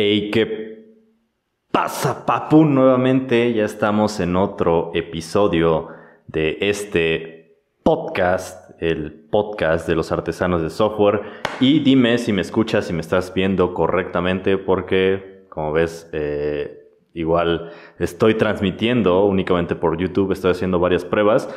Hey, 0.00 0.30
¿qué 0.30 0.94
pasa, 1.72 2.24
papu? 2.24 2.64
Nuevamente 2.64 3.52
ya 3.52 3.64
estamos 3.64 4.20
en 4.20 4.36
otro 4.36 4.92
episodio 4.94 5.88
de 6.28 6.56
este 6.60 7.64
podcast, 7.82 8.80
el 8.80 9.26
podcast 9.28 9.88
de 9.88 9.96
los 9.96 10.12
artesanos 10.12 10.62
de 10.62 10.70
software. 10.70 11.22
Y 11.58 11.80
dime 11.80 12.16
si 12.18 12.32
me 12.32 12.42
escuchas, 12.42 12.86
si 12.86 12.92
me 12.92 13.00
estás 13.00 13.34
viendo 13.34 13.74
correctamente, 13.74 14.56
porque 14.56 15.46
como 15.48 15.72
ves, 15.72 16.08
eh, 16.12 16.78
igual 17.12 17.72
estoy 17.98 18.34
transmitiendo 18.34 19.24
únicamente 19.24 19.74
por 19.74 19.98
YouTube, 19.98 20.30
estoy 20.30 20.52
haciendo 20.52 20.78
varias 20.78 21.04
pruebas. 21.04 21.52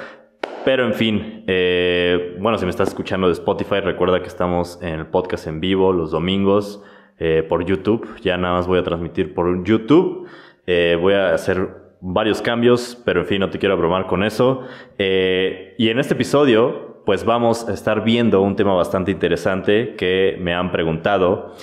Pero 0.66 0.88
en 0.88 0.96
fin, 0.96 1.44
eh, 1.46 2.38
bueno, 2.40 2.58
si 2.58 2.66
me 2.66 2.72
estás 2.72 2.88
escuchando 2.88 3.28
de 3.28 3.34
Spotify, 3.34 3.82
recuerda 3.82 4.20
que 4.20 4.30
estamos 4.30 4.80
en 4.82 5.00
el 5.00 5.06
podcast 5.06 5.46
en 5.46 5.60
vivo 5.60 5.94
los 5.94 6.10
domingos 6.10 6.84
eh, 7.24 7.44
por 7.48 7.64
YouTube. 7.64 8.20
Ya 8.22 8.36
nada 8.36 8.56
más 8.56 8.66
voy 8.66 8.80
a 8.80 8.84
transmitir 8.84 9.36
por 9.36 9.64
YouTube. 9.64 10.28
Eh, 10.66 10.98
voy 11.00 11.14
a 11.14 11.36
hacer 11.36 11.70
varios 12.02 12.42
cambios, 12.42 13.00
pero 13.06 13.22
en 13.22 13.28
fin, 13.28 13.40
no 13.42 13.52
te 13.52 13.60
quiero 13.60 13.76
abrumar 13.76 14.08
con 14.08 14.24
eso. 14.24 14.64
y 14.98 15.90
en 15.90 16.00
este 16.00 16.16
episodio, 16.16 17.04
pues 17.06 17.24
vamos 17.24 17.70
a 17.70 17.74
estar 17.74 18.04
viendo 18.04 18.42
un 18.42 18.56
tema 18.56 18.74
bastante 18.74 19.12
interesante 19.12 19.96
que 19.96 20.36
me 20.40 20.56
han 20.56 20.72
preguntado 20.72 21.54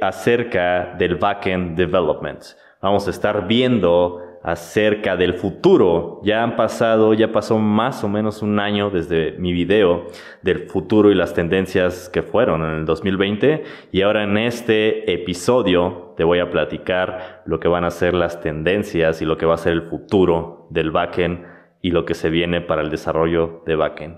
acerca 0.00 0.96
del 0.98 1.14
backend 1.14 1.76
development. 1.76 2.42
Vamos 2.82 3.06
a 3.06 3.10
estar 3.10 3.46
viendo 3.46 4.29
acerca 4.42 5.16
del 5.16 5.34
futuro. 5.34 6.20
Ya 6.24 6.42
han 6.42 6.56
pasado, 6.56 7.14
ya 7.14 7.32
pasó 7.32 7.58
más 7.58 8.02
o 8.04 8.08
menos 8.08 8.42
un 8.42 8.58
año 8.58 8.90
desde 8.90 9.32
mi 9.32 9.52
video 9.52 10.06
del 10.42 10.68
futuro 10.68 11.10
y 11.10 11.14
las 11.14 11.34
tendencias 11.34 12.08
que 12.08 12.22
fueron 12.22 12.62
en 12.62 12.70
el 12.70 12.84
2020 12.86 13.64
y 13.92 14.02
ahora 14.02 14.24
en 14.24 14.38
este 14.38 15.12
episodio 15.12 16.14
te 16.16 16.24
voy 16.24 16.38
a 16.38 16.50
platicar 16.50 17.42
lo 17.44 17.60
que 17.60 17.68
van 17.68 17.84
a 17.84 17.90
ser 17.90 18.14
las 18.14 18.40
tendencias 18.40 19.20
y 19.20 19.24
lo 19.24 19.36
que 19.36 19.46
va 19.46 19.54
a 19.54 19.58
ser 19.58 19.72
el 19.72 19.82
futuro 19.82 20.66
del 20.70 20.90
backend 20.90 21.44
y 21.82 21.90
lo 21.90 22.04
que 22.04 22.14
se 22.14 22.30
viene 22.30 22.60
para 22.60 22.82
el 22.82 22.90
desarrollo 22.90 23.62
de 23.66 23.76
backend. 23.76 24.16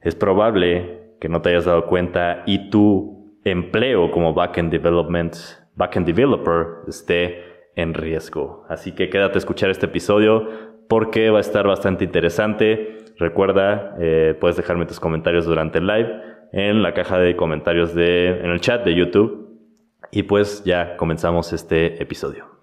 Es 0.00 0.14
probable 0.14 1.14
que 1.20 1.28
no 1.28 1.42
te 1.42 1.50
hayas 1.50 1.64
dado 1.64 1.86
cuenta 1.86 2.42
y 2.46 2.70
tu 2.70 3.40
empleo 3.44 4.10
como 4.10 4.34
backend 4.34 4.70
development, 4.70 5.34
backend 5.74 6.06
developer 6.06 6.66
esté 6.88 7.45
en 7.76 7.94
riesgo. 7.94 8.64
Así 8.68 8.92
que 8.92 9.08
quédate 9.08 9.36
a 9.36 9.38
escuchar 9.38 9.70
este 9.70 9.86
episodio 9.86 10.48
porque 10.88 11.30
va 11.30 11.38
a 11.38 11.40
estar 11.40 11.66
bastante 11.66 12.04
interesante. 12.04 12.98
Recuerda, 13.18 13.94
eh, 14.00 14.36
puedes 14.40 14.56
dejarme 14.56 14.86
tus 14.86 14.98
comentarios 14.98 15.46
durante 15.46 15.78
el 15.78 15.86
live 15.86 16.12
en 16.52 16.82
la 16.82 16.94
caja 16.94 17.18
de 17.18 17.36
comentarios 17.36 17.94
de, 17.94 18.40
en 18.40 18.50
el 18.50 18.60
chat 18.60 18.84
de 18.84 18.94
YouTube. 18.94 19.46
Y 20.10 20.24
pues 20.24 20.64
ya 20.64 20.96
comenzamos 20.96 21.52
este 21.52 22.02
episodio. 22.02 22.55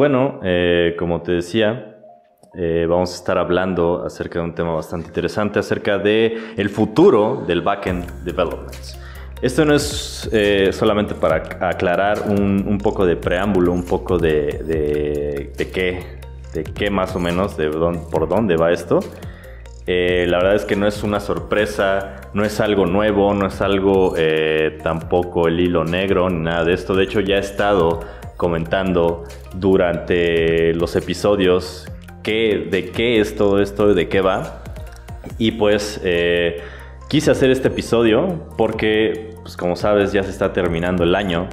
Bueno, 0.00 0.40
eh, 0.42 0.96
como 0.98 1.20
te 1.20 1.32
decía, 1.32 1.98
eh, 2.54 2.86
vamos 2.88 3.12
a 3.12 3.16
estar 3.16 3.36
hablando 3.36 4.02
acerca 4.02 4.38
de 4.38 4.46
un 4.46 4.54
tema 4.54 4.72
bastante 4.72 5.08
interesante, 5.08 5.58
acerca 5.58 5.98
de 5.98 6.54
el 6.56 6.70
futuro 6.70 7.44
del 7.46 7.60
backend 7.60 8.06
development. 8.24 8.72
Esto 9.42 9.66
no 9.66 9.74
es 9.74 10.26
eh, 10.32 10.70
solamente 10.72 11.14
para 11.14 11.42
aclarar 11.68 12.22
un, 12.30 12.78
poco 12.82 13.04
de 13.04 13.16
preámbulo, 13.16 13.72
un 13.72 13.84
poco 13.84 14.16
de, 14.16 15.52
de, 15.54 15.70
qué, 15.70 16.02
de 16.54 16.64
qué 16.64 16.88
más 16.88 17.14
o 17.14 17.20
menos, 17.20 17.58
de 17.58 17.68
por 17.68 18.26
dónde 18.26 18.56
va 18.56 18.72
esto. 18.72 19.00
la 19.86 20.38
verdad 20.38 20.54
es 20.54 20.64
que 20.64 20.76
no 20.76 20.86
es 20.86 21.02
una 21.02 21.20
sorpresa, 21.20 22.22
no 22.32 22.42
es 22.42 22.58
algo 22.58 22.86
nuevo, 22.86 23.34
no 23.34 23.48
es 23.48 23.60
algo 23.60 24.14
tampoco 24.82 25.46
el 25.46 25.60
hilo 25.60 25.84
negro, 25.84 26.30
ni 26.30 26.40
nada 26.40 26.64
de 26.64 26.72
esto. 26.72 26.94
De 26.94 27.04
hecho, 27.04 27.20
ya 27.20 27.36
he 27.36 27.40
estado 27.40 28.00
comentando 28.38 29.24
durante 29.54 30.74
los 30.74 30.96
episodios 30.96 31.90
qué, 32.22 32.68
de 32.70 32.90
qué 32.90 33.20
es 33.20 33.34
todo 33.34 33.60
esto, 33.60 33.94
de 33.94 34.08
qué 34.08 34.20
va. 34.20 34.62
Y 35.38 35.52
pues 35.52 36.00
eh, 36.04 36.62
quise 37.08 37.30
hacer 37.30 37.50
este 37.50 37.68
episodio 37.68 38.48
porque, 38.56 39.34
pues 39.42 39.56
como 39.56 39.76
sabes, 39.76 40.12
ya 40.12 40.22
se 40.22 40.30
está 40.30 40.52
terminando 40.52 41.04
el 41.04 41.14
año 41.14 41.48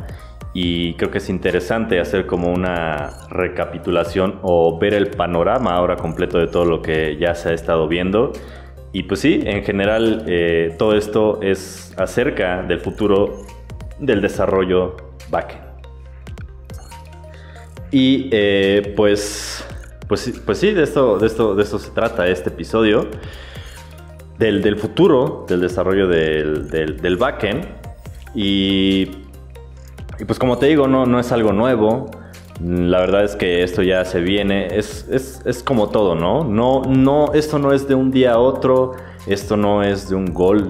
y 0.53 0.95
creo 0.95 1.11
que 1.11 1.19
es 1.19 1.29
interesante 1.29 1.99
hacer 1.99 2.25
como 2.25 2.51
una 2.51 3.11
recapitulación 3.29 4.39
o 4.41 4.79
ver 4.79 4.93
el 4.93 5.11
panorama 5.11 5.75
ahora 5.75 5.97
completo 5.97 6.39
de 6.39 6.47
todo 6.47 6.65
lo 6.65 6.81
que 6.81 7.17
ya 7.17 7.35
se 7.35 7.49
ha 7.49 7.53
estado 7.53 7.87
viendo. 7.87 8.31
Y 8.91 9.03
pues 9.03 9.19
sí, 9.19 9.41
en 9.43 9.63
general 9.63 10.23
eh, 10.27 10.75
todo 10.79 10.95
esto 10.95 11.39
es 11.41 11.93
acerca 11.97 12.63
del 12.63 12.79
futuro 12.79 13.41
del 13.99 14.21
desarrollo 14.21 14.95
backend. 15.29 15.66
Y 17.91 18.29
eh, 18.31 18.93
pues, 18.95 19.63
pues, 20.07 20.41
pues 20.45 20.57
sí, 20.57 20.71
de 20.71 20.83
esto, 20.83 21.17
de, 21.17 21.27
esto, 21.27 21.55
de 21.55 21.63
esto 21.63 21.79
se 21.79 21.91
trata 21.91 22.27
este 22.27 22.49
episodio. 22.49 23.07
Del, 24.37 24.61
del 24.61 24.77
futuro, 24.77 25.45
del 25.47 25.61
desarrollo 25.61 26.07
del, 26.07 26.69
del, 26.69 27.17
backend. 27.17 27.65
Y, 28.35 29.09
y, 30.19 30.25
pues 30.25 30.37
como 30.37 30.59
te 30.59 30.67
digo, 30.67 30.87
no, 30.87 31.07
no 31.07 31.19
es 31.19 31.31
algo 31.31 31.53
nuevo. 31.53 32.11
La 32.63 32.99
verdad 32.99 33.23
es 33.23 33.35
que 33.35 33.63
esto 33.63 33.81
ya 33.81 34.05
se 34.05 34.19
viene. 34.21 34.67
Es, 34.77 35.07
es, 35.09 35.41
es 35.45 35.63
como 35.63 35.89
todo, 35.89 36.13
¿no? 36.13 36.43
¿no? 36.43 36.83
No, 36.83 37.33
esto 37.33 37.57
no 37.57 37.73
es 37.73 37.87
de 37.87 37.95
un 37.95 38.11
día 38.11 38.33
a 38.33 38.39
otro. 38.39 38.95
Esto 39.25 39.57
no 39.57 39.81
es 39.81 40.07
de 40.07 40.15
un 40.15 40.33
gol, 40.33 40.67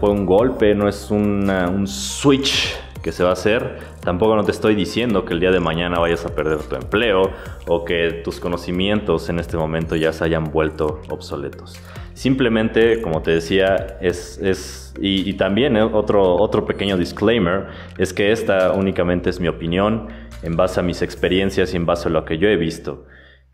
fue 0.00 0.10
un 0.10 0.26
golpe, 0.26 0.74
no 0.74 0.88
es 0.88 1.10
un 1.10 1.86
switch 1.86 2.74
que 3.02 3.12
se 3.12 3.22
va 3.22 3.30
a 3.30 3.32
hacer. 3.34 3.78
Tampoco 4.02 4.36
no 4.36 4.44
te 4.44 4.50
estoy 4.50 4.74
diciendo 4.74 5.24
que 5.24 5.34
el 5.34 5.40
día 5.40 5.50
de 5.50 5.60
mañana 5.60 5.98
vayas 5.98 6.24
a 6.26 6.34
perder 6.34 6.58
tu 6.62 6.76
empleo 6.76 7.30
o 7.66 7.84
que 7.84 8.20
tus 8.24 8.40
conocimientos 8.40 9.28
en 9.28 9.38
este 9.38 9.56
momento 9.56 9.96
ya 9.96 10.12
se 10.12 10.24
hayan 10.24 10.44
vuelto 10.44 11.00
obsoletos. 11.08 11.80
Simplemente, 12.14 13.00
como 13.00 13.22
te 13.22 13.30
decía, 13.30 13.98
es, 14.00 14.38
es 14.42 14.92
y, 15.00 15.32
también 15.34 15.76
eh, 15.76 15.82
otro, 15.82 16.36
otro 16.36 16.66
pequeño 16.66 16.96
disclaimer, 16.96 17.68
es 17.96 18.12
que 18.12 18.32
esta 18.32 18.72
únicamente 18.72 19.30
es 19.30 19.40
mi 19.40 19.48
opinión 19.48 20.08
en 20.42 20.56
base 20.56 20.80
a 20.80 20.82
mis 20.82 21.02
experiencias 21.02 21.72
y 21.72 21.76
en 21.76 21.86
base 21.86 22.08
a 22.08 22.10
lo 22.10 22.24
que 22.24 22.38
yo 22.38 22.48
he 22.48 22.56
visto. 22.56 23.06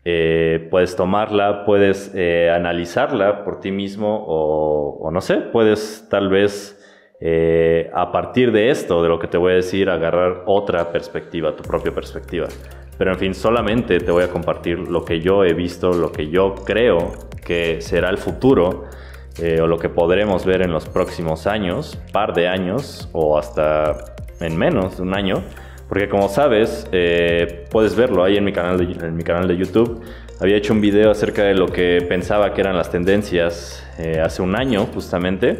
Eh, 0.03 0.67
puedes 0.71 0.95
tomarla, 0.95 1.65
puedes 1.65 2.11
eh, 2.15 2.49
analizarla 2.53 3.43
por 3.43 3.59
ti 3.59 3.71
mismo 3.71 4.23
o, 4.25 4.97
o, 5.01 5.11
no 5.11 5.21
sé, 5.21 5.37
puedes 5.37 6.07
tal 6.09 6.29
vez 6.29 6.76
eh, 7.19 7.89
a 7.93 8.11
partir 8.11 8.51
de 8.51 8.69
esto, 8.69 9.01
de 9.01 9.09
lo 9.09 9.17
que 9.17 9.27
te 9.27 9.37
voy 9.37 9.53
a 9.53 9.55
decir, 9.55 9.89
agarrar 9.89 10.43
otra 10.45 10.91
perspectiva, 10.91 11.55
tu 11.55 11.63
propia 11.63 11.91
perspectiva. 11.91 12.47
Pero 12.97 13.11
en 13.11 13.17
fin, 13.17 13.33
solamente 13.33 13.99
te 13.99 14.11
voy 14.11 14.23
a 14.23 14.29
compartir 14.29 14.77
lo 14.79 15.03
que 15.03 15.19
yo 15.19 15.43
he 15.43 15.53
visto, 15.53 15.91
lo 15.91 16.11
que 16.11 16.29
yo 16.29 16.53
creo 16.65 17.13
que 17.43 17.81
será 17.81 18.09
el 18.09 18.17
futuro 18.17 18.85
eh, 19.39 19.61
o 19.61 19.67
lo 19.67 19.77
que 19.77 19.89
podremos 19.89 20.45
ver 20.45 20.61
en 20.61 20.71
los 20.71 20.87
próximos 20.87 21.47
años, 21.47 21.97
par 22.11 22.33
de 22.33 22.47
años 22.47 23.09
o 23.13 23.37
hasta 23.37 23.97
en 24.39 24.57
menos 24.57 24.97
de 24.97 25.03
un 25.03 25.15
año. 25.15 25.43
Porque 25.89 26.09
como 26.09 26.27
sabes, 26.27 26.87
eh, 26.91 27.65
puedes 27.71 27.95
verlo 27.95 28.23
ahí 28.23 28.37
en 28.37 28.43
mi, 28.43 28.51
canal 28.51 28.77
de, 28.77 29.07
en 29.07 29.15
mi 29.15 29.23
canal 29.23 29.47
de 29.47 29.57
YouTube. 29.57 30.01
Había 30.39 30.57
hecho 30.57 30.73
un 30.73 30.81
video 30.81 31.09
acerca 31.09 31.43
de 31.43 31.55
lo 31.55 31.67
que 31.67 32.05
pensaba 32.07 32.53
que 32.53 32.61
eran 32.61 32.75
las 32.75 32.91
tendencias 32.91 33.83
hace 34.21 34.43
un 34.43 34.55
año 34.55 34.85
justamente. 34.93 35.57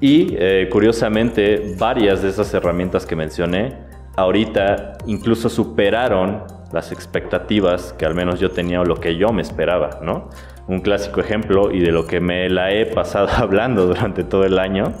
Y 0.00 0.34
eh, 0.38 0.68
curiosamente, 0.70 1.74
varias 1.78 2.22
de 2.22 2.28
esas 2.28 2.52
herramientas 2.52 3.06
que 3.06 3.16
mencioné 3.16 3.94
ahorita 4.16 4.98
incluso 5.06 5.48
superaron 5.48 6.44
las 6.72 6.92
expectativas 6.92 7.92
que 7.92 8.04
al 8.04 8.14
menos 8.14 8.40
yo 8.40 8.50
tenía 8.50 8.80
o 8.80 8.84
lo 8.84 8.96
que 8.96 9.16
yo 9.16 9.32
me 9.32 9.42
esperaba, 9.42 10.00
¿no? 10.02 10.28
Un 10.66 10.80
clásico 10.80 11.20
ejemplo 11.20 11.70
y 11.72 11.80
de 11.80 11.92
lo 11.92 12.06
que 12.06 12.20
me 12.20 12.48
la 12.48 12.72
he 12.72 12.86
pasado 12.86 13.28
hablando 13.36 13.86
durante 13.86 14.24
todo 14.24 14.44
el 14.44 14.58
año 14.58 14.92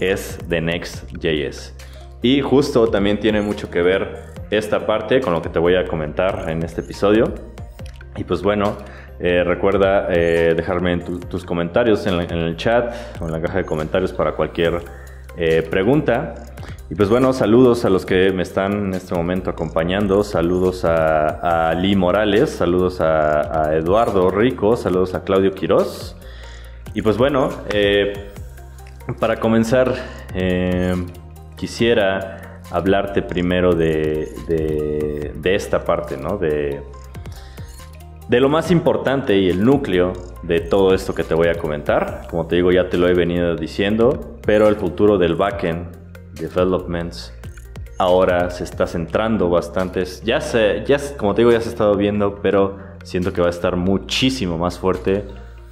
es 0.00 0.38
de 0.48 0.60
Next.js. 0.60 1.74
Y 2.22 2.40
justo 2.40 2.88
también 2.88 3.18
tiene 3.18 3.40
mucho 3.40 3.70
que 3.70 3.82
ver 3.82 4.32
esta 4.50 4.86
parte 4.86 5.20
con 5.20 5.32
lo 5.32 5.42
que 5.42 5.48
te 5.48 5.58
voy 5.58 5.74
a 5.74 5.86
comentar 5.86 6.48
en 6.48 6.62
este 6.62 6.82
episodio. 6.82 7.32
Y 8.16 8.24
pues 8.24 8.42
bueno, 8.42 8.76
eh, 9.24 9.44
recuerda 9.44 10.08
eh, 10.10 10.52
dejarme 10.56 10.98
tus 10.98 11.44
comentarios 11.44 12.04
en, 12.08 12.18
el 12.18 12.56
chat 12.56 12.92
o 13.20 13.26
en 13.26 13.30
la 13.30 13.40
caja 13.40 13.58
de 13.58 13.64
comentarios 13.64 14.12
para 14.12 14.32
cualquier 14.32 14.80
eh, 15.36 15.62
pregunta. 15.62 16.34
Y 16.90 16.96
pues 16.96 17.08
bueno, 17.08 17.32
saludos 17.32 17.84
a 17.84 17.88
los 17.88 18.04
que 18.04 18.32
me 18.32 18.42
están 18.42 18.86
en 18.86 18.94
este 18.94 19.14
momento 19.14 19.48
acompañando, 19.48 20.24
saludos 20.24 20.84
a, 20.84 21.72
Lee 21.78 21.94
Morales, 21.94 22.50
saludos 22.50 23.00
a, 23.00 23.72
Eduardo 23.76 24.28
Rico, 24.28 24.76
saludos 24.76 25.14
a 25.14 25.22
Claudio 25.22 25.52
Quiroz. 25.52 26.16
Y 26.92 27.02
pues 27.02 27.16
bueno, 27.16 27.48
para 29.20 29.36
comenzar, 29.36 29.94
quisiera 31.56 32.60
hablarte 32.72 33.22
primero 33.22 33.72
de, 33.72 35.32
de, 35.40 35.54
esta 35.54 35.84
parte, 35.84 36.16
¿no? 36.16 36.38
De, 36.38 36.82
de 38.28 38.40
lo 38.40 38.48
más 38.48 38.70
importante 38.70 39.36
y 39.38 39.50
el 39.50 39.64
núcleo 39.64 40.12
de 40.42 40.60
todo 40.60 40.94
esto 40.94 41.14
que 41.14 41.24
te 41.24 41.34
voy 41.34 41.48
a 41.48 41.54
comentar. 41.54 42.26
Como 42.30 42.46
te 42.46 42.56
digo, 42.56 42.72
ya 42.72 42.88
te 42.88 42.98
lo 42.98 43.08
he 43.08 43.14
venido 43.14 43.56
diciendo, 43.56 44.38
pero 44.44 44.68
el 44.68 44.76
futuro 44.76 45.18
del 45.18 45.34
backend 45.34 45.86
developments 46.34 47.32
ahora 47.98 48.50
se 48.50 48.64
está 48.64 48.86
centrando 48.86 49.48
bastante. 49.48 50.04
Ya 50.24 50.40
se, 50.40 50.84
ya 50.84 50.98
como 51.16 51.34
te 51.34 51.42
digo, 51.42 51.52
ya 51.52 51.60
se 51.60 51.68
ha 51.68 51.72
estado 51.72 51.96
viendo, 51.96 52.40
pero 52.42 52.78
siento 53.04 53.32
que 53.32 53.40
va 53.40 53.48
a 53.48 53.50
estar 53.50 53.76
muchísimo 53.76 54.58
más 54.58 54.78
fuerte 54.78 55.24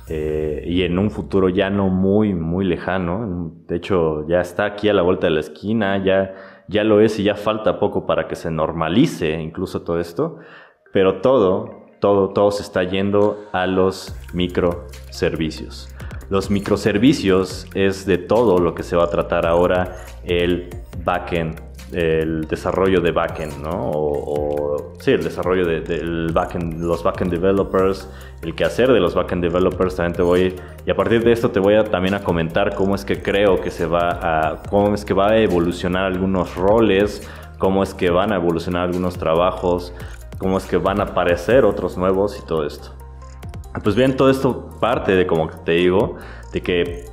eh, 0.08 0.64
y 0.66 0.82
en 0.82 0.98
un 0.98 1.10
futuro 1.10 1.48
ya 1.48 1.70
no 1.70 1.88
muy, 1.88 2.34
muy 2.34 2.64
lejano. 2.64 3.52
De 3.66 3.76
hecho, 3.76 4.26
ya 4.28 4.40
está 4.40 4.64
aquí 4.64 4.88
a 4.88 4.94
la 4.94 5.02
vuelta 5.02 5.26
de 5.26 5.34
la 5.34 5.40
esquina, 5.40 6.02
ya, 6.04 6.34
ya 6.68 6.84
lo 6.84 7.00
es 7.00 7.18
y 7.18 7.24
ya 7.24 7.34
falta 7.34 7.78
poco 7.78 8.06
para 8.06 8.28
que 8.28 8.36
se 8.36 8.50
normalice 8.50 9.40
incluso 9.40 9.82
todo 9.82 10.00
esto. 10.00 10.38
Pero 10.92 11.20
todo, 11.20 11.79
todo, 12.00 12.50
se 12.50 12.62
está 12.62 12.82
yendo 12.82 13.46
a 13.52 13.66
los 13.66 14.14
microservicios. 14.32 15.88
Los 16.28 16.50
microservicios 16.50 17.66
es 17.74 18.06
de 18.06 18.18
todo 18.18 18.58
lo 18.58 18.74
que 18.74 18.82
se 18.82 18.96
va 18.96 19.04
a 19.04 19.10
tratar 19.10 19.46
ahora 19.46 19.96
el 20.24 20.70
backend, 21.04 21.60
el 21.92 22.46
desarrollo 22.46 23.00
de 23.00 23.10
backend, 23.10 23.60
¿no? 23.62 23.90
O, 23.92 24.92
sí, 25.00 25.10
el 25.10 25.24
desarrollo 25.24 25.66
de, 25.66 26.30
backend, 26.32 26.80
los 26.80 27.02
backend 27.02 27.32
developers, 27.32 28.08
el 28.42 28.54
quehacer 28.54 28.92
de 28.92 29.00
los 29.00 29.14
backend 29.14 29.42
developers, 29.42 29.96
también 29.96 30.14
te 30.14 30.22
voy, 30.22 30.54
y 30.86 30.90
a 30.90 30.94
partir 30.94 31.24
de 31.24 31.32
esto 31.32 31.50
te 31.50 31.58
voy 31.58 31.74
a 31.74 31.84
también 31.84 32.14
a 32.14 32.22
comentar 32.22 32.74
cómo 32.76 32.94
es 32.94 33.04
que 33.04 33.20
creo 33.20 33.60
que 33.60 33.70
se 33.70 33.86
va 33.86 34.10
a, 34.22 34.62
cómo 34.70 34.94
es 34.94 35.04
que 35.04 35.14
va 35.14 35.30
a 35.30 35.38
evolucionar 35.38 36.04
algunos 36.04 36.54
roles, 36.54 37.28
cómo 37.58 37.82
es 37.82 37.92
que 37.92 38.10
van 38.10 38.32
a 38.32 38.36
evolucionar 38.36 38.84
algunos 38.84 39.18
trabajos, 39.18 39.92
cómo 40.40 40.56
es 40.56 40.64
que 40.64 40.78
van 40.78 41.00
a 41.00 41.04
aparecer 41.04 41.64
otros 41.66 41.98
nuevos 41.98 42.38
y 42.42 42.46
todo 42.46 42.66
esto. 42.66 42.92
Pues 43.84 43.94
bien, 43.94 44.16
todo 44.16 44.30
esto 44.30 44.70
parte 44.80 45.14
de, 45.14 45.26
como 45.26 45.48
te 45.48 45.72
digo, 45.72 46.16
de 46.52 46.62
que 46.62 47.04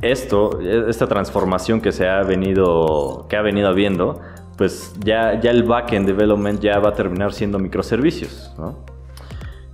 esto, 0.00 0.58
esta 0.60 1.06
transformación 1.06 1.80
que 1.80 1.92
se 1.92 2.08
ha 2.08 2.22
venido, 2.22 3.26
que 3.28 3.36
ha 3.36 3.42
venido 3.42 3.68
habiendo, 3.68 4.20
pues 4.56 4.94
ya, 5.04 5.38
ya 5.38 5.50
el 5.50 5.64
backend 5.64 6.06
development 6.06 6.60
ya 6.60 6.78
va 6.78 6.88
a 6.88 6.94
terminar 6.94 7.34
siendo 7.34 7.58
microservicios, 7.58 8.54
¿no? 8.58 8.84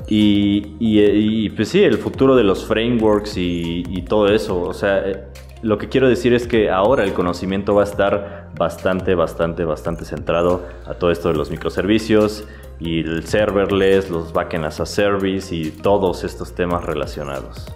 Y, 0.09 0.77
y, 0.81 1.49
pues 1.51 1.69
sí, 1.69 1.83
el 1.83 1.97
futuro 1.97 2.35
de 2.35 2.43
los 2.43 2.67
frameworks 2.67 3.37
y, 3.37 4.05
todo 4.09 4.27
eso, 4.27 4.61
o 4.61 4.75
sea, 4.75 4.99
eh, 5.09 5.25
lo 5.63 5.79
que 5.79 5.89
quiero 5.89 6.09
decir 6.09 6.35
es 6.35 6.47
que 6.49 6.69
ahora 6.69 7.05
el 7.05 7.15
conocimiento 7.15 7.75
va 7.75 7.83
a 7.83 7.85
estar 7.85 8.42
bastante, 8.63 9.17
bastante, 9.17 9.65
bastante 9.65 10.05
centrado 10.05 10.63
a 10.87 10.95
todo 10.95 11.11
esto 11.11 11.29
de 11.29 11.35
los 11.35 11.51
microservicios 11.51 12.45
y 12.79 13.01
el 13.01 13.27
serverless, 13.27 14.09
los 14.09 14.33
backend 14.33 14.65
as 14.65 14.79
a 14.79 14.87
service 14.87 15.53
y 15.55 15.71
todos 15.71 16.23
estos 16.23 16.55
temas 16.55 16.85
relacionados. 16.85 17.67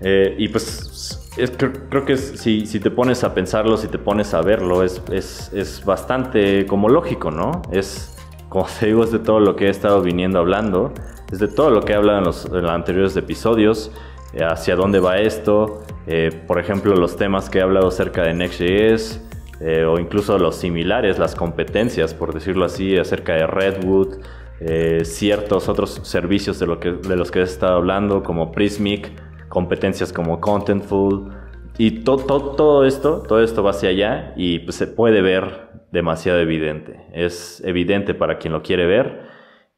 Eh, 0.00 0.34
y 0.38 0.48
pues 0.48 1.30
creo, 1.88 2.04
que 2.04 2.18
si, 2.18 2.64
te 2.78 2.90
pones 2.90 3.24
a 3.24 3.32
pensarlo, 3.32 3.78
si 3.78 3.88
te 3.88 3.98
pones 3.98 4.34
a 4.34 4.42
verlo, 4.42 4.82
es, 4.82 5.00
es, 5.10 5.50
es, 5.54 5.82
bastante 5.82 6.66
como 6.66 6.90
lógico, 6.90 7.30
¿no? 7.30 7.62
Es, 7.72 8.14
como 8.50 8.66
te 8.78 8.86
digo, 8.86 9.02
es 9.02 9.12
de 9.12 9.18
todo 9.18 9.40
lo 9.40 9.56
que 9.56 9.66
he 9.66 9.70
estado 9.70 10.02
viniendo 10.02 10.38
hablando, 10.38 10.92
es 11.32 11.38
de 11.38 11.48
todo 11.48 11.70
lo 11.70 11.80
que 11.82 11.92
he 11.94 11.96
hablado 11.96 12.18
en 12.18 12.24
los, 12.24 12.46
anteriores 12.68 13.16
episodios, 13.16 13.90
hacia 14.40 14.76
dónde 14.76 15.00
va 15.00 15.18
esto, 15.18 15.82
eh, 16.06 16.30
por 16.46 16.58
ejemplo, 16.58 16.94
los 16.94 17.16
temas 17.16 17.48
que 17.48 17.58
he 17.58 17.62
hablado 17.62 17.88
acerca 17.88 18.22
de 18.22 18.34
Next.js, 18.34 19.22
eh, 19.60 19.84
o 19.84 19.98
incluso 19.98 20.38
los 20.38 20.56
similares, 20.56 21.18
las 21.18 21.34
competencias, 21.34 22.12
por 22.12 22.34
decirlo 22.34 22.64
así, 22.64 22.96
acerca 22.96 23.34
de 23.34 23.46
Redwood, 23.46 24.18
eh, 24.60 25.02
ciertos 25.04 25.68
otros 25.68 26.00
servicios 26.02 26.58
de, 26.58 26.66
los 26.66 27.30
que 27.30 27.40
he 27.40 27.42
estado 27.42 27.76
hablando, 27.76 28.22
como 28.22 28.52
Prismic, 28.52 29.10
competencias 29.48 30.12
como 30.12 30.40
Contentful, 30.40 31.30
y 31.78 32.02
todo 32.04 32.84
esto, 32.84 33.22
todo 33.26 33.42
esto 33.42 33.62
va 33.62 33.70
hacia 33.70 33.90
allá 33.90 34.32
y 34.36 34.60
pues, 34.60 34.76
se 34.76 34.86
puede 34.86 35.20
ver 35.20 35.68
demasiado 35.92 36.40
evidente. 36.40 37.06
Es 37.12 37.62
evidente 37.64 38.14
para 38.14 38.38
quien 38.38 38.54
lo 38.54 38.62
quiere 38.62 38.86
ver 38.86 39.26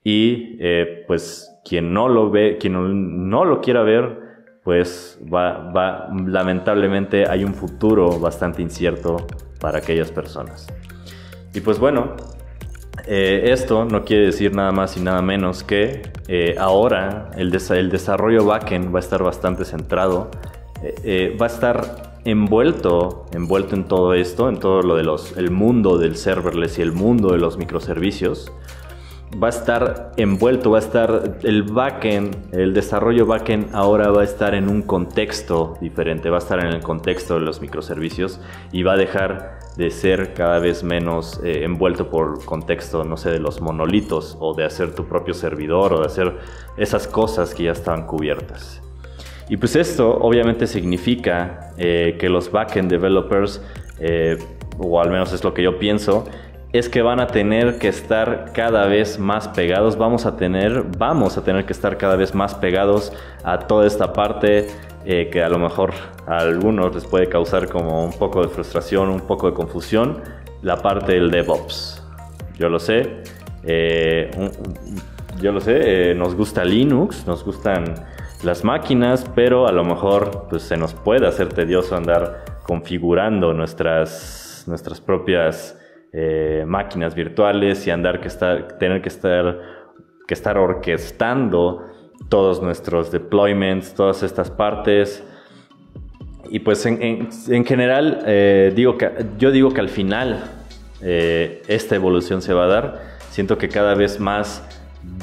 y 0.05 0.57
eh, 0.61 1.05
pues 1.07 1.51
quien 1.65 1.93
no 1.93 2.09
lo 2.09 2.31
ve, 2.31 2.57
quien 2.59 3.29
no 3.29 3.45
lo 3.45 3.61
quiera 3.61 3.83
ver, 3.83 4.28
pues 4.69 5.19
va, 5.33 5.71
va, 5.73 6.11
lamentablemente 6.27 7.27
hay 7.27 7.43
un 7.43 7.55
futuro 7.55 8.21
bastante 8.21 8.61
incierto 8.61 9.27
para 9.59 9.79
aquellas 9.79 10.13
personas. 10.13 10.67
Y 11.55 11.61
pues 11.61 11.79
bueno, 11.79 12.17
eh, 13.07 13.45
esto 13.47 13.87
no 13.87 14.05
quiere 14.05 14.27
decir 14.27 14.55
nada 14.55 14.71
más 14.71 14.95
y 14.99 15.01
nada 15.01 15.23
menos 15.23 15.65
que 15.65 16.03
eh, 16.29 16.55
ahora 16.59 17.31
el, 17.35 17.51
el, 17.71 17.89
desarrollo 17.89 18.45
backend 18.45 18.95
va 18.95 18.99
a 18.99 19.01
estar 19.01 19.23
bastante 19.23 19.65
centrado, 19.65 20.31
eh, 20.83 21.35
va 21.41 21.47
a 21.47 21.49
estar 21.49 22.19
envuelto, 22.27 23.25
envuelto 23.33 23.75
en 23.75 23.85
todo 23.85 24.13
esto, 24.13 24.51
en 24.51 24.59
todo 24.59 24.83
lo 24.83 24.97
de 24.97 25.03
los, 25.03 25.35
el 25.39 25.51
mundo 25.51 25.97
del 25.97 26.15
serverless 26.15 26.79
y 26.79 26.83
el 26.83 26.93
mundo 26.93 27.33
de 27.33 27.39
los 27.39 27.57
microservicios 27.57 28.53
va 29.43 29.49
a 29.49 29.51
estar 29.51 30.13
envuelto, 30.17 30.71
va 30.71 30.79
a 30.79 30.81
estar 30.81 31.39
el 31.43 31.63
backend, 31.63 32.55
el 32.55 32.73
desarrollo 32.73 33.27
backend 33.27 33.75
ahora 33.75 34.11
va 34.11 34.23
a 34.23 34.25
estar 34.25 34.55
en 34.55 34.69
un 34.69 34.83
contexto 34.83 35.77
diferente, 35.81 36.31
va 36.31 36.37
a 36.37 36.41
estar 36.41 36.59
en 36.61 36.69
el 36.69 36.81
contexto 36.81 37.35
de 37.35 37.41
los 37.41 37.61
microservicios 37.61 38.41
y 38.73 38.83
va 38.83 38.95
a 38.95 38.97
dejar 38.97 39.59
de 39.77 39.91
ser 39.91 40.35
cada 40.35 40.59
vez 40.59 40.83
menos 40.83 41.41
eh, 41.45 41.63
envuelto 41.65 42.11
por 42.11 42.45
contexto, 42.45 43.05
no 43.05 43.17
sé, 43.17 43.31
de 43.31 43.39
los 43.39 43.61
monolitos 43.61 44.37
o 44.41 44.55
de 44.55 44.65
hacer 44.65 44.95
tu 44.95 45.05
propio 45.07 45.35
servidor 45.35 45.93
o 45.93 46.01
de 46.01 46.07
hacer 46.07 46.37
esas 46.77 47.07
cosas 47.07 47.55
que 47.55 47.65
ya 47.65 47.73
estaban 47.73 48.07
cubiertas. 48.07 48.83
Y 49.49 49.57
pues 49.57 49.77
esto 49.77 50.19
obviamente 50.21 50.67
significa 50.67 51.73
eh, 51.79 52.17
que 52.19 52.29
los 52.29 52.51
backend 52.51 52.91
developers, 52.91 53.63
eh, 54.01 54.39
o 54.79 55.01
al 55.01 55.11
menos 55.11 55.33
es 55.33 55.45
lo 55.45 55.55
que 55.55 55.63
yo 55.63 55.79
pienso, 55.79 56.25
es 56.79 56.89
que 56.89 57.03
van 57.03 57.21
a 57.21 57.27
tener 57.27 57.79
que 57.79 57.89
estar 57.89 58.53
cada 58.53 58.87
vez 58.87 59.19
más 59.19 59.49
pegados, 59.49 59.99
vamos 59.99 60.27
a 60.27 60.37
tener, 60.37 60.85
vamos 60.97 61.37
a 61.37 61.43
tener 61.43 61.67
que 61.67 61.73
estar 61.73 61.99
cada 61.99 62.17
vez 62.17 62.35
más 62.35 62.55
pegados 62.55 63.13
a 63.43 63.59
toda 63.61 63.87
esta 63.87 64.13
parte 64.13 64.69
eh, 65.05 65.29
que 65.31 65.43
a 65.43 65.49
lo 65.49 65.59
mejor 65.59 65.93
a 66.27 66.39
algunos 66.39 66.95
les 66.95 67.05
puede 67.05 67.29
causar 67.29 67.69
como 67.69 68.05
un 68.05 68.13
poco 68.13 68.43
de 68.43 68.49
frustración, 68.49 69.09
un 69.09 69.23
poco 69.23 69.49
de 69.49 69.55
confusión, 69.55 70.21
la 70.63 70.77
parte 70.77 71.13
del 71.13 71.31
DevOps. 71.31 72.03
Yo 72.59 72.69
lo 72.69 72.79
sé, 72.79 73.23
eh, 73.65 74.31
yo 75.41 75.53
lo 75.53 75.61
sé, 75.61 76.11
eh, 76.11 76.15
nos 76.15 76.35
gusta 76.35 76.65
Linux, 76.65 77.27
nos 77.27 77.45
gustan 77.45 77.95
las 78.43 78.63
máquinas, 78.65 79.25
pero 79.35 79.67
a 79.67 79.73
lo 79.73 79.85
mejor 79.85 80.47
pues, 80.49 80.63
se 80.63 80.77
nos 80.77 80.95
puede 80.95 81.27
hacer 81.27 81.49
tedioso 81.49 81.97
andar 81.97 82.45
configurando 82.63 83.53
nuestras, 83.53 84.65
nuestras 84.67 85.01
propias 85.01 85.77
eh, 86.13 86.65
máquinas 86.67 87.15
virtuales 87.15 87.87
y 87.87 87.91
andar 87.91 88.21
que 88.21 88.29
estar, 88.29 88.79
tener 88.79 89.03
que 89.03 89.09
estar, 89.09 89.61
que 90.27 90.35
estar 90.35 90.57
orquestando 90.57 91.85
todos 92.29 92.63
nuestros 92.63 93.11
deployments, 93.11 93.95
todas 93.95 94.23
estas 94.23 94.51
partes. 94.51 95.23
Y 96.51 96.61
pues 96.61 96.87
en, 96.87 97.65
general, 97.67 98.23
eh, 98.27 98.73
digo 98.75 98.97
que, 98.97 99.11
yo 99.39 99.51
digo 99.51 99.73
que 99.73 99.81
al 99.81 99.91
final 99.91 100.45
eh, 101.03 101.63
esta 101.69 101.95
evolución 101.95 102.41
se 102.41 102.55
va 102.55 102.65
a 102.65 102.69
dar. 102.69 103.03
Siento 103.31 103.59
que 103.59 103.69
cada 103.69 103.95
vez 103.95 104.19
más 104.19 104.65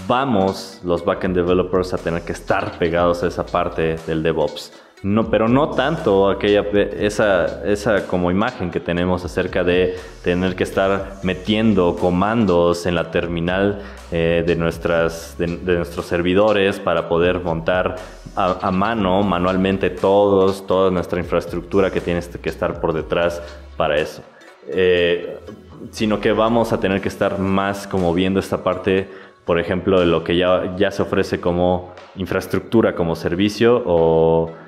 vamos 0.08 0.82
los 0.84 1.04
backend 1.04 1.36
developers 1.36 1.94
a 1.94 1.98
tener 1.98 2.22
que 2.22 2.34
estar 2.34 2.78
pegados 2.78 3.24
a 3.24 3.28
esa 3.28 3.46
parte 3.46 3.96
del 4.06 4.22
DevOps. 4.22 4.72
No, 5.06 5.30
pero 5.30 5.48
no 5.48 5.70
tanto 5.70 6.32
aquella, 6.32 6.62
esa, 6.98 7.64
esa 7.64 8.08
como 8.08 8.32
imagen 8.32 8.72
que 8.72 8.80
tenemos 8.80 9.24
acerca 9.24 9.64
de 9.64 9.96
tener 10.24 10.56
que 10.56 10.64
estar 10.64 11.20
metiendo 11.22 11.96
comandos 11.96 12.88
en 12.88 12.96
la 12.96 13.12
terminal 13.12 13.84
eh, 14.12 14.44
de, 14.48 14.56
nuestras, 14.56 15.38
de, 15.38 15.46
nuestros 15.46 16.08
servidores 16.08 16.80
para 16.80 17.08
poder 17.08 17.40
montar 17.42 17.98
a, 18.36 18.72
mano, 18.72 19.22
manualmente 19.22 19.92
todos, 19.92 20.66
toda 20.66 20.90
nuestra 20.90 21.20
infraestructura 21.20 21.92
que 21.92 22.02
tiene 22.02 22.22
que 22.42 22.50
estar 22.50 22.82
por 22.82 22.92
detrás 22.92 23.44
para 23.78 24.00
eso. 24.00 24.24
Eh, 24.70 25.38
sino 25.92 26.20
que 26.20 26.32
vamos 26.32 26.74
a 26.74 26.80
tener 26.80 27.00
que 27.00 27.10
estar 27.10 27.38
más 27.38 27.86
como 27.86 28.12
viendo 28.12 28.40
esta 28.40 28.64
parte, 28.64 29.08
por 29.46 29.60
ejemplo, 29.60 30.00
de 30.00 30.08
lo 30.08 30.24
que 30.24 30.36
ya, 30.36 30.76
ya 30.78 30.90
se 30.90 31.04
ofrece 31.04 31.40
como 31.40 31.94
infraestructura, 32.16 32.96
como 32.96 33.16
servicio 33.16 33.84
o 33.86 34.65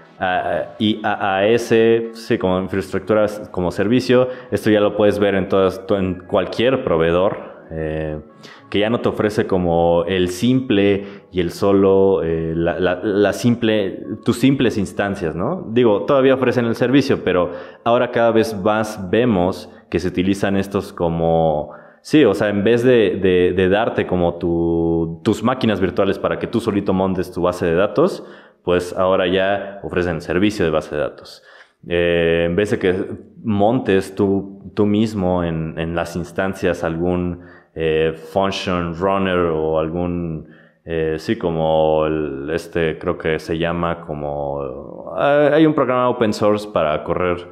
y 0.80 1.00
IaaS, 1.02 1.74
sí, 2.14 2.38
como 2.40 2.60
infraestructura 2.60 3.28
como 3.52 3.72
servicio, 3.72 4.30
esto 4.52 4.70
ya 4.70 4.80
lo 4.80 4.96
puedes 4.96 5.20
ver 5.20 5.36
en, 5.36 5.48
todas, 5.48 5.82
en 5.90 6.16
cualquier 6.28 6.84
proveedor. 6.84 7.58
Eh, 7.70 8.22
que 8.70 8.80
ya 8.80 8.90
no 8.90 9.00
te 9.00 9.10
ofrece 9.10 9.48
como 9.48 10.04
el 10.08 10.30
simple 10.30 11.06
y 11.32 11.40
el 11.40 11.52
solo, 11.52 12.22
eh, 12.24 12.54
la, 12.56 13.34
simple, 13.34 14.04
tus 14.26 14.40
simples 14.40 14.78
instancias, 14.78 15.36
¿no? 15.36 15.68
Digo, 15.70 16.04
todavía 16.04 16.34
ofrecen 16.34 16.66
el 16.66 16.76
servicio, 16.76 17.24
pero 17.24 17.52
ahora 17.84 18.12
cada 18.12 18.32
vez 18.32 18.56
más 18.58 19.10
vemos 19.10 19.70
que 19.90 20.00
se 20.00 20.10
utilizan 20.10 20.58
estos 20.58 20.92
como, 20.92 21.72
sí, 22.02 22.26
o 22.26 22.34
sea, 22.34 22.50
en 22.50 22.64
vez 22.64 22.84
de, 22.84 23.54
de, 23.56 23.70
darte 23.70 24.06
como 24.06 24.36
tu, 24.36 25.22
tus 25.24 25.44
máquinas 25.44 25.80
virtuales 25.80 26.20
para 26.20 26.38
que 26.38 26.48
tú 26.48 26.60
solito 26.60 26.94
montes 26.94 27.32
tu 27.32 27.42
base 27.42 27.66
de 27.66 27.76
datos, 27.76 28.26
pues 28.68 28.92
ahora 28.92 29.28
ya 29.28 29.80
ofrecen 29.82 30.20
servicio 30.20 30.66
de 30.66 30.72
base 30.72 30.94
de 30.94 31.02
datos. 31.02 31.42
Eh, 31.88 32.44
en 32.48 32.56
vez 32.58 32.72
de 32.72 32.78
que 32.78 33.06
montes 33.42 34.14
tú, 34.14 34.74
tú 34.76 34.86
mismo 34.86 35.42
en, 35.42 35.80
en 35.80 35.96
las 35.96 36.18
instancias 36.18 36.84
algún 36.84 37.46
eh, 37.74 38.12
function 38.34 38.94
runner 38.94 39.38
o 39.38 39.80
algún, 39.80 40.50
eh, 40.84 41.16
sí, 41.18 41.38
como 41.38 42.08
este 42.52 43.00
creo 43.00 43.18
que 43.18 43.40
se 43.40 43.58
llama 43.58 44.02
como, 44.02 45.16
hay 45.16 45.66
un 45.66 45.74
programa 45.74 46.10
open 46.10 46.34
source 46.34 46.68
para 46.68 47.02
correr 47.06 47.48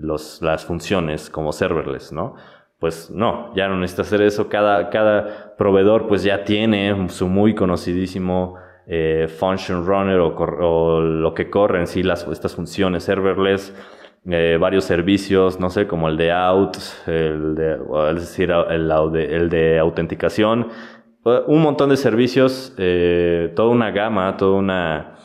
los, 0.00 0.42
las 0.42 0.66
funciones 0.66 1.30
como 1.30 1.50
serverless, 1.50 2.12
¿no? 2.12 2.34
Pues 2.78 3.10
no, 3.10 3.54
ya 3.54 3.68
no 3.68 3.78
necesita 3.78 4.02
hacer 4.02 4.20
eso. 4.20 4.50
Cada, 4.50 4.90
cada 4.90 5.56
proveedor 5.56 6.08
pues 6.08 6.22
ya 6.22 6.44
tiene 6.44 7.08
su 7.08 7.26
muy 7.26 7.54
conocidísimo 7.54 8.58
function 9.38 9.86
runner 9.86 10.18
o, 10.20 11.00
lo 11.00 11.32
que 11.34 11.48
corre 11.48 11.80
en 11.80 11.86
sí 11.86 12.02
las, 12.02 12.26
estas 12.28 12.54
funciones 12.54 13.04
serverless 13.04 13.72
eh, 14.26 14.56
varios 14.58 14.84
servicios, 14.84 15.60
no 15.60 15.68
sé, 15.68 15.86
como 15.86 16.08
el 16.08 16.16
de 16.16 16.32
out, 16.32 16.78
el 17.06 17.54
de, 17.54 17.78
es 18.10 18.20
decir, 18.20 18.50
el, 18.50 19.50
de 19.50 19.78
autenticación, 19.78 20.68
un 21.46 21.60
montón 21.60 21.90
de 21.90 21.98
servicios, 21.98 22.74
eh, 22.78 23.52
toda 23.54 23.68
una 23.68 23.90
gama, 23.90 24.34
toda 24.38 24.56
una, 24.56 25.16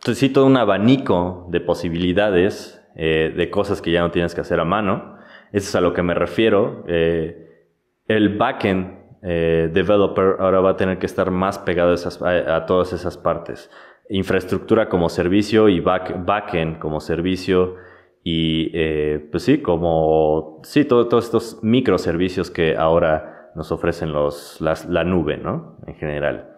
sí, 0.00 0.30
todo 0.30 0.46
un 0.46 0.56
abanico 0.56 1.46
de 1.50 1.60
posibilidades, 1.60 2.82
eh, 2.94 3.34
de 3.36 3.50
cosas 3.50 3.82
que 3.82 3.90
ya 3.90 4.00
no 4.00 4.10
tienes 4.10 4.34
que 4.34 4.40
hacer 4.40 4.58
a 4.58 4.64
mano. 4.64 5.18
Eso 5.52 5.68
es 5.68 5.74
a 5.74 5.82
lo 5.82 5.92
que 5.92 6.02
me 6.02 6.14
refiero. 6.14 6.82
el 6.86 8.36
backend 8.38 8.95
developer 9.26 10.36
ahora 10.38 10.60
va 10.60 10.70
a 10.70 10.76
tener 10.76 10.98
que 10.98 11.06
estar 11.06 11.30
más 11.30 11.58
pegado 11.58 11.94
a, 11.94 12.66
todas 12.66 12.92
esas 12.92 13.16
partes 13.16 13.70
infraestructura 14.08 14.88
como 14.88 15.08
servicio 15.08 15.68
y 15.68 15.80
back, 15.80 16.24
backend 16.24 16.78
como 16.78 17.00
servicio 17.00 17.76
y 18.22 18.70
eh, 18.74 19.28
pues 19.30 19.44
sí, 19.44 19.58
como 19.58 20.60
sí, 20.64 20.84
todos 20.84 21.24
estos 21.24 21.60
microservicios 21.62 22.50
que 22.50 22.76
ahora 22.76 23.52
nos 23.54 23.70
ofrecen 23.70 24.12
la 24.12 25.04
nube, 25.04 25.36
¿no? 25.36 25.78
En 25.86 25.94
general. 25.94 26.50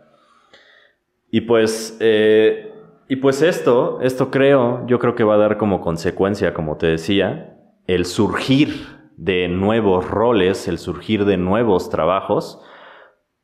Y 1.30 1.42
pues, 1.42 1.98
eh, 2.00 2.72
y 3.06 3.16
pues 3.16 3.42
esto, 3.42 4.00
esto 4.00 4.30
creo, 4.30 4.86
yo 4.86 4.98
creo 4.98 5.14
que 5.14 5.24
va 5.24 5.34
a 5.34 5.38
dar 5.38 5.58
como 5.58 5.82
consecuencia, 5.82 6.54
como 6.54 6.78
te 6.78 6.86
decía, 6.86 7.58
el 7.86 8.06
surgir 8.06 8.97
de 9.18 9.48
nuevos 9.48 10.08
roles, 10.08 10.68
el 10.68 10.78
surgir 10.78 11.24
de 11.24 11.36
nuevos 11.36 11.90
trabajos, 11.90 12.62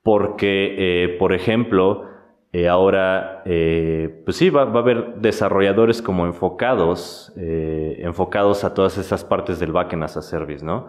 porque, 0.04 0.76
eh, 0.78 1.08
por 1.18 1.32
ejemplo, 1.32 2.04
eh, 2.52 2.68
ahora, 2.68 3.42
eh, 3.44 4.22
pues 4.24 4.36
sí, 4.36 4.50
va, 4.50 4.62
a 4.62 4.66
haber 4.66 5.16
desarrolladores 5.16 6.00
como 6.00 6.26
enfocados, 6.26 7.32
enfocados 7.36 8.62
a 8.62 8.72
todas 8.72 8.98
esas 8.98 9.24
partes 9.24 9.58
del 9.58 9.72
backend 9.72 10.04
as 10.04 10.16
a 10.16 10.22
service, 10.22 10.64
¿no? 10.64 10.86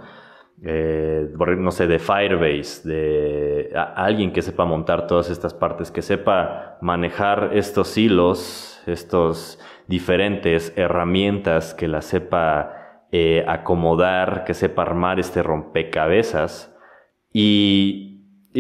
no 0.62 1.72
sé, 1.72 1.88
de 1.88 2.00
Firebase, 2.00 2.88
de 2.88 3.72
alguien 3.96 4.32
que 4.32 4.44
sepa 4.44 4.66
montar 4.66 5.08
todas 5.08 5.32
estas 5.32 5.54
partes, 5.54 5.92
que 5.92 6.02
sepa 6.04 6.78
manejar 6.82 7.50
estos 7.54 7.98
hilos, 7.98 8.82
estos 8.86 9.60
diferentes 9.88 10.72
herramientas, 10.78 11.74
que 11.74 11.88
la 11.88 12.02
sepa 12.02 12.85
acomodar, 13.48 14.44
que 14.46 14.54
sepa 14.54 14.82
armar 14.82 15.20
este 15.20 15.44
rompecabezas. 15.44 16.76
Y, 17.32 18.12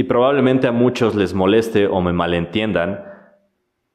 probablemente 0.10 0.68
a 0.68 0.74
muchos 0.74 1.16
les 1.16 1.34
moleste 1.34 1.88
o 1.88 2.02
me 2.02 2.12
malentiendan, 2.12 3.06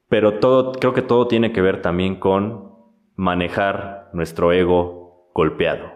pero 0.08 0.38
todo, 0.40 0.72
creo 0.72 0.94
que 0.94 1.02
todo 1.02 1.28
tiene 1.28 1.52
que 1.52 1.60
ver 1.60 1.82
también 1.82 2.16
con 2.16 2.74
manejar 3.14 4.08
nuestro 4.14 4.52
ego 4.52 5.30
golpeado. 5.34 5.92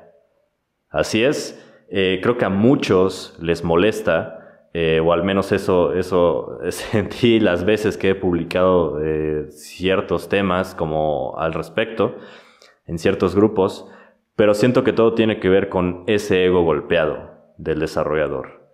Así 0.91 1.25
es, 1.25 1.59
eh, 1.89 2.21
creo 2.23 2.37
que 2.37 2.45
a 2.45 2.51
muchos 2.51 3.37
les 3.41 3.65
molesta, 3.65 4.69
eh, 4.75 5.01
o 5.01 5.13
al 5.13 5.25
menos 5.25 5.53
eso, 5.53 5.95
eso 5.95 6.59
sentí 6.71 7.41
las 7.41 7.65
veces 7.65 7.97
que 7.97 8.11
he 8.11 8.15
publicado 8.15 9.03
eh, 9.03 9.47
ciertos 9.51 10.29
temas 10.29 10.75
como 10.75 11.35
al 11.39 11.55
respecto 11.55 12.17
en 12.87 12.99
ciertos 12.99 13.35
grupos, 13.35 13.89
pero 14.37 14.55
siento 14.55 14.85
que 14.85 14.93
todo 14.93 15.15
tiene 15.15 15.41
que 15.41 15.49
ver 15.49 15.69
con 15.69 16.05
ese 16.07 16.45
ego 16.45 16.63
golpeado 16.63 17.55
del 17.59 17.81
desarrollador. 17.81 18.69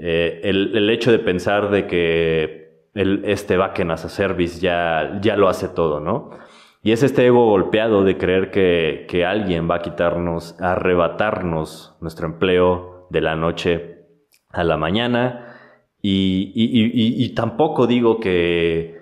Eh, 0.00 0.40
el, 0.44 0.90
hecho 0.90 1.10
de 1.10 1.18
pensar 1.18 1.70
de 1.70 1.86
que 1.86 2.86
el, 2.94 3.22
este 3.24 3.56
backend 3.56 3.92
as 3.92 4.04
a 4.04 4.08
service 4.08 4.60
ya, 4.60 5.18
ya 5.20 5.36
lo 5.36 5.48
hace 5.48 5.68
todo, 5.68 6.00
¿no? 6.00 6.30
Y 6.82 6.92
es 6.92 7.02
este 7.02 7.26
ego 7.26 7.46
golpeado 7.46 8.04
de 8.04 8.16
creer 8.16 8.50
que, 8.50 9.06
que 9.08 9.24
alguien 9.24 9.68
va 9.68 9.76
a 9.76 9.82
quitarnos, 9.82 10.60
a 10.60 10.72
arrebatarnos 10.72 11.96
nuestro 12.00 12.26
empleo 12.26 13.08
de 13.10 13.20
la 13.20 13.36
noche 13.36 14.06
a 14.50 14.64
la 14.64 14.76
mañana. 14.76 15.56
Y, 16.00 16.52
y, 16.54 17.24
y, 17.24 17.34
tampoco 17.34 17.88
digo 17.88 18.20
que, 18.20 19.00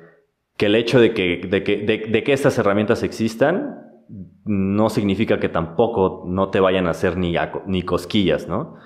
que 0.56 0.66
el 0.66 0.74
hecho 0.74 0.98
de 0.98 1.12
que, 1.12 1.42
de, 1.46 1.62
que, 1.62 1.76
de, 1.76 2.24
que 2.24 2.32
estas 2.32 2.56
herramientas 2.56 3.02
existan 3.02 3.85
no 4.46 4.88
significa 4.88 5.38
que 5.38 5.50
tampoco 5.50 6.24
no 6.26 6.48
te 6.48 6.60
vayan 6.60 6.86
a 6.86 6.90
hacer 6.90 7.18
ni, 7.18 7.34
ni 7.66 7.82
cosquillas, 7.82 8.48
¿no? 8.48 8.76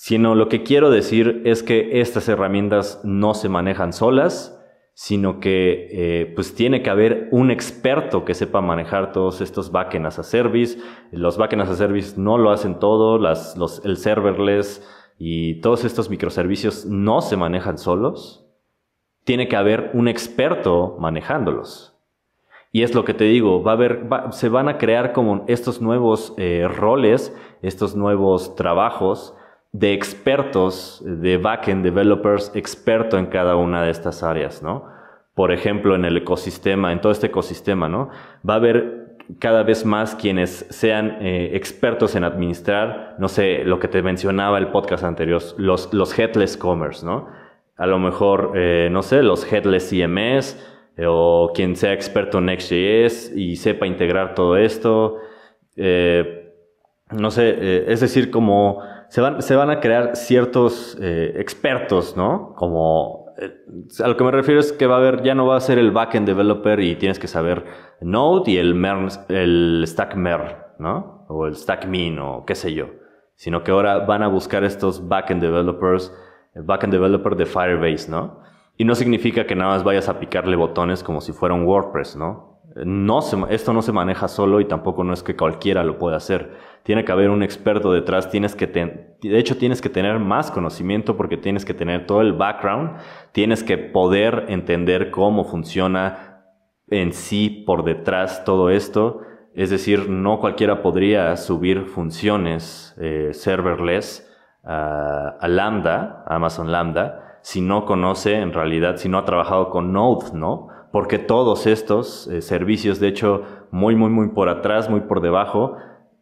sino 0.00 0.36
lo 0.36 0.48
que 0.48 0.62
quiero 0.62 0.90
decir 0.90 1.42
es 1.44 1.64
que 1.64 2.00
estas 2.00 2.28
herramientas 2.28 3.00
no 3.02 3.34
se 3.34 3.48
manejan 3.48 3.92
solas, 3.92 4.56
sino 4.94 5.40
que 5.40 5.88
eh, 5.90 6.32
pues 6.36 6.54
tiene 6.54 6.82
que 6.82 6.90
haber 6.90 7.28
un 7.32 7.50
experto 7.50 8.24
que 8.24 8.34
sepa 8.34 8.60
manejar 8.60 9.10
todos 9.10 9.40
estos 9.40 9.72
backend 9.72 10.06
as 10.06 10.20
a 10.20 10.22
service. 10.22 10.78
Los 11.10 11.36
backend 11.36 11.62
as 11.62 11.70
a 11.70 11.74
service 11.74 12.14
no 12.16 12.38
lo 12.38 12.52
hacen 12.52 12.78
todo, 12.78 13.18
las, 13.18 13.56
los, 13.56 13.84
el 13.84 13.96
serverless 13.96 14.88
y 15.18 15.60
todos 15.62 15.84
estos 15.84 16.10
microservicios 16.10 16.86
no 16.86 17.20
se 17.20 17.36
manejan 17.36 17.76
solos. 17.76 18.46
Tiene 19.24 19.48
que 19.48 19.56
haber 19.56 19.90
un 19.94 20.06
experto 20.06 20.96
manejándolos. 21.00 21.87
Y 22.70 22.82
es 22.82 22.94
lo 22.94 23.04
que 23.04 23.14
te 23.14 23.24
digo, 23.24 23.62
va 23.62 23.72
a 23.72 23.74
haber, 23.74 24.06
se 24.30 24.48
van 24.48 24.68
a 24.68 24.76
crear 24.76 25.12
como 25.12 25.44
estos 25.48 25.80
nuevos 25.80 26.34
eh, 26.36 26.68
roles, 26.68 27.34
estos 27.62 27.96
nuevos 27.96 28.54
trabajos 28.56 29.34
de 29.72 29.94
expertos, 29.94 31.02
de 31.04 31.38
backend 31.38 31.82
developers, 31.82 32.52
experto 32.54 33.18
en 33.18 33.26
cada 33.26 33.56
una 33.56 33.82
de 33.82 33.90
estas 33.90 34.22
áreas, 34.22 34.62
¿no? 34.62 34.86
Por 35.34 35.52
ejemplo, 35.52 35.94
en 35.94 36.04
el 36.04 36.16
ecosistema, 36.16 36.92
en 36.92 37.00
todo 37.00 37.12
este 37.12 37.28
ecosistema, 37.28 37.88
¿no? 37.88 38.10
Va 38.48 38.54
a 38.54 38.56
haber 38.56 39.16
cada 39.38 39.62
vez 39.62 39.84
más 39.84 40.14
quienes 40.14 40.66
sean 40.70 41.18
eh, 41.20 41.50
expertos 41.54 42.16
en 42.16 42.24
administrar, 42.24 43.16
no 43.18 43.28
sé, 43.28 43.64
lo 43.64 43.78
que 43.78 43.88
te 43.88 44.02
mencionaba 44.02 44.58
el 44.58 44.68
podcast 44.68 45.04
anterior, 45.04 45.42
los, 45.58 45.92
los 45.92 46.18
headless 46.18 46.56
commerce, 46.56 47.04
¿no? 47.04 47.28
A 47.76 47.86
lo 47.86 47.98
mejor, 47.98 48.52
eh, 48.56 48.88
no 48.90 49.02
sé, 49.02 49.22
los 49.22 49.50
headless 49.50 49.90
CMS 49.90 50.56
o 51.06 51.52
quien 51.54 51.76
sea 51.76 51.92
experto 51.92 52.38
en 52.38 52.46
Next.js 52.46 53.32
y 53.36 53.56
sepa 53.56 53.86
integrar 53.86 54.34
todo 54.34 54.56
esto. 54.56 55.18
no 55.76 57.30
sé, 57.30 57.92
es 57.92 58.00
decir, 58.00 58.30
como 58.30 58.82
se 59.08 59.20
van, 59.20 59.42
se 59.42 59.56
van 59.56 59.70
a 59.70 59.80
crear 59.80 60.16
ciertos 60.16 60.96
eh, 61.00 61.32
expertos, 61.36 62.16
¿no? 62.16 62.54
Como 62.56 63.32
eh, 63.38 63.54
a 64.02 64.08
lo 64.08 64.16
que 64.16 64.24
me 64.24 64.30
refiero 64.30 64.60
es 64.60 64.72
que 64.72 64.86
va 64.86 64.96
a 64.96 64.98
haber, 64.98 65.22
ya 65.22 65.34
no 65.34 65.46
va 65.46 65.56
a 65.56 65.60
ser 65.60 65.78
el 65.78 65.90
backend 65.90 66.26
developer 66.26 66.78
y 66.80 66.96
tienes 66.96 67.18
que 67.18 67.26
saber 67.26 67.64
Node 68.00 68.50
y 68.50 68.56
el, 68.58 68.74
mer, 68.74 69.08
el 69.28 69.84
stack 69.86 70.14
mer, 70.14 70.66
¿no? 70.78 71.24
O 71.28 71.46
el 71.46 71.56
stack 71.56 71.86
min 71.86 72.18
o 72.18 72.44
qué 72.46 72.54
sé 72.54 72.74
yo. 72.74 72.90
Sino 73.34 73.62
que 73.62 73.70
ahora 73.70 74.00
van 74.00 74.22
a 74.22 74.28
buscar 74.28 74.64
estos 74.64 75.08
backend 75.08 75.40
developers, 75.40 76.12
backend 76.54 76.92
developer 76.92 77.34
de 77.36 77.46
Firebase, 77.46 78.10
¿no? 78.10 78.40
Y 78.78 78.86
no 78.86 78.94
significa 78.94 79.46
que 79.46 79.54
nada 79.54 79.72
más 79.72 79.84
vayas 79.84 80.08
a 80.08 80.18
picarle 80.18 80.56
botones 80.56 81.02
como 81.02 81.20
si 81.20 81.32
fuera 81.32 81.54
un 81.54 81.66
WordPress, 81.66 82.16
¿no? 82.16 82.48
no 82.84 83.20
esto 83.48 83.72
no 83.72 83.82
se 83.82 83.92
maneja 83.92 84.28
solo 84.28 84.60
y 84.60 84.66
tampoco 84.66 85.04
no 85.04 85.12
es 85.12 85.22
que 85.22 85.36
cualquiera 85.36 85.84
lo 85.84 85.98
pueda 85.98 86.16
hacer. 86.16 86.52
Tiene 86.82 87.04
que 87.04 87.12
haber 87.12 87.30
un 87.30 87.42
experto 87.42 87.92
detrás, 87.92 88.30
tienes 88.30 88.54
que 88.54 88.66
de 88.66 89.38
hecho 89.38 89.56
tienes 89.56 89.80
que 89.80 89.88
tener 89.88 90.18
más 90.18 90.50
conocimiento 90.50 91.16
porque 91.16 91.36
tienes 91.36 91.64
que 91.64 91.74
tener 91.74 92.06
todo 92.06 92.20
el 92.20 92.32
background, 92.32 92.98
tienes 93.32 93.62
que 93.62 93.78
poder 93.78 94.46
entender 94.48 95.10
cómo 95.10 95.44
funciona 95.44 96.44
en 96.88 97.12
sí 97.12 97.64
por 97.66 97.84
detrás 97.84 98.44
todo 98.44 98.70
esto. 98.70 99.22
Es 99.54 99.70
decir, 99.70 100.08
no 100.08 100.38
cualquiera 100.38 100.82
podría 100.82 101.36
subir 101.36 101.86
funciones 101.86 102.96
eh, 103.00 103.30
serverless 103.32 104.24
a, 104.62 105.48
Lambda, 105.48 106.24
Amazon 106.26 106.70
Lambda, 106.70 107.27
si 107.42 107.60
no 107.60 107.86
conoce 107.86 108.36
en 108.36 108.52
realidad, 108.52 108.96
si 108.96 109.08
no 109.08 109.18
ha 109.18 109.24
trabajado 109.24 109.70
con 109.70 109.92
Node, 109.92 110.32
¿no? 110.34 110.68
Porque 110.92 111.18
todos 111.18 111.66
estos 111.66 112.26
eh, 112.28 112.42
servicios, 112.42 113.00
de 113.00 113.08
hecho, 113.08 113.42
muy, 113.70 113.94
muy, 113.94 114.10
muy 114.10 114.28
por 114.28 114.48
atrás, 114.48 114.88
muy 114.88 115.00
por 115.00 115.20
debajo, 115.20 115.76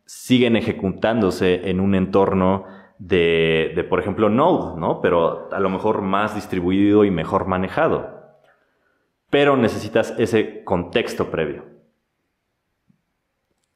siguen 0.04 0.56
ejecutándose 0.56 1.70
en 1.70 1.80
un 1.80 1.94
entorno 1.94 2.64
de, 2.98 3.72
de, 3.74 3.84
por 3.84 4.00
ejemplo, 4.00 4.28
Node, 4.28 4.80
¿no? 4.80 5.00
Pero 5.00 5.48
a 5.52 5.60
lo 5.60 5.68
mejor 5.68 6.02
más 6.02 6.34
distribuido 6.34 7.04
y 7.04 7.10
mejor 7.10 7.46
manejado. 7.46 8.16
Pero 9.30 9.56
necesitas 9.56 10.14
ese 10.18 10.64
contexto 10.64 11.30
previo. 11.30 11.76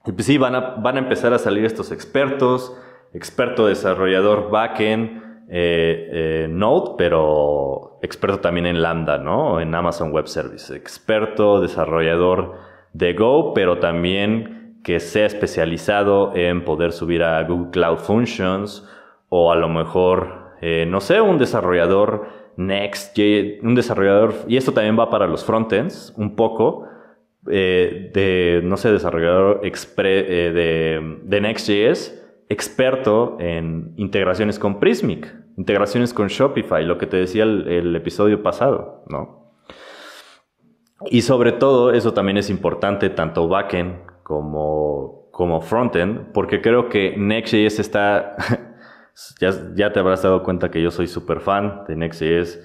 Y 0.07 0.13
pues 0.13 0.27
sí, 0.27 0.39
van 0.39 0.55
a, 0.55 0.61
van 0.77 0.97
a 0.97 1.01
empezar 1.01 1.35
a 1.35 1.39
salir 1.39 1.65
estos 1.65 1.93
expertos, 1.93 2.77
experto 3.13 3.67
desarrollador 3.67 4.51
backend, 4.51 5.30
eh, 5.53 6.45
eh, 6.45 6.49
Node, 6.49 6.93
pero 6.97 7.99
experto 8.03 8.39
también 8.39 8.67
en 8.67 8.81
Lambda, 8.81 9.19
¿no? 9.19 9.61
En 9.61 9.75
Amazon 9.75 10.13
Web 10.13 10.29
Service. 10.29 10.75
Experto 10.75 11.61
desarrollador 11.61 12.55
de 12.93 13.15
Go, 13.15 13.53
pero 13.53 13.79
también 13.79 14.79
que 14.85 15.01
sea 15.01 15.27
especializado 15.27 16.37
en 16.37 16.65
poder 16.65 16.93
subir 16.93 17.25
a 17.25 17.43
Google 17.43 17.71
Cloud 17.73 17.99
Functions 17.99 18.89
o 19.29 19.51
a 19.51 19.57
lo 19.57 19.69
mejor, 19.69 20.53
eh, 20.61 20.87
no 20.89 21.01
sé, 21.01 21.21
un 21.21 21.37
desarrollador 21.37 22.29
Next, 22.57 23.19
un 23.63 23.75
desarrollador, 23.75 24.35
y 24.47 24.57
esto 24.57 24.73
también 24.73 24.99
va 24.99 25.11
para 25.11 25.27
los 25.27 25.45
frontends, 25.45 26.13
un 26.17 26.37
poco, 26.37 26.87
de, 27.43 28.61
no 28.63 28.77
sé, 28.77 28.93
desarrollador 28.93 29.63
de, 29.63 31.19
de 31.23 31.41
Next.js, 31.41 32.20
experto 32.51 33.37
en 33.39 33.95
integraciones 33.97 34.59
con 34.59 34.81
Prismic, 34.81 35.33
integraciones 35.57 36.13
con 36.13 36.27
Shopify, 36.27 36.85
lo 36.85 36.99
que 36.99 37.07
te 37.07 37.17
decía 37.17 37.45
el, 37.45 37.95
episodio 37.95 38.43
pasado, 38.43 39.05
¿no? 39.09 39.55
Y 41.07 41.23
sobre 41.23 41.53
todo, 41.53 41.93
eso 41.93 42.13
también 42.13 42.37
es 42.37 42.51
importante, 42.51 43.09
tanto 43.09 43.47
backend 43.47 44.05
como, 44.25 45.29
como 45.31 45.61
frontend, 45.61 46.33
porque 46.33 46.61
creo 46.61 46.89
que 46.89 47.17
Next.js 47.17 47.79
está, 47.79 48.37
ya, 49.41 49.53
ya, 49.77 49.93
te 49.93 50.01
habrás 50.01 50.23
dado 50.23 50.43
cuenta 50.43 50.73
que 50.73 50.83
yo 50.83 50.91
soy 50.91 51.07
súper 51.07 51.41
fan 51.41 51.85
de 51.87 51.95
Next.js 51.95 52.61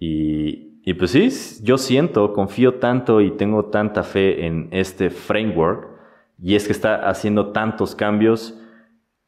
y, 0.00 0.80
y 0.82 0.94
pues 0.94 1.10
sí, 1.10 1.28
yo 1.62 1.76
siento, 1.76 2.32
confío 2.32 2.76
tanto 2.76 3.20
y 3.20 3.32
tengo 3.32 3.66
tanta 3.66 4.02
fe 4.02 4.46
en 4.46 4.68
este 4.72 5.10
framework 5.10 5.90
y 6.42 6.54
es 6.54 6.66
que 6.66 6.72
está 6.72 7.06
haciendo 7.08 7.52
tantos 7.52 7.94
cambios 7.94 8.62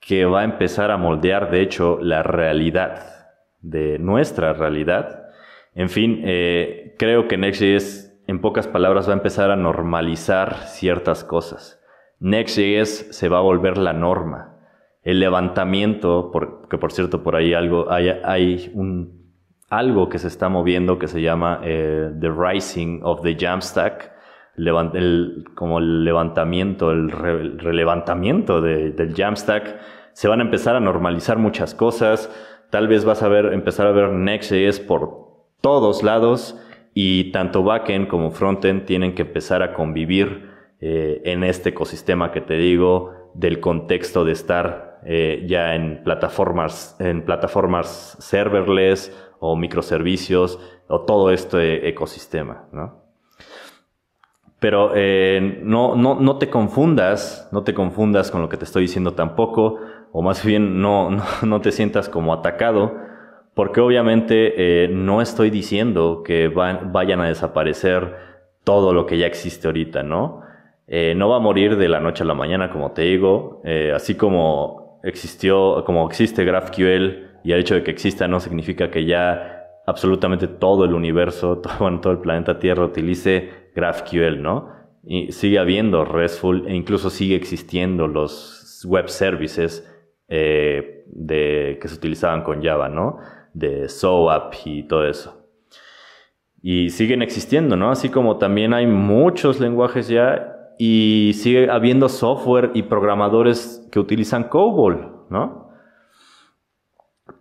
que 0.00 0.24
va 0.24 0.40
a 0.40 0.44
empezar 0.44 0.90
a 0.90 0.96
moldear, 0.96 1.50
de 1.50 1.62
hecho, 1.62 1.98
la 2.00 2.22
realidad 2.22 3.18
de 3.60 3.98
nuestra 3.98 4.52
realidad. 4.52 5.26
En 5.74 5.88
fin, 5.88 6.22
eh, 6.24 6.94
creo 6.98 7.28
que 7.28 7.36
Next.js, 7.36 8.20
en 8.26 8.40
pocas 8.40 8.66
palabras, 8.66 9.08
va 9.08 9.12
a 9.12 9.16
empezar 9.16 9.50
a 9.50 9.56
normalizar 9.56 10.56
ciertas 10.66 11.24
cosas. 11.24 11.82
Next.js 12.20 13.08
se 13.10 13.28
va 13.28 13.38
a 13.38 13.42
volver 13.42 13.78
la 13.78 13.92
norma. 13.92 14.56
El 15.02 15.20
levantamiento, 15.20 16.30
que 16.68 16.78
por 16.78 16.92
cierto 16.92 17.22
por 17.22 17.36
ahí 17.36 17.54
algo, 17.54 17.90
hay, 17.90 18.70
un, 18.74 19.32
algo 19.70 20.08
que 20.08 20.18
se 20.18 20.28
está 20.28 20.48
moviendo 20.48 20.98
que 20.98 21.06
se 21.06 21.22
llama 21.22 21.60
eh, 21.64 22.10
The 22.20 22.30
Rising 22.30 23.00
of 23.04 23.22
the 23.22 23.36
Jamstack, 23.36 24.12
el, 24.58 25.44
como 25.54 25.78
el 25.78 26.04
levantamiento, 26.04 26.90
el, 26.90 27.10
relevantamiento 27.10 28.60
del 28.60 29.14
Jamstack 29.16 29.78
se 30.12 30.28
van 30.28 30.40
a 30.40 30.44
empezar 30.44 30.76
a 30.76 30.80
normalizar 30.80 31.38
muchas 31.38 31.74
cosas. 31.74 32.30
Tal 32.70 32.88
vez 32.88 33.04
vas 33.04 33.22
a 33.22 33.28
ver, 33.28 33.52
empezar 33.52 33.86
a 33.86 33.92
ver 33.92 34.10
Next.js 34.10 34.80
por 34.80 35.28
todos 35.60 36.02
lados 36.02 36.60
y 36.92 37.30
tanto 37.32 37.62
backend 37.62 38.08
como 38.08 38.30
frontend 38.30 38.84
tienen 38.84 39.14
que 39.14 39.22
empezar 39.22 39.62
a 39.62 39.72
convivir 39.72 40.50
eh, 40.80 41.22
en 41.24 41.44
este 41.44 41.70
ecosistema 41.70 42.32
que 42.32 42.40
te 42.40 42.54
digo 42.54 43.30
del 43.34 43.60
contexto 43.60 44.24
de 44.24 44.32
estar 44.32 45.00
eh, 45.04 45.44
ya 45.46 45.74
en 45.74 46.02
plataformas, 46.02 46.96
en 46.98 47.24
plataformas 47.24 48.16
serverless 48.18 49.12
o 49.38 49.56
microservicios 49.56 50.58
o 50.88 51.02
todo 51.02 51.30
este 51.30 51.88
ecosistema, 51.88 52.68
¿no? 52.72 53.07
Pero 54.60 54.92
eh, 54.94 55.60
no, 55.62 55.94
no, 55.94 56.16
no 56.16 56.38
te 56.38 56.50
confundas, 56.50 57.48
no 57.52 57.62
te 57.62 57.74
confundas 57.74 58.30
con 58.30 58.42
lo 58.42 58.48
que 58.48 58.56
te 58.56 58.64
estoy 58.64 58.82
diciendo 58.82 59.12
tampoco 59.14 59.78
o 60.12 60.22
más 60.22 60.44
bien 60.44 60.80
no, 60.80 61.10
no, 61.42 61.60
te 61.60 61.72
sientas 61.72 62.08
como 62.08 62.32
atacado, 62.32 62.96
porque 63.54 63.80
obviamente 63.80 64.84
eh, 64.84 64.88
no 64.88 65.20
estoy 65.20 65.50
diciendo 65.50 66.22
que 66.24 66.48
vayan 66.48 67.20
a 67.20 67.28
desaparecer 67.28 68.14
todo 68.64 68.92
lo 68.92 69.06
que 69.06 69.18
ya 69.18 69.26
existe 69.26 69.66
ahorita, 69.66 70.02
¿no? 70.02 70.42
Eh, 70.86 71.14
no 71.16 71.28
va 71.28 71.36
a 71.36 71.40
morir 71.40 71.76
de 71.76 71.88
la 71.88 72.00
noche 72.00 72.22
a 72.22 72.26
la 72.26 72.34
mañana, 72.34 72.70
como 72.70 72.92
te 72.92 73.02
digo, 73.02 73.60
eh, 73.64 73.92
así 73.94 74.14
como 74.14 75.00
existió, 75.02 75.84
como 75.84 76.06
existe 76.08 76.44
GraphQL 76.44 77.40
y 77.44 77.52
el 77.52 77.60
hecho 77.60 77.74
de 77.74 77.82
que 77.82 77.90
exista 77.90 78.26
no 78.26 78.40
significa 78.40 78.90
que 78.90 79.04
ya 79.04 79.57
absolutamente 79.88 80.48
todo 80.48 80.84
el 80.84 80.92
universo, 80.92 81.58
todo, 81.62 82.00
todo 82.00 82.12
el 82.12 82.18
planeta 82.18 82.58
Tierra 82.58 82.84
utilice 82.84 83.70
GraphQL, 83.74 84.40
¿no? 84.42 84.76
Y 85.02 85.32
sigue 85.32 85.58
habiendo 85.58 86.04
RESTful 86.04 86.68
e 86.68 86.74
incluso 86.74 87.08
sigue 87.08 87.36
existiendo 87.36 88.06
los 88.06 88.84
web 88.86 89.08
services 89.08 89.88
eh, 90.28 91.04
de, 91.06 91.78
que 91.80 91.88
se 91.88 91.94
utilizaban 91.94 92.42
con 92.42 92.62
Java, 92.62 92.90
¿no? 92.90 93.18
De 93.54 93.88
SOAP 93.88 94.54
y 94.66 94.82
todo 94.82 95.06
eso. 95.06 95.48
Y 96.60 96.90
siguen 96.90 97.22
existiendo, 97.22 97.76
¿no? 97.76 97.90
Así 97.90 98.10
como 98.10 98.36
también 98.36 98.74
hay 98.74 98.86
muchos 98.86 99.58
lenguajes 99.58 100.08
ya 100.08 100.74
y 100.78 101.32
sigue 101.34 101.70
habiendo 101.70 102.10
software 102.10 102.72
y 102.74 102.82
programadores 102.82 103.88
que 103.90 104.00
utilizan 104.00 104.44
COBOL, 104.44 105.24
¿no? 105.30 105.70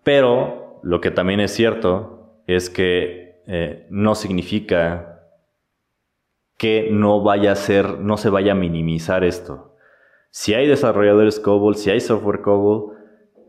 Pero 0.03 0.79
lo 0.83 1.01
que 1.01 1.11
también 1.11 1.41
es 1.41 1.51
cierto 1.53 2.16
es 2.47 2.69
que 2.69 3.41
eh, 3.45 3.85
no 3.89 4.15
significa 4.15 5.21
que 6.57 6.89
no 6.91 7.21
vaya 7.21 7.51
a 7.51 7.55
ser, 7.55 7.99
no 7.99 8.17
se 8.17 8.29
vaya 8.29 8.53
a 8.53 8.55
minimizar 8.55 9.23
esto. 9.23 9.75
Si 10.31 10.53
hay 10.53 10.67
desarrolladores 10.67 11.39
COBOL, 11.39 11.75
si 11.75 11.91
hay 11.91 11.99
software 11.99 12.41
COBOL, 12.41 12.97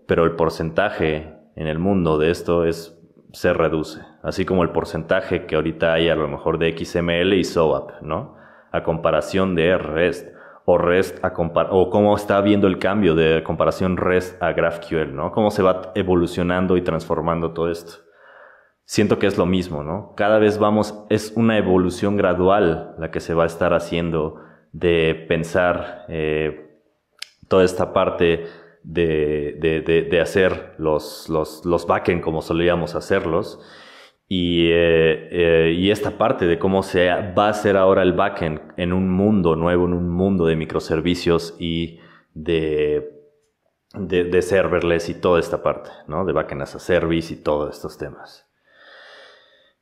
pero 0.07 0.25
el 0.25 0.33
porcentaje 0.33 1.35
en 1.57 1.67
el 1.67 1.79
mundo 1.79 2.19
de 2.19 2.31
esto 2.31 2.65
es 2.65 2.95
se 3.33 3.53
reduce, 3.53 4.01
así 4.23 4.45
como 4.45 4.63
el 4.63 4.71
porcentaje 4.71 5.47
que 5.47 5.55
ahorita 5.55 5.93
hay 5.93 6.09
a 6.09 6.17
lo 6.17 6.29
mejor 6.29 6.59
de 6.59 6.77
XML 6.77 7.35
y 7.35 7.45
SOAP, 7.45 8.01
¿no? 8.01 8.37
A 8.73 8.83
comparación 8.83 9.55
de 9.55 9.77
REST 9.77 10.29
o 10.65 10.79
REST 10.79 11.23
a 11.25 11.33
o 11.71 11.91
cómo 11.91 12.17
está 12.17 12.41
viendo 12.41 12.67
el 12.67 12.79
cambio 12.79 13.15
de 13.15 13.43
comparación 13.43 13.97
REST 13.97 14.43
a 14.43 14.53
GraphQL, 14.53 15.15
¿no? 15.15 15.31
Cómo 15.33 15.51
se 15.51 15.63
va 15.63 15.93
evolucionando 15.95 16.77
y 16.77 16.83
transformando 16.83 17.53
todo 17.53 17.71
esto. 17.71 18.08
Siento 18.91 19.19
que 19.19 19.27
es 19.27 19.37
lo 19.37 19.45
mismo, 19.45 19.83
¿no? 19.83 20.15
Cada 20.17 20.39
vez 20.39 20.59
vamos, 20.59 21.05
es 21.11 21.35
una 21.37 21.59
evolución 21.59 22.17
gradual 22.17 22.95
la 22.99 23.11
que 23.11 23.21
se 23.21 23.35
va 23.35 23.43
a 23.43 23.47
estar 23.47 23.75
haciendo 23.75 24.37
de 24.73 25.27
pensar 25.29 26.07
eh, 26.09 26.71
toda 27.49 27.65
esta 27.65 27.93
parte 27.93 28.47
de, 28.83 30.19
hacer 30.23 30.73
los, 30.79 31.29
los, 31.29 31.67
los 31.67 31.87
backend 31.87 32.23
como 32.23 32.41
solíamos 32.41 32.95
hacerlos. 32.95 33.61
Y, 34.27 34.69
eh, 34.71 35.29
eh, 35.33 35.75
y, 35.77 35.91
esta 35.91 36.17
parte 36.17 36.47
de 36.47 36.59
cómo 36.59 36.83
se 36.83 37.09
va 37.11 37.49
a 37.49 37.51
hacer 37.51 37.77
ahora 37.77 38.03
el 38.03 38.15
backend 38.15 38.73
en 38.79 38.95
un 38.95 39.11
mundo 39.11 39.55
nuevo, 39.55 39.85
en 39.85 39.93
un 39.93 40.09
mundo 40.09 40.47
de 40.47 40.57
microservicios 40.57 41.55
y 41.59 42.01
de, 42.33 43.07
de, 43.93 44.41
serverless 44.41 45.11
y 45.11 45.21
toda 45.21 45.41
esta 45.41 45.63
parte, 45.63 45.91
¿no? 46.07 46.25
De 46.25 46.33
backend 46.33 46.63
as 46.63 46.75
a 46.75 46.79
service 46.79 47.35
y 47.35 47.37
todos 47.37 47.77
estos 47.77 47.99
temas. 47.99 48.48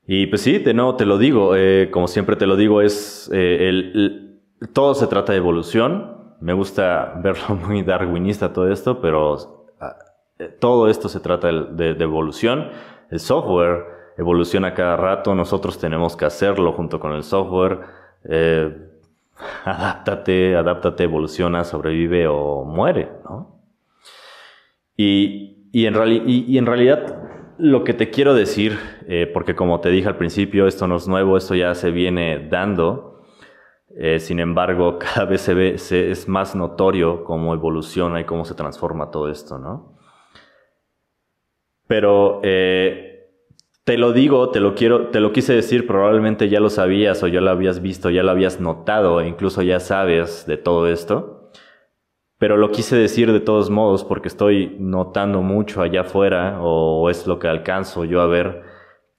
Y 0.06 0.26
pues 0.26 0.42
sí, 0.42 0.58
de 0.58 0.74
nuevo 0.74 0.96
te 0.96 1.04
lo 1.04 1.18
digo, 1.18 1.56
eh, 1.56 1.90
como 1.90 2.06
siempre 2.06 2.36
te 2.36 2.46
lo 2.46 2.56
digo, 2.56 2.80
es 2.80 3.28
el, 3.32 4.40
todo 4.72 4.94
se 4.94 5.06
trata 5.06 5.32
de 5.32 5.38
evolución, 5.38 6.16
me 6.40 6.52
gusta 6.52 7.14
verlo 7.22 7.56
muy 7.56 7.82
darwinista 7.82 8.52
todo 8.52 8.70
esto, 8.70 9.00
pero 9.00 9.36
ah, 9.80 9.96
eh, 10.38 10.48
todo 10.48 10.88
esto 10.88 11.08
se 11.08 11.20
trata 11.20 11.48
de, 11.48 11.90
evolución. 12.02 12.70
El 13.10 13.20
software 13.20 13.84
evoluciona 14.18 14.74
cada 14.74 14.96
rato, 14.96 15.34
nosotros 15.34 15.78
tenemos 15.78 16.16
que 16.16 16.24
hacerlo 16.24 16.72
junto 16.72 17.00
con 17.00 17.12
el 17.12 17.22
software. 17.22 17.80
Eh, 18.24 18.74
adáptate, 19.64 20.56
adáptate, 20.56 21.04
evoluciona, 21.04 21.64
sobrevive 21.64 22.26
o 22.26 22.64
muere, 22.64 23.10
¿no? 23.24 23.54
Y, 24.98 25.84
en, 25.84 25.94
y, 26.26 26.56
en 26.56 26.64
realidad 26.64 27.25
lo 27.58 27.84
que 27.84 27.94
te 27.94 28.10
quiero 28.10 28.34
decir, 28.34 28.78
eh, 29.08 29.26
porque 29.32 29.54
como 29.54 29.80
te 29.80 29.90
dije 29.90 30.08
al 30.08 30.16
principio, 30.16 30.66
esto 30.66 30.86
no 30.86 30.96
es 30.96 31.08
nuevo, 31.08 31.36
esto 31.36 31.54
ya 31.54 31.74
se 31.74 31.90
viene 31.90 32.48
dando, 32.48 33.12
Eh, 33.98 34.20
sin 34.20 34.40
embargo, 34.40 34.98
cada 35.00 35.24
vez 35.26 35.40
se 35.42 35.54
ve, 35.54 35.74
es 35.74 36.28
más 36.28 36.54
notorio 36.54 37.24
cómo 37.24 37.54
evoluciona 37.54 38.20
y 38.20 38.24
cómo 38.24 38.44
se 38.44 38.54
transforma 38.54 39.10
todo 39.10 39.30
esto, 39.30 39.58
¿no? 39.58 39.96
Pero 41.86 42.40
eh, 42.42 43.30
te 43.84 43.96
lo 43.98 44.12
digo, 44.12 44.50
te 44.50 44.60
lo 44.60 44.74
quiero, 44.74 45.08
te 45.08 45.20
lo 45.20 45.32
quise 45.32 45.54
decir, 45.54 45.86
probablemente 45.86 46.48
ya 46.48 46.60
lo 46.60 46.70
sabías 46.70 47.22
o 47.22 47.28
ya 47.28 47.40
lo 47.40 47.50
habías 47.50 47.80
visto, 47.80 48.10
ya 48.10 48.22
lo 48.22 48.32
habías 48.32 48.60
notado, 48.60 49.22
incluso 49.22 49.62
ya 49.62 49.78
sabes 49.80 50.46
de 50.46 50.56
todo 50.56 50.88
esto. 50.88 51.35
Pero 52.38 52.56
lo 52.56 52.70
quise 52.70 52.96
decir 52.96 53.32
de 53.32 53.40
todos 53.40 53.70
modos 53.70 54.04
porque 54.04 54.28
estoy 54.28 54.76
notando 54.78 55.40
mucho 55.42 55.80
allá 55.80 56.02
afuera, 56.02 56.58
o 56.60 57.08
es 57.08 57.26
lo 57.26 57.38
que 57.38 57.48
alcanzo 57.48 58.04
yo 58.04 58.20
a 58.20 58.26
ver, 58.26 58.62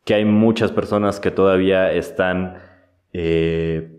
que 0.06 0.14
hay 0.14 0.26
muchas 0.26 0.72
personas 0.72 1.20
que 1.20 1.32
todavía 1.32 1.92
están 1.92 2.60
eh, 3.14 3.98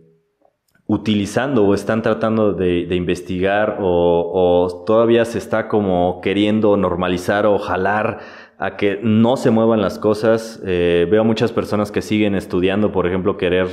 utilizando 0.87 1.67
o 1.67 1.75
están 1.75 2.01
tratando 2.01 2.55
de, 2.55 2.95
investigar 2.95 3.79
o, 3.81 4.85
todavía 4.87 5.25
se 5.27 5.39
está 5.39 5.69
como 5.69 6.21
queriendo 6.23 6.77
normalizar 6.77 7.45
o 7.45 7.59
jalar 7.59 8.21
a 8.59 8.77
que 8.77 8.99
no 9.03 9.37
se 9.37 9.51
muevan 9.51 9.83
las 9.83 9.99
cosas. 9.99 10.63
Eh, 10.65 11.07
veo 11.11 11.25
muchas 11.25 11.53
personas 11.53 11.93
que 11.93 12.03
siguen 12.03 12.35
estudiando, 12.35 12.91
por 12.91 13.07
ejemplo, 13.07 13.37
querer, 13.37 13.67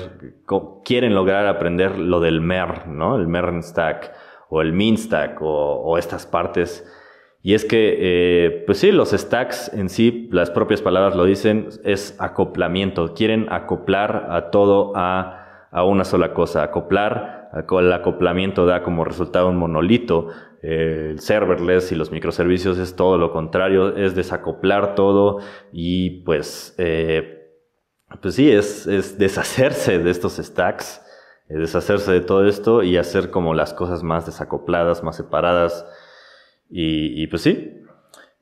quieren 0.84 1.16
lograr 1.16 1.48
aprender 1.48 1.98
lo 1.98 2.20
del 2.20 2.42
MER, 2.42 2.88
¿no? 2.88 3.16
El 3.16 3.28
MERN 3.28 3.64
stack 3.64 4.12
o 4.50 4.62
el 4.62 4.74
Min 4.74 4.98
stack 4.98 5.40
o, 5.42 5.98
estas 5.98 6.26
partes. 6.26 6.86
Y 7.42 7.54
es 7.54 7.64
que, 7.64 7.98
eh, 8.00 8.64
pues 8.66 8.80
sí, 8.80 8.92
los 8.92 9.12
stacks 9.12 9.72
en 9.74 9.90
sí, 9.90 10.28
las 10.32 10.50
propias 10.50 10.82
palabras 10.82 11.16
lo 11.16 11.26
dicen, 11.26 11.70
es 11.84 12.16
acoplamiento. 12.20 13.14
Quieren 13.14 13.48
acoplar 13.52 14.28
a 14.30 14.50
todo 14.50 14.94
a 14.96 15.46
a 15.76 15.84
una 15.84 16.06
sola 16.06 16.34
cosa, 16.34 16.64
acoplar, 16.64 17.50
el 17.54 17.92
acoplamiento 17.92 18.66
da 18.66 18.82
como 18.82 19.04
resultado 19.04 19.50
un 19.50 19.58
monolito, 19.58 20.30
el 20.62 21.20
serverless 21.20 21.92
y 21.92 21.96
los 21.96 22.12
microservicios 22.12 22.78
es 22.78 22.96
todo 22.96 23.18
lo 23.18 23.34
contrario, 23.34 23.94
es 23.98 24.16
desacoplar 24.16 24.96
todo 24.96 25.40
y 25.74 26.22
pues, 26.22 26.76
eh, 26.78 27.52
pues 28.22 28.36
sí, 28.36 28.50
es, 28.50 28.88
es, 28.88 29.18
deshacerse 29.18 30.00
de 30.00 30.12
estos 30.12 30.38
stacks, 30.38 31.05
deshacerse 31.48 32.12
de 32.12 32.22
todo 32.22 32.48
esto 32.48 32.84
y 32.84 32.98
hacer 32.98 33.30
como 33.30 33.54
las 33.54 33.74
cosas 33.74 34.04
más 34.04 34.26
desacopladas, 34.26 35.04
más 35.04 35.16
separadas 35.16 35.86
y, 36.70 37.28
pues 37.28 37.44
sí, 37.44 37.82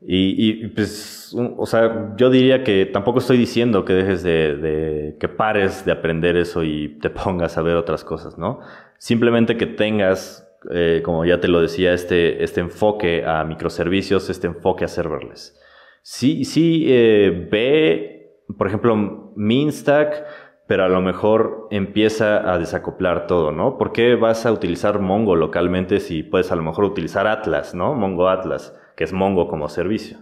y, 0.06 0.68
pues, 0.68 1.36
o 1.58 1.66
sea, 1.66 2.14
yo 2.18 2.30
diría 2.30 2.64
que 2.64 2.86
tampoco 2.86 3.20
estoy 3.20 3.38
diciendo 3.38 3.86
que 3.86 3.94
dejes 3.94 4.24
de, 4.24 5.16
que 5.20 5.28
pares 5.30 5.86
de 5.86 5.92
aprender 5.92 6.36
eso 6.36 6.64
y 6.64 7.00
te 7.00 7.10
pongas 7.10 7.58
a 7.58 7.62
ver 7.62 7.76
otras 7.76 8.04
cosas, 8.04 8.38
¿no? 8.38 8.60
Simplemente 8.98 9.58
que 9.58 9.66
tengas, 9.66 10.50
eh, 10.72 11.02
como 11.04 11.26
ya 11.26 11.40
te 11.40 11.48
lo 11.48 11.62
decía, 11.62 11.94
este, 11.94 12.44
este 12.44 12.62
enfoque 12.62 13.26
a 13.26 13.44
microservicios, 13.44 14.30
este 14.30 14.48
enfoque 14.48 14.86
a 14.86 14.88
serverless. 14.88 15.60
Sí, 16.02 16.44
sí, 16.44 16.86
eh, 16.88 17.48
ve, 17.50 18.44
por 18.58 18.68
ejemplo, 18.68 19.32
Minstack, 19.36 20.26
pero 20.68 20.86
a 20.86 20.90
lo 20.90 21.02
mejor 21.02 21.68
empieza 21.72 22.52
a 22.52 22.58
desacoplar 22.58 23.28
todo, 23.28 23.52
¿no? 23.52 23.78
¿Por 23.78 23.92
qué 23.92 24.16
vas 24.16 24.46
a 24.46 24.52
utilizar 24.52 25.00
Mongo 25.00 25.36
localmente 25.36 26.00
si 26.00 26.24
puedes 26.24 26.52
a 26.52 26.56
lo 26.56 26.64
mejor 26.64 26.86
utilizar 26.86 27.28
Atlas, 27.28 27.76
¿no? 27.76 27.94
Mongo 27.94 28.30
Atlas 28.30 28.74
que 28.96 29.04
es 29.04 29.14
Mongo 29.14 29.48
como 29.48 29.70
servicio. 29.70 30.18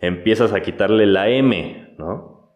Empiezas 0.00 0.52
a 0.52 0.60
quitarle 0.60 1.06
la 1.06 1.28
M, 1.28 1.94
¿no? 1.98 2.54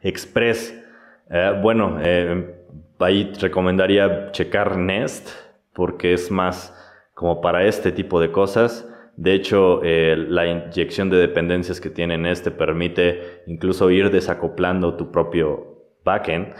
Express. 0.00 0.82
Eh, 1.30 1.58
bueno, 1.62 1.98
eh, 2.00 2.62
ahí 2.98 3.32
recomendaría 3.40 4.32
checar 4.32 4.76
Nest 4.76 5.28
porque 5.72 6.12
es 6.12 6.30
más 6.30 6.74
como 7.14 7.40
para 7.40 7.64
este 7.64 7.92
tipo 7.92 8.20
de 8.20 8.32
cosas. 8.32 8.88
De 9.16 9.34
hecho, 9.34 9.80
eh, 9.84 10.16
la 10.16 10.46
inyección 10.46 11.10
de 11.10 11.18
dependencias 11.18 11.80
que 11.80 11.90
tiene 11.90 12.18
Nest 12.18 12.44
te 12.44 12.50
permite 12.50 13.42
incluso 13.46 13.90
ir 13.90 14.10
desacoplando 14.10 14.96
tu 14.96 15.12
propio 15.12 15.73
backend 16.04 16.54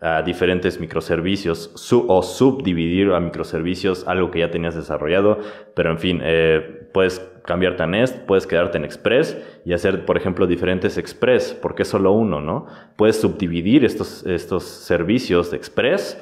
a 0.00 0.20
diferentes 0.20 0.78
microservicios 0.78 1.72
o 2.06 2.22
subdividir 2.22 3.12
a 3.12 3.20
microservicios 3.20 4.06
algo 4.06 4.30
que 4.30 4.40
ya 4.40 4.50
tenías 4.50 4.74
desarrollado. 4.74 5.38
Pero 5.74 5.90
en 5.90 5.98
fin, 5.98 6.20
eh, 6.22 6.88
puedes 6.92 7.18
cambiarte 7.46 7.82
a 7.82 7.86
Nest, 7.86 8.18
puedes 8.26 8.46
quedarte 8.46 8.76
en 8.76 8.84
Express 8.84 9.38
y 9.64 9.72
hacer, 9.72 10.04
por 10.04 10.18
ejemplo, 10.18 10.46
diferentes 10.46 10.98
Express, 10.98 11.54
porque 11.54 11.82
es 11.82 11.88
solo 11.88 12.12
uno, 12.12 12.40
¿no? 12.40 12.66
Puedes 12.96 13.20
subdividir 13.20 13.84
estos, 13.84 14.26
estos 14.26 14.64
servicios 14.64 15.50
de 15.50 15.56
Express 15.56 16.20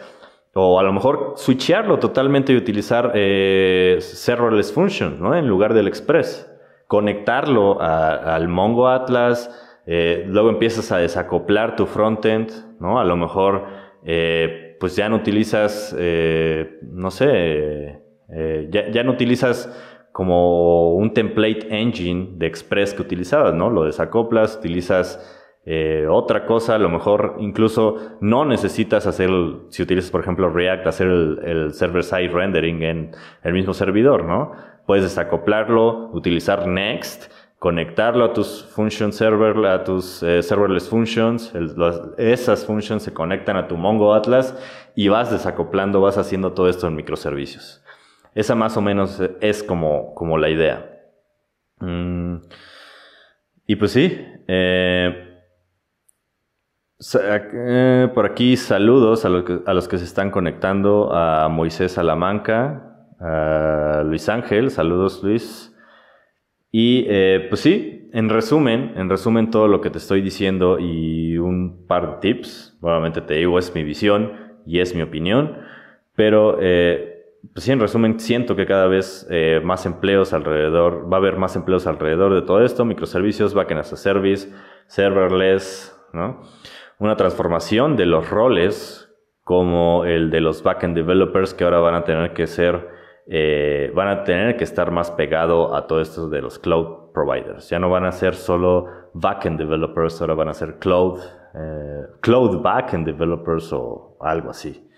o 0.55 0.79
a 0.79 0.85
lo 0.85 0.93
mejor 0.93 1.35
switchearlo 1.37 1.99
totalmente 1.99 2.53
y 2.53 2.57
utilizar 2.57 3.11
eh, 3.15 3.97
serverless 4.01 4.73
function, 4.73 5.21
¿no? 5.21 5.35
En 5.35 5.49
lugar 5.49 5.75
del 5.75 5.89
Express. 5.89 6.49
Conectarlo 6.87 7.81
al 7.81 8.47
Mongo 8.47 8.89
Atlas, 8.89 9.64
eh, 9.87 10.25
luego 10.27 10.49
empiezas 10.49 10.91
a 10.93 10.99
desacoplar 10.99 11.77
tu 11.77 11.87
frontend, 11.87 12.51
¿no? 12.81 12.99
A 12.99 13.05
lo 13.05 13.17
mejor, 13.17 13.67
eh, 14.05 14.77
pues 14.81 14.97
ya 14.97 15.09
no 15.09 15.17
utilizas, 15.17 15.95
eh, 15.99 16.79
no 16.83 17.11
sé, 17.11 18.01
ya, 18.71 19.05
no 19.05 19.13
utilizas 19.13 19.71
como 20.13 20.95
un 20.95 21.13
template 21.13 21.67
engine 21.71 22.31
de 22.37 22.47
Express 22.47 22.95
que 22.95 23.03
utilizabas, 23.03 23.53
¿no? 23.55 23.71
Lo 23.71 23.85
desacoplas, 23.85 24.57
utilizas 24.57 25.41
otra 26.11 26.45
cosa, 26.45 26.75
a 26.75 26.79
lo 26.79 26.91
mejor 26.91 27.37
incluso 27.39 28.19
no 28.21 28.45
necesitas 28.45 29.07
hacer, 29.07 29.31
si 29.71 29.83
utilizas 29.83 30.11
por 30.11 30.21
ejemplo 30.21 30.51
React, 30.51 30.87
hacer 30.87 31.07
el, 31.07 31.41
el 31.43 31.73
server-side 31.73 32.29
rendering 32.29 32.83
en 32.83 33.11
el 33.43 33.53
mismo 33.55 33.73
servidor, 33.73 34.25
¿no? 34.25 34.53
Puedes 34.87 35.05
desacoplarlo, 35.05 36.11
utilizar 36.13 36.67
Next 36.67 37.31
conectarlo 37.65 38.27
a 38.27 38.35
tus 38.35 38.63
function 38.63 39.11
server, 39.11 39.65
a 39.65 39.85
tus 39.85 40.23
eh, 40.23 40.43
serverless 40.43 40.87
functions. 40.87 41.51
esas 42.19 42.67
functions 42.67 43.03
se 43.03 43.15
conectan 43.15 43.57
a 43.57 43.67
tu 43.69 43.79
Mongo 43.79 44.13
Atlas 44.13 44.55
y 44.95 45.09
vas 45.09 45.31
desacoplando, 45.31 46.03
vas 46.03 46.19
haciendo 46.19 46.53
todo 46.53 46.69
esto 46.69 46.89
en 46.89 46.95
microservicios. 46.95 47.83
Esa 48.35 48.55
más 48.55 48.77
o 48.77 48.83
menos 48.83 49.19
es 49.41 49.63
como, 49.63 50.15
como 50.15 50.37
la 50.37 50.51
idea. 50.51 51.07
Mm. 51.81 52.37
Y 53.67 53.77
pues 53.77 53.93
sí, 53.93 54.15
eh, 54.47 55.41
eh, 57.19 58.09
por 58.15 58.27
aquí 58.27 58.59
saludos 58.59 59.25
a, 59.25 59.29
a, 59.29 59.73
los 59.73 59.89
que 59.89 59.97
se 59.97 60.05
están 60.05 60.31
conectando, 60.31 61.15
a 61.15 61.49
Moisés 61.49 61.93
Salamanca, 61.93 63.09
a 63.19 64.03
Luis 64.05 64.29
Ángel, 64.29 64.71
saludos 64.71 65.23
Luis. 65.23 65.74
Y 66.77 67.07
eh, 67.09 67.47
pues 67.49 67.61
sí, 67.61 68.11
en 68.13 68.29
resumen, 68.29 68.95
en 68.97 69.09
resumen 69.09 69.53
todo 69.53 69.69
lo 69.69 69.81
que 69.81 69.91
te 69.91 69.99
estoy 69.99 70.23
diciendo 70.23 70.81
y 70.81 71.39
un 71.39 71.87
par 71.87 72.11
de 72.11 72.17
tips, 72.17 72.77
nuevamente 72.83 73.21
te 73.21 73.35
digo, 73.35 73.61
es 73.61 73.73
mi 73.77 73.85
visión 73.85 74.33
y 74.67 74.81
es 74.81 74.93
mi 74.93 75.03
opinión, 75.03 75.57
pero 76.17 76.59
eh, 76.61 77.27
pues 77.53 77.65
sí, 77.65 77.71
en 77.71 77.79
resumen, 77.79 78.19
siento 78.19 78.57
que 78.57 78.67
cada 78.67 78.89
vez 78.89 79.25
eh, 79.31 79.61
más 79.63 79.87
empleos 79.87 80.33
alrededor, 80.33 81.09
va 81.09 81.19
a 81.19 81.21
haber 81.21 81.37
más 81.37 81.55
empleos 81.55 81.87
alrededor 81.87 82.35
de 82.35 82.43
todo 82.43 82.65
esto, 82.65 82.85
microservicios, 82.85 83.55
backend 83.55 83.79
as 83.79 83.93
a 83.93 83.97
service, 83.97 84.53
serverless, 84.89 85.97
¿no? 86.13 86.43
Una 86.99 87.15
transformación 87.15 87.95
de 87.95 88.07
los 88.07 88.29
roles 88.31 89.15
como 89.45 90.07
el 90.07 90.29
de 90.31 90.41
los 90.41 90.65
backend 90.65 90.97
developers 90.97 91.55
que 91.55 91.63
ahora 91.63 91.79
van 91.79 91.95
a 91.95 92.03
tener 92.03 92.33
que 92.33 92.49
ser 92.49 92.94
eh, 93.27 93.91
van 93.95 94.09
a 94.09 94.25
tener 94.25 94.57
que 94.57 94.65
estar 94.65 94.91
más 94.91 95.11
pegado 95.11 95.75
a 95.75 95.87
todo 95.87 96.01
esto 96.01 96.29
de 96.29 96.43
los 96.43 96.59
cloud 96.59 97.13
providers. 97.13 97.71
Ya 97.71 97.79
no 97.79 97.89
van 97.89 98.05
a 98.05 98.13
ser 98.13 98.35
solo 98.35 98.87
backend 99.15 99.59
developers, 99.59 100.21
ahora 100.21 100.35
van 100.35 100.49
a 100.49 100.55
ser 100.55 100.79
cloud, 100.79 101.21
eh, 101.55 102.03
cloud 102.21 102.61
backend 102.61 103.07
developers 103.07 103.73
o 103.73 104.19
algo 104.21 104.51
así. 104.51 104.89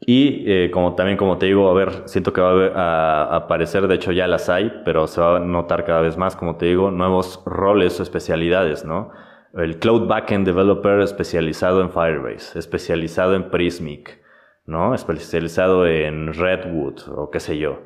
Y 0.00 0.44
eh, 0.50 0.70
como 0.70 0.94
también 0.94 1.16
como 1.16 1.38
te 1.38 1.46
digo, 1.46 1.68
a 1.68 1.74
ver, 1.74 2.02
siento 2.06 2.32
que 2.32 2.40
va 2.40 2.68
a, 2.74 3.36
aparecer, 3.36 3.88
de 3.88 3.96
hecho 3.96 4.12
ya 4.12 4.26
las 4.26 4.48
hay, 4.48 4.82
pero 4.84 5.06
se 5.06 5.20
va 5.20 5.36
a 5.36 5.40
notar 5.40 5.84
cada 5.84 6.00
vez 6.00 6.16
más, 6.16 6.36
como 6.36 6.56
te 6.56 6.66
digo, 6.66 6.90
nuevos 6.90 7.42
roles 7.44 7.98
o 7.98 8.02
especialidades, 8.02 8.84
¿no? 8.84 9.10
El 9.54 9.78
Cloud 9.78 10.06
Backend 10.06 10.46
Developer 10.46 11.00
especializado 11.00 11.80
en 11.80 11.90
Firebase, 11.90 12.58
especializado 12.58 13.34
en 13.34 13.50
Prismic, 13.50 14.20
¿no? 14.68 14.94
Especializado 14.94 15.86
en 15.86 16.34
Redwood 16.34 17.00
o 17.08 17.30
qué 17.30 17.40
sé 17.40 17.58
yo. 17.58 17.80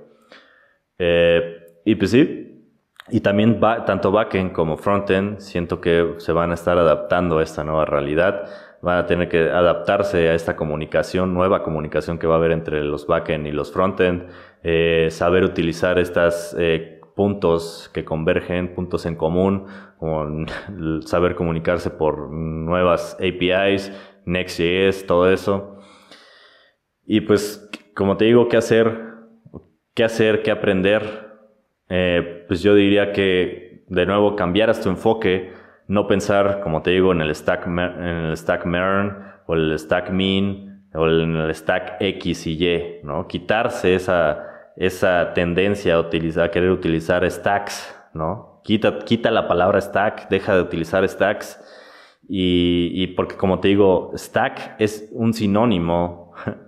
Eh, 0.99 1.65
y 1.85 1.95
pues 1.95 2.11
sí, 2.11 2.53
y 3.09 3.21
también 3.21 3.61
tanto 3.87 4.11
backend 4.11 4.53
como 4.53 4.77
frontend 4.77 5.39
siento 5.39 5.81
que 5.81 6.15
se 6.19 6.33
van 6.33 6.51
a 6.51 6.55
estar 6.55 6.79
adaptando 6.79 7.39
a 7.39 7.43
esta 7.45 7.63
nueva 7.63 7.85
realidad. 7.85 8.49
Van 8.83 8.99
a 8.99 9.07
tener 9.07 9.29
que 9.29 9.49
adaptarse 9.49 10.29
a 10.29 10.35
esta 10.35 10.57
comunicación, 10.57 11.33
nueva 11.33 11.63
comunicación 11.63 12.19
que 12.19 12.27
va 12.27 12.35
a 12.35 12.39
haber 12.39 12.51
entre 12.51 12.83
los 12.83 13.07
backend 13.07 13.47
y 13.47 13.53
los 13.53 13.73
frontend. 13.73 14.29
Eh, 14.65 15.07
saber 15.11 15.45
utilizar 15.45 16.01
estas 16.01 16.57
eh, 16.59 17.01
puntos 17.15 17.91
que 17.95 18.05
convergen, 18.05 18.75
puntos 18.75 19.07
en 19.07 19.15
común, 19.15 19.67
saber 21.07 21.37
comunicarse 21.37 21.91
por 21.91 22.29
nuevas 22.33 23.17
APIs, 23.21 23.93
Next.js, 24.25 25.07
todo 25.07 25.31
eso. 25.31 25.72
Y 27.07 27.23
pues, 27.23 27.71
como 27.95 28.17
te 28.17 28.27
digo, 28.27 28.49
¿qué 28.49 28.57
hacer? 28.57 29.13
¿Qué 29.95 30.05
hacer? 30.05 30.43
¿Qué 30.43 30.51
aprender? 30.51 31.33
Eh, 31.89 32.45
pues 32.49 32.63
yo 32.63 32.75
diría 32.75 33.13
que, 33.13 33.85
de 33.89 34.07
nuevo, 34.07 34.37
cambiaras 34.37 34.81
tu 34.81 34.89
enfoque, 34.89 35.53
no 35.89 36.07
pensar, 36.07 36.61
como 36.63 36.83
te 36.83 36.91
digo, 36.91 37.13
en 37.13 37.21
el 37.21 37.35
stack, 37.35 37.67
en 37.67 37.79
el 37.79 38.37
stack 38.37 38.65
MERN 38.65 39.19
o 39.47 39.55
el 39.55 39.79
stack 39.79 40.11
mean 40.11 40.87
o 40.95 41.07
en 41.09 41.37
el 41.37 41.55
stack 41.55 41.97
X 42.01 42.47
y 42.47 42.65
Y, 42.65 43.01
¿no? 43.03 43.27
Quitarse 43.27 43.95
esa, 43.95 44.47
esa 44.77 45.33
tendencia 45.35 45.97
a, 45.97 46.01
utilizar, 46.01 46.51
querer 46.51 46.71
utilizar 46.71 47.29
stacks, 47.31 47.95
¿no? 48.15 48.61
Quita, 48.65 49.01
quita 49.01 49.31
la 49.31 49.49
palabra 49.49 49.81
stack, 49.81 50.29
deja 50.29 50.55
de 50.55 50.63
utilizar 50.63 51.07
stacks 51.09 51.61
y, 52.29 52.91
y 52.95 53.09
porque 53.09 53.37
como 53.37 53.59
te 53.61 53.69
digo, 53.69 54.13
stack 54.15 54.77
es 54.79 55.11
un 55.13 55.35
sinónimo 55.35 56.22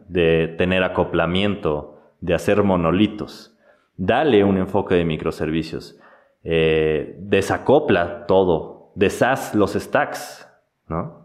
de 0.08 0.54
tener 0.58 0.82
acoplamiento, 0.82 1.98
de 2.20 2.34
hacer 2.34 2.62
monolitos. 2.62 3.56
Dale 3.96 4.44
un 4.44 4.58
enfoque 4.58 4.94
de 4.94 5.04
microservicios. 5.04 5.98
Eh, 6.42 7.16
desacopla 7.20 8.26
todo, 8.26 8.92
deshaz 8.94 9.54
los 9.54 9.72
stacks, 9.74 10.48
¿no? 10.88 11.24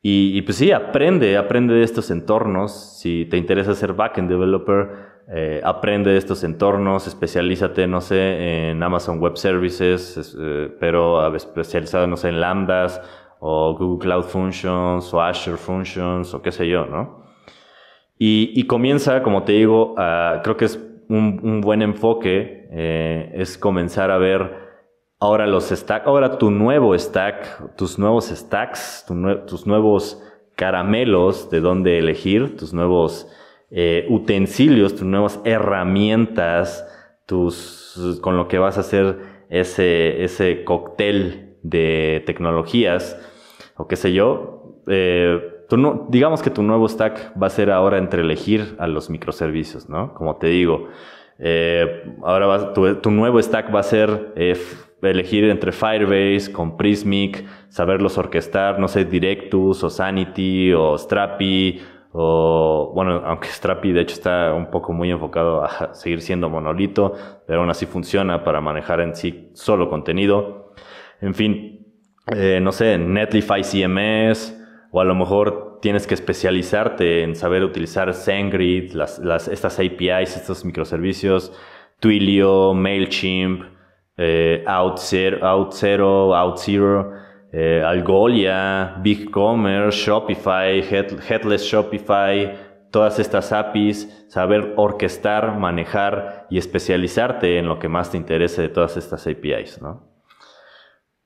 Y, 0.00 0.40
pues 0.42 0.56
sí, 0.56 0.70
aprende, 0.70 1.36
aprende 1.36 1.74
de 1.74 1.82
estos 1.82 2.10
entornos. 2.10 2.98
Si 2.98 3.26
te 3.26 3.36
interesa 3.36 3.74
ser 3.74 3.92
backend 3.92 4.30
developer, 4.30 4.90
eh, 5.28 5.60
aprende 5.64 6.12
de 6.12 6.16
estos 6.16 6.44
entornos, 6.44 7.06
especialízate, 7.06 7.86
no 7.86 8.00
sé, 8.00 8.70
en 8.70 8.82
Amazon 8.82 9.18
Web 9.18 9.36
Services, 9.36 10.36
eh, 10.40 10.74
pero 10.80 11.34
especializado, 11.34 12.06
no 12.06 12.16
sé, 12.16 12.28
en 12.28 12.40
Lambdas 12.40 13.02
o 13.40 13.74
Google 13.74 13.98
Cloud 13.98 14.24
Functions 14.24 15.12
o 15.12 15.20
Azure 15.20 15.56
Functions 15.56 16.34
o 16.34 16.42
qué 16.42 16.52
sé 16.52 16.68
yo, 16.68 16.86
¿no? 16.86 17.24
Y, 18.20 18.64
comienza, 18.64 19.22
como 19.22 19.44
te 19.44 19.52
digo, 19.52 19.94
creo 20.42 20.56
que 20.56 20.64
es 20.64 20.84
un, 21.08 21.60
buen 21.60 21.82
enfoque, 21.82 22.68
eh, 22.72 23.30
es 23.34 23.56
comenzar 23.56 24.10
a 24.10 24.18
ver 24.18 24.68
ahora 25.20 25.46
los 25.46 25.68
stacks, 25.68 26.04
ahora 26.04 26.36
tu 26.36 26.50
nuevo 26.50 26.98
stack, 26.98 27.76
tus 27.76 27.96
nuevos 27.96 28.26
stacks, 28.26 29.06
tus 29.46 29.66
nuevos 29.66 30.20
caramelos 30.56 31.48
de 31.50 31.60
dónde 31.60 31.98
elegir, 31.98 32.56
tus 32.56 32.74
nuevos 32.74 33.28
eh, 33.70 34.06
utensilios, 34.08 34.94
tus 34.94 35.04
nuevas 35.04 35.40
herramientas, 35.44 36.84
tus, 37.26 38.18
con 38.20 38.36
lo 38.36 38.48
que 38.48 38.58
vas 38.58 38.78
a 38.78 38.80
hacer 38.80 39.20
ese, 39.48 40.24
ese 40.24 40.64
cóctel 40.64 41.47
de 41.68 42.22
tecnologías 42.26 43.18
o 43.76 43.86
qué 43.86 43.96
sé 43.96 44.12
yo. 44.12 44.82
Eh, 44.86 45.66
digamos 46.08 46.42
que 46.42 46.50
tu 46.50 46.62
nuevo 46.62 46.88
stack 46.88 47.34
va 47.40 47.48
a 47.48 47.50
ser 47.50 47.70
ahora 47.70 47.98
entre 47.98 48.22
elegir 48.22 48.76
a 48.78 48.86
los 48.86 49.10
microservicios, 49.10 49.88
¿no? 49.88 50.14
Como 50.14 50.36
te 50.36 50.46
digo, 50.46 50.88
eh, 51.38 52.04
ahora 52.22 52.72
tu, 52.72 52.96
tu, 52.96 53.10
nuevo 53.10 53.40
stack 53.40 53.72
va 53.74 53.80
a 53.80 53.82
ser 53.82 54.32
eh, 54.34 54.56
elegir 55.02 55.44
entre 55.44 55.72
Firebase 55.72 56.50
con 56.52 56.76
Prismic, 56.76 57.44
saberlos 57.68 58.18
orquestar, 58.18 58.78
no 58.78 58.88
sé, 58.88 59.04
Directus 59.04 59.84
o 59.84 59.90
Sanity 59.90 60.72
o 60.72 60.96
Strapi 60.96 61.80
o 62.12 62.90
bueno, 62.94 63.22
aunque 63.24 63.48
Strapi 63.48 63.92
de 63.92 64.00
hecho 64.00 64.14
está 64.14 64.54
un 64.54 64.70
poco 64.70 64.92
muy 64.92 65.10
enfocado 65.10 65.62
a 65.62 65.94
seguir 65.94 66.20
siendo 66.22 66.48
monolito, 66.48 67.14
pero 67.46 67.60
aún 67.60 67.70
así 67.70 67.86
funciona 67.86 68.42
para 68.42 68.60
manejar 68.60 69.00
en 69.00 69.14
sí 69.14 69.50
solo 69.52 69.88
contenido. 69.90 70.57
En 71.20 71.34
fin, 71.34 71.86
eh, 72.34 72.60
no 72.60 72.72
sé, 72.72 72.98
Netlify 72.98 73.62
CMS, 73.62 74.54
o 74.90 75.00
a 75.00 75.04
lo 75.04 75.14
mejor 75.14 75.78
tienes 75.80 76.06
que 76.06 76.14
especializarte 76.14 77.22
en 77.22 77.34
saber 77.34 77.64
utilizar 77.64 78.12
SendGrid, 78.12 78.92
las, 78.92 79.18
las, 79.18 79.48
estas 79.48 79.78
APIs, 79.78 80.36
estos 80.36 80.64
microservicios, 80.64 81.52
Twilio, 82.00 82.74
MailChimp, 82.74 83.64
eh, 84.16 84.64
OutZero, 84.66 85.46
Out 85.46 85.74
OutZero, 85.82 87.12
eh, 87.52 87.82
Algolia, 87.84 88.96
BigCommerce, 89.00 89.98
Shopify, 89.98 90.80
Headless 90.80 91.62
Shopify, 91.62 92.52
todas 92.90 93.18
estas 93.18 93.52
APIs, 93.52 94.26
saber 94.28 94.74
orquestar, 94.76 95.58
manejar 95.58 96.46
y 96.50 96.58
especializarte 96.58 97.58
en 97.58 97.66
lo 97.68 97.78
que 97.78 97.88
más 97.88 98.10
te 98.10 98.16
interese 98.16 98.62
de 98.62 98.68
todas 98.68 98.96
estas 98.96 99.26
APIs, 99.26 99.80
¿no? 99.80 100.07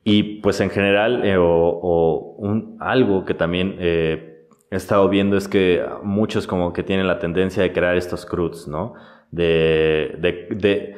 Y 0.05 0.41
pues 0.41 0.61
en 0.61 0.71
general, 0.71 1.25
eh, 1.25 1.37
o, 1.39 2.35
un, 2.39 2.77
algo 2.81 3.25
que 3.25 3.35
también 3.35 3.77
eh, 3.79 4.49
he 4.71 4.77
estado 4.77 5.09
viendo 5.09 5.37
es 5.37 5.49
que 5.49 5.85
muchos 6.03 6.47
como 6.47 6.73
que 6.73 6.83
tienen 6.83 7.07
la 7.07 7.19
tendencia 7.19 7.63
de 7.63 7.73
crear 7.73 7.97
estos 7.97 8.27
CRUDs, 8.27 8.67
¿no? 8.69 8.95
De, 9.31 10.17
de, 10.19 10.49
de 10.57 10.97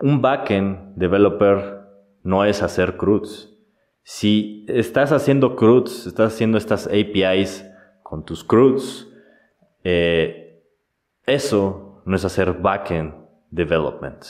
un 0.00 0.20
backend 0.20 0.96
developer 0.96 1.82
no 2.22 2.44
es 2.44 2.62
hacer 2.62 2.96
CRUDs. 2.96 3.50
Si 4.04 4.66
estás 4.68 5.12
haciendo 5.12 5.54
CRUDs, 5.54 6.06
estás 6.06 6.34
haciendo 6.34 6.58
estas 6.58 6.86
APIs 6.86 7.64
con 8.02 8.24
tus 8.24 8.42
CRUDs, 8.42 9.08
eh, 9.84 10.62
eso 11.24 12.02
no 12.04 12.16
es 12.16 12.24
hacer 12.24 12.52
backend 12.54 13.14
development. 13.50 14.24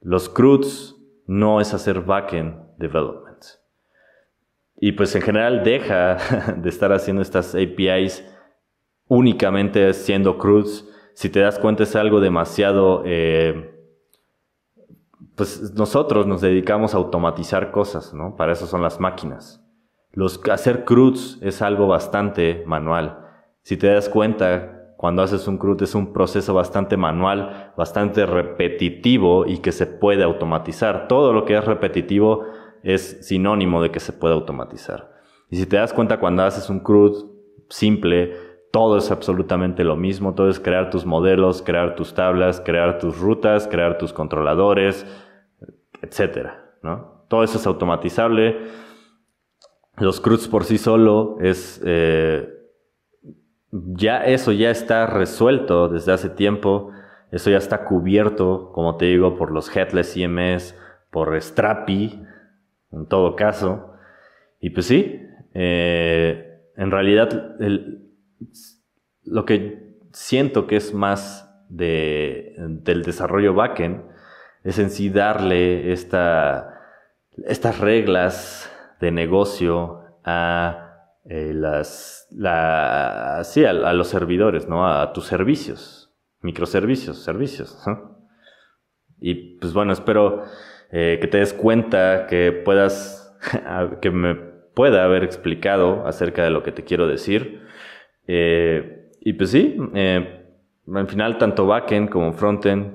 Los 0.00 0.28
CRUDs 0.28 0.96
no 1.28 1.60
es 1.60 1.74
hacer 1.74 2.00
backend 2.00 2.56
development. 2.78 3.44
Y 4.80 4.92
pues 4.92 5.14
en 5.14 5.22
general 5.22 5.62
deja 5.62 6.16
de 6.56 6.68
estar 6.68 6.92
haciendo 6.92 7.22
estas 7.22 7.54
APIs 7.54 8.24
únicamente 9.06 9.92
siendo 9.92 10.38
CRUDs. 10.38 10.88
Si 11.14 11.28
te 11.28 11.40
das 11.40 11.58
cuenta 11.60 11.84
es 11.84 11.94
algo 11.94 12.20
demasiado... 12.20 13.02
Eh, 13.04 13.74
pues 15.34 15.72
nosotros 15.74 16.26
nos 16.26 16.40
dedicamos 16.40 16.94
a 16.94 16.96
automatizar 16.96 17.70
cosas, 17.70 18.12
¿no? 18.12 18.34
Para 18.34 18.52
eso 18.52 18.66
son 18.66 18.82
las 18.82 18.98
máquinas. 18.98 19.64
Los, 20.12 20.40
hacer 20.50 20.84
CRUDs 20.84 21.38
es 21.42 21.62
algo 21.62 21.86
bastante 21.86 22.64
manual. 22.66 23.24
Si 23.62 23.76
te 23.76 23.86
das 23.86 24.08
cuenta, 24.08 24.77
cuando 24.98 25.22
haces 25.22 25.46
un 25.46 25.58
CRUD 25.58 25.84
es 25.84 25.94
un 25.94 26.12
proceso 26.12 26.54
bastante 26.54 26.96
manual, 26.96 27.72
bastante 27.76 28.26
repetitivo 28.26 29.46
y 29.46 29.58
que 29.58 29.70
se 29.70 29.86
puede 29.86 30.24
automatizar. 30.24 31.06
Todo 31.06 31.32
lo 31.32 31.44
que 31.44 31.56
es 31.56 31.64
repetitivo 31.64 32.46
es 32.82 33.24
sinónimo 33.24 33.80
de 33.80 33.92
que 33.92 34.00
se 34.00 34.12
puede 34.12 34.34
automatizar. 34.34 35.12
Y 35.50 35.56
si 35.56 35.66
te 35.66 35.76
das 35.76 35.92
cuenta 35.92 36.18
cuando 36.18 36.42
haces 36.42 36.68
un 36.68 36.80
CRUD 36.80 37.26
simple, 37.68 38.34
todo 38.72 38.96
es 38.96 39.12
absolutamente 39.12 39.84
lo 39.84 39.94
mismo, 39.94 40.34
todo 40.34 40.48
es 40.48 40.58
crear 40.58 40.90
tus 40.90 41.06
modelos, 41.06 41.62
crear 41.62 41.94
tus 41.94 42.14
tablas, 42.14 42.60
crear 42.60 42.98
tus 42.98 43.20
rutas, 43.20 43.68
crear 43.68 43.98
tus 43.98 44.12
controladores, 44.12 45.06
etcétera, 46.02 46.72
¿no? 46.82 47.22
Todo 47.28 47.44
eso 47.44 47.58
es 47.58 47.68
automatizable. 47.68 48.58
Los 49.96 50.20
CRUDs 50.20 50.48
por 50.48 50.64
sí 50.64 50.76
solo 50.76 51.36
es 51.40 51.80
eh, 51.84 52.57
ya 53.70 54.24
eso 54.24 54.52
ya 54.52 54.70
está 54.70 55.06
resuelto 55.06 55.88
desde 55.88 56.12
hace 56.12 56.30
tiempo. 56.30 56.92
Eso 57.30 57.50
ya 57.50 57.58
está 57.58 57.84
cubierto, 57.84 58.72
como 58.72 58.96
te 58.96 59.06
digo, 59.06 59.36
por 59.36 59.50
los 59.50 59.74
Headless 59.74 60.14
CMS, 60.14 60.74
por 61.10 61.40
Strapi, 61.40 62.22
en 62.90 63.06
todo 63.06 63.36
caso. 63.36 63.92
Y 64.60 64.70
pues 64.70 64.86
sí, 64.86 65.20
eh, 65.52 66.62
en 66.76 66.90
realidad 66.90 67.56
lo 69.24 69.44
que 69.44 69.98
siento 70.12 70.66
que 70.66 70.76
es 70.76 70.94
más 70.94 71.44
de, 71.68 72.54
del 72.58 73.02
desarrollo 73.02 73.52
backend 73.52 74.04
es 74.64 74.78
en 74.78 74.90
sí 74.90 75.10
darle 75.10 75.92
esta, 75.92 76.80
estas 77.46 77.78
reglas 77.78 78.72
de 79.00 79.10
negocio 79.10 80.02
a 80.24 80.87
eh, 81.30 81.52
las, 81.54 82.26
la, 82.30 83.42
sí, 83.44 83.62
a, 83.62 83.74
los 83.74 84.08
servidores, 84.08 84.66
¿no? 84.66 84.88
A, 84.88 85.12
tus 85.12 85.26
servicios, 85.26 86.10
microservicios, 86.40 87.22
servicios. 87.22 87.78
Y 89.20 89.58
pues 89.58 89.74
bueno, 89.74 89.92
espero 89.92 90.44
eh, 90.90 91.18
que 91.20 91.26
te 91.26 91.38
des 91.38 91.52
cuenta, 91.52 92.26
que 92.26 92.52
puedas, 92.52 93.38
que 94.00 94.10
me 94.10 94.36
pueda 94.74 95.04
haber 95.04 95.22
explicado 95.22 96.06
acerca 96.06 96.42
de 96.44 96.50
lo 96.50 96.62
que 96.62 96.72
te 96.72 96.84
quiero 96.84 97.06
decir. 97.06 97.62
Eh, 98.26 99.10
y 99.20 99.34
pues 99.34 99.50
sí, 99.50 99.76
al 99.94 101.08
final 101.08 101.36
tanto 101.36 101.66
backend 101.66 102.08
como 102.08 102.32
frontend 102.32 102.92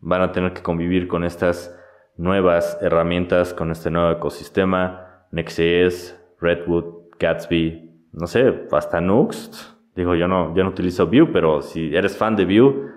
van 0.00 0.22
a 0.22 0.32
tener 0.32 0.54
que 0.54 0.62
convivir 0.62 1.06
con 1.06 1.22
estas 1.22 1.72
nuevas 2.16 2.78
herramientas, 2.80 3.54
con 3.54 3.70
este 3.70 3.92
nuevo 3.92 4.10
ecosistema, 4.10 5.28
Next.js, 5.30 6.20
Redwood, 6.40 6.95
Gatsby, 7.18 8.08
no 8.12 8.26
sé, 8.26 8.66
hasta 8.72 9.00
Nuxt. 9.00 9.54
Digo, 9.94 10.14
yo 10.14 10.28
no, 10.28 10.54
yo 10.54 10.62
no 10.62 10.70
utilizo 10.70 11.06
Vue, 11.06 11.26
pero 11.32 11.62
si 11.62 11.94
eres 11.94 12.16
fan 12.16 12.36
de 12.36 12.44
Vue, 12.44 12.90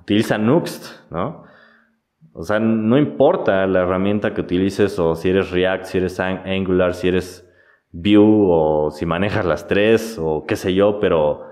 utiliza 0.00 0.38
Nuxt, 0.38 1.10
¿no? 1.10 1.44
O 2.32 2.42
sea, 2.42 2.60
no 2.60 2.98
importa 2.98 3.66
la 3.66 3.80
herramienta 3.80 4.34
que 4.34 4.42
utilices 4.42 4.98
o 4.98 5.14
si 5.14 5.30
eres 5.30 5.50
React, 5.50 5.84
si 5.84 5.98
eres 5.98 6.20
Angular, 6.20 6.94
si 6.94 7.08
eres 7.08 7.50
Vue 7.92 8.18
o 8.18 8.90
si 8.90 9.06
manejas 9.06 9.46
las 9.46 9.66
tres 9.66 10.18
o 10.20 10.44
qué 10.46 10.56
sé 10.56 10.74
yo, 10.74 11.00
pero 11.00 11.44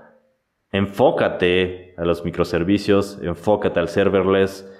enfócate 0.71 1.95
a 1.97 2.05
los 2.05 2.23
microservicios, 2.23 3.19
enfócate 3.23 3.79
al 3.79 3.87
serverless, 3.87 4.71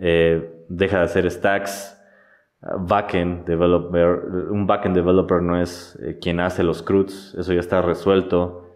eh, 0.00 0.64
deja 0.68 0.98
de 0.98 1.04
hacer 1.04 1.30
stacks. 1.30 1.98
Backend 2.62 3.44
developer, 3.44 4.24
un 4.50 4.68
backend 4.68 4.94
developer 4.94 5.42
no 5.42 5.60
es 5.60 5.98
eh, 6.00 6.18
quien 6.20 6.38
hace 6.38 6.62
los 6.62 6.82
CRUDs, 6.82 7.34
eso 7.34 7.52
ya 7.52 7.58
está 7.58 7.82
resuelto. 7.82 8.68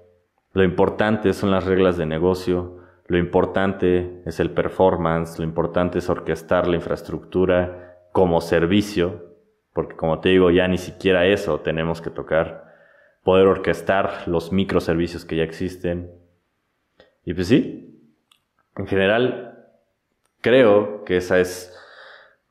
Lo 0.52 0.64
importante 0.64 1.32
son 1.32 1.52
las 1.52 1.64
reglas 1.64 1.96
de 1.96 2.04
negocio, 2.04 2.78
lo 3.06 3.16
importante 3.16 4.22
es 4.26 4.40
el 4.40 4.50
performance, 4.50 5.38
lo 5.38 5.44
importante 5.44 5.98
es 5.98 6.08
orquestar 6.08 6.66
la 6.66 6.74
infraestructura 6.74 7.96
como 8.10 8.40
servicio, 8.40 9.36
porque 9.72 9.94
como 9.94 10.18
te 10.18 10.30
digo, 10.30 10.50
ya 10.50 10.66
ni 10.66 10.78
siquiera 10.78 11.26
eso 11.26 11.60
tenemos 11.60 12.00
que 12.00 12.10
tocar. 12.10 12.74
Poder 13.22 13.46
orquestar 13.46 14.26
los 14.26 14.50
microservicios 14.52 15.24
que 15.24 15.36
ya 15.36 15.44
existen. 15.44 16.10
Y 17.24 17.34
pues 17.34 17.46
sí, 17.46 18.10
en 18.76 18.86
general, 18.88 19.68
creo 20.40 21.04
que 21.04 21.18
esa 21.18 21.38
es 21.38 21.72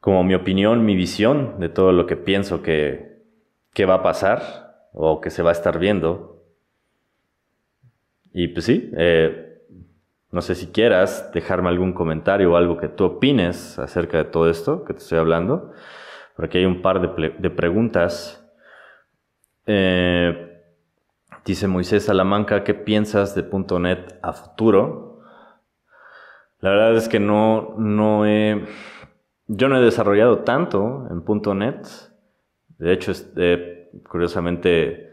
como 0.06 0.24
mi 0.24 0.36
opinión, 0.36 0.86
mi 0.86 0.96
visión 0.96 1.60
de 1.60 1.68
todo 1.68 1.92
lo 1.92 2.06
que 2.06 2.16
pienso 2.16 2.62
que, 2.62 3.24
que 3.74 3.88
va 3.88 3.96
a 3.96 4.04
pasar 4.04 4.92
o 4.94 5.20
que 5.20 5.32
se 5.32 5.42
va 5.42 5.50
a 5.50 5.54
estar 5.54 5.80
viendo. 5.80 6.44
Y 8.32 8.50
pues 8.50 8.66
sí, 8.66 8.92
eh, 8.96 9.64
no 10.30 10.44
sé 10.44 10.54
si 10.54 10.68
quieras 10.68 11.32
dejarme 11.34 11.70
algún 11.70 11.92
comentario 11.92 12.52
o 12.52 12.56
algo 12.56 12.78
que 12.78 12.88
tú 12.88 13.04
opines 13.06 13.80
acerca 13.80 14.20
de 14.20 14.26
todo 14.26 14.48
esto 14.48 14.86
que 14.86 14.94
te 14.94 15.00
estoy 15.00 15.18
hablando. 15.18 15.72
Por 16.36 16.46
aquí 16.46 16.60
hay 16.60 16.66
un 16.66 16.84
par 16.84 17.02
de, 17.02 17.50
preguntas. 17.50 18.48
Eh, 19.66 20.62
dice 21.44 21.68
Moisés 21.68 22.06
Salamanca, 22.06 22.64
¿qué 22.64 22.76
piensas 22.76 23.34
de 23.34 23.42
.NET 23.80 24.20
a 24.22 24.34
futuro? 24.34 25.24
La 26.60 26.70
verdad 26.70 26.96
es 26.96 27.10
que 27.10 27.20
no, 27.20 27.74
no 27.80 28.28
he, 28.28 28.68
yo 29.48 29.70
no 29.70 29.78
he 29.78 29.84
desarrollado 29.84 30.40
tanto 30.40 31.08
en 31.10 31.60
.NET. 31.60 31.86
De 32.78 32.94
hecho, 32.94 33.12
este, 33.12 33.90
curiosamente, 34.10 35.12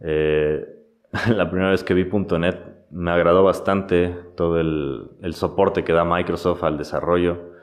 eh, 0.00 0.66
la 1.28 1.50
primera 1.50 1.70
vez 1.70 1.84
que 1.84 1.94
vi 1.94 2.04
.NET 2.04 2.74
me 2.90 3.10
agradó 3.10 3.42
bastante 3.42 4.14
todo 4.36 4.60
el, 4.60 5.32
soporte 5.32 5.82
que 5.84 5.92
da 5.92 6.04
Microsoft 6.04 6.62
al 6.62 6.78
desarrollo 6.78 7.54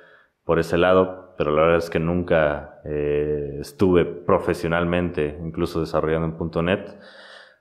por 0.43 0.59
ese 0.59 0.77
lado, 0.77 1.35
pero 1.37 1.51
la 1.51 1.61
verdad 1.61 1.77
es 1.77 1.89
que 1.89 1.99
nunca 1.99 2.81
eh, 2.83 3.57
estuve 3.61 4.03
profesionalmente, 4.05 5.39
incluso 5.41 5.79
desarrollando 5.79 6.37
en 6.37 6.65
.NET, 6.65 6.99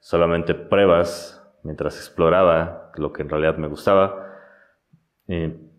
solamente 0.01 0.55
pruebas 0.55 1.37
mientras 1.63 1.97
exploraba 1.97 2.91
lo 2.97 3.13
que 3.13 3.23
en 3.23 3.29
realidad 3.29 3.57
me 3.57 3.69
gustaba. 3.69 4.27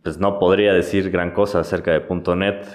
Pues 0.04 0.18
no 0.18 0.40
podría 0.40 0.74
decir 0.74 1.12
gran 1.12 1.32
cosa 1.32 1.60
acerca 1.60 1.92
de 1.92 2.36
.NET, 2.36 2.66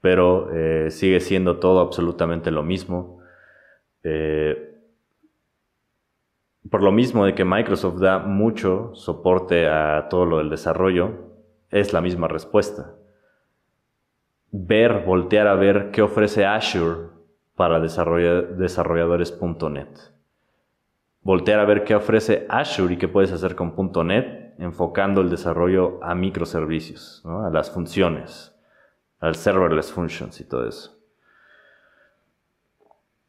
pero 0.00 0.50
eh, 0.52 0.90
sigue 0.90 1.20
siendo 1.20 1.58
todo 1.58 1.80
absolutamente 1.80 2.50
lo 2.50 2.62
mismo. 2.62 3.20
Eh, 4.02 4.66
por 6.70 6.82
lo 6.82 6.92
mismo 6.92 7.24
de 7.24 7.34
que 7.34 7.44
Microsoft 7.44 8.00
da 8.00 8.18
mucho 8.18 8.94
soporte 8.94 9.68
a 9.68 10.08
todo 10.08 10.26
lo 10.26 10.38
del 10.38 10.50
desarrollo, 10.50 11.30
es 11.70 11.92
la 11.92 12.00
misma 12.00 12.28
respuesta. 12.28 12.94
Ver, 14.50 15.04
voltear 15.04 15.46
a 15.46 15.54
ver 15.54 15.90
qué 15.90 16.02
ofrece 16.02 16.44
Azure 16.44 17.10
para 17.54 17.80
desarrolladores.net. 17.80 19.88
Voltear 21.22 21.60
a 21.60 21.66
ver 21.66 21.84
qué 21.84 21.94
ofrece 21.94 22.46
Azure 22.48 22.94
y 22.94 22.96
qué 22.96 23.06
puedes 23.06 23.30
hacer 23.32 23.54
con 23.54 23.74
.NET, 24.06 24.49
enfocando 24.60 25.20
el 25.20 25.30
desarrollo 25.30 25.98
a 26.04 26.14
microservicios, 26.14 27.22
a 27.24 27.50
las 27.50 27.70
funciones, 27.70 28.54
al 29.18 29.34
serverless 29.34 29.90
functions 29.90 30.40
y 30.40 30.44
todo 30.44 30.68
eso. 30.68 30.96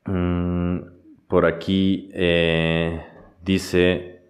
Mm, 0.05 0.79
por 1.27 1.45
aquí 1.45 2.11
eh, 2.13 3.05
Dice 3.41 4.21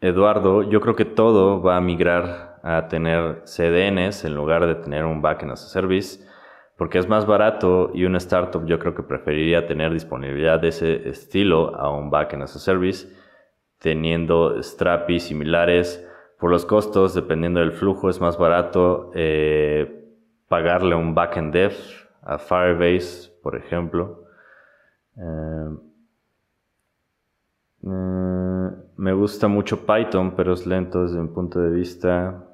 Eduardo, 0.00 0.68
yo 0.68 0.80
creo 0.80 0.96
que 0.96 1.04
todo 1.04 1.62
va 1.62 1.76
a 1.76 1.80
migrar 1.80 2.58
a 2.64 2.88
tener 2.88 3.42
CDNs 3.44 4.24
en 4.24 4.34
lugar 4.34 4.66
de 4.66 4.74
tener 4.74 5.04
un 5.04 5.22
backend 5.22 5.52
as 5.52 5.64
a 5.64 5.68
service, 5.68 6.26
porque 6.76 6.98
es 6.98 7.08
más 7.08 7.26
barato 7.26 7.92
y 7.94 8.04
una 8.04 8.18
startup 8.18 8.66
yo 8.66 8.80
creo 8.80 8.94
que 8.94 9.04
preferiría 9.04 9.66
tener 9.66 9.92
disponibilidad 9.92 10.58
de 10.58 10.68
ese 10.68 11.08
estilo 11.08 11.76
a 11.76 11.90
un 11.90 12.10
backend 12.10 12.42
as 12.42 12.56
a 12.56 12.58
service, 12.58 13.06
teniendo 13.78 14.60
Strapi 14.60 15.20
similares. 15.20 16.04
Por 16.40 16.50
los 16.50 16.64
costos, 16.64 17.14
dependiendo 17.14 17.60
del 17.60 17.72
flujo, 17.72 18.08
es 18.08 18.20
más 18.20 18.38
barato 18.38 19.10
eh, 19.14 20.08
pagarle 20.48 20.94
un 20.94 21.14
backend 21.14 21.52
dev 21.52 21.74
a 22.22 22.38
Firebase, 22.38 23.30
por 23.42 23.56
ejemplo. 23.56 24.24
Eh, 25.16 25.90
Mm, 27.82 28.68
me 28.96 29.12
gusta 29.14 29.48
mucho 29.48 29.86
Python, 29.86 30.34
pero 30.36 30.52
es 30.52 30.66
lento 30.66 31.02
desde 31.02 31.20
mi 31.20 31.28
punto 31.28 31.60
de 31.60 31.70
vista. 31.70 32.46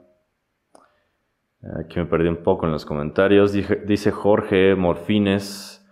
Aquí 1.80 1.98
me 1.98 2.06
perdí 2.06 2.28
un 2.28 2.42
poco 2.42 2.66
en 2.66 2.72
los 2.72 2.84
comentarios. 2.84 3.52
dice 3.52 4.10
Jorge 4.12 4.76
Morfines. 4.76 5.84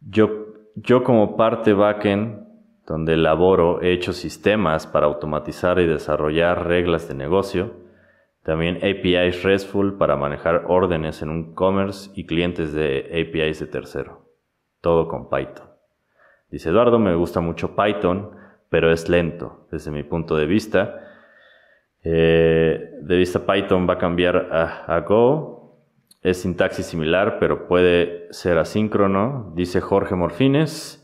Yo, 0.00 0.28
yo 0.74 1.02
como 1.02 1.36
parte 1.36 1.72
backend, 1.72 2.46
donde 2.86 3.14
elaboro, 3.14 3.80
he 3.80 3.92
hecho 3.92 4.12
sistemas 4.12 4.86
para 4.86 5.06
automatizar 5.06 5.78
y 5.78 5.86
desarrollar 5.86 6.66
reglas 6.66 7.08
de 7.08 7.14
negocio. 7.14 7.74
También 8.42 8.78
APIs 8.78 9.42
RESTful 9.42 9.98
para 9.98 10.16
manejar 10.16 10.64
órdenes 10.66 11.22
en 11.22 11.30
un 11.30 11.54
commerce 11.54 12.10
y 12.14 12.26
clientes 12.26 12.72
de 12.72 13.06
APIs 13.08 13.60
de 13.60 13.66
tercero. 13.66 14.26
Todo 14.80 15.06
con 15.06 15.28
Python. 15.30 15.70
Dice 16.50 16.70
Eduardo, 16.70 16.98
me 16.98 17.14
gusta 17.14 17.40
mucho 17.40 17.76
Python 17.76 18.42
pero 18.72 18.90
es 18.90 19.10
lento 19.10 19.66
desde 19.70 19.90
mi 19.90 20.02
punto 20.02 20.34
de 20.34 20.46
vista. 20.46 20.98
Eh, 22.02 22.90
de 23.02 23.16
vista 23.18 23.44
Python 23.44 23.86
va 23.86 23.94
a 23.94 23.98
cambiar 23.98 24.48
a, 24.50 24.98
Go. 25.00 25.84
Es 26.22 26.40
sintaxis 26.40 26.86
similar, 26.86 27.38
pero 27.38 27.68
puede 27.68 28.32
ser 28.32 28.56
asíncrono, 28.56 29.52
dice 29.54 29.82
Jorge 29.82 30.14
Morfines. 30.14 31.01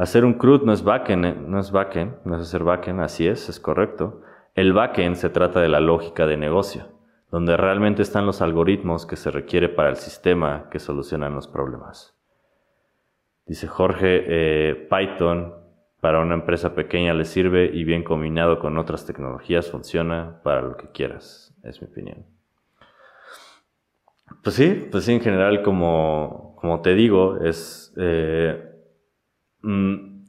Hacer 0.00 0.24
un 0.24 0.32
CRUD 0.32 0.62
no 0.62 0.72
es 0.72 0.82
backend, 0.82 1.46
no 1.46 1.60
es 1.60 1.72
backend, 1.72 2.24
no 2.24 2.36
es 2.36 2.40
hacer 2.40 2.64
backend, 2.64 3.00
así 3.00 3.26
es, 3.26 3.50
es 3.50 3.60
correcto. 3.60 4.22
El 4.54 4.72
backend 4.72 5.16
se 5.16 5.28
trata 5.28 5.60
de 5.60 5.68
la 5.68 5.80
lógica 5.80 6.26
de 6.26 6.38
negocio, 6.38 6.86
donde 7.30 7.54
realmente 7.58 8.00
están 8.00 8.24
los 8.24 8.40
algoritmos 8.40 9.04
que 9.04 9.16
se 9.16 9.30
requiere 9.30 9.68
para 9.68 9.90
el 9.90 9.96
sistema 9.96 10.70
que 10.70 10.78
solucionan 10.78 11.34
los 11.34 11.48
problemas. 11.48 12.16
Dice 13.44 13.66
Jorge, 13.68 14.24
eh, 14.26 14.88
Python 14.88 15.52
para 16.00 16.20
una 16.20 16.32
empresa 16.32 16.74
pequeña 16.74 17.12
le 17.12 17.26
sirve 17.26 17.66
y 17.66 17.84
bien 17.84 18.02
combinado 18.02 18.58
con 18.58 18.78
otras 18.78 19.04
tecnologías 19.04 19.70
funciona 19.70 20.40
para 20.42 20.62
lo 20.62 20.78
que 20.78 20.88
quieras, 20.92 21.54
es 21.62 21.82
mi 21.82 21.88
opinión. 21.88 22.24
Pues 24.42 24.56
sí, 24.56 24.88
pues 24.90 25.04
sí, 25.04 25.12
en 25.12 25.20
general, 25.20 25.60
como, 25.60 26.56
como 26.58 26.80
te 26.80 26.94
digo, 26.94 27.36
es... 27.36 27.92
Eh, 27.98 28.68
mm, 29.62 30.24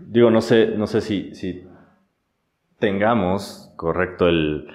digo, 0.00 0.30
no 0.30 0.40
sé, 0.40 0.74
no 0.76 0.86
sé 0.86 1.00
si, 1.00 1.34
si 1.34 1.66
tengamos 2.78 3.72
correcto 3.76 4.28
el, 4.28 4.68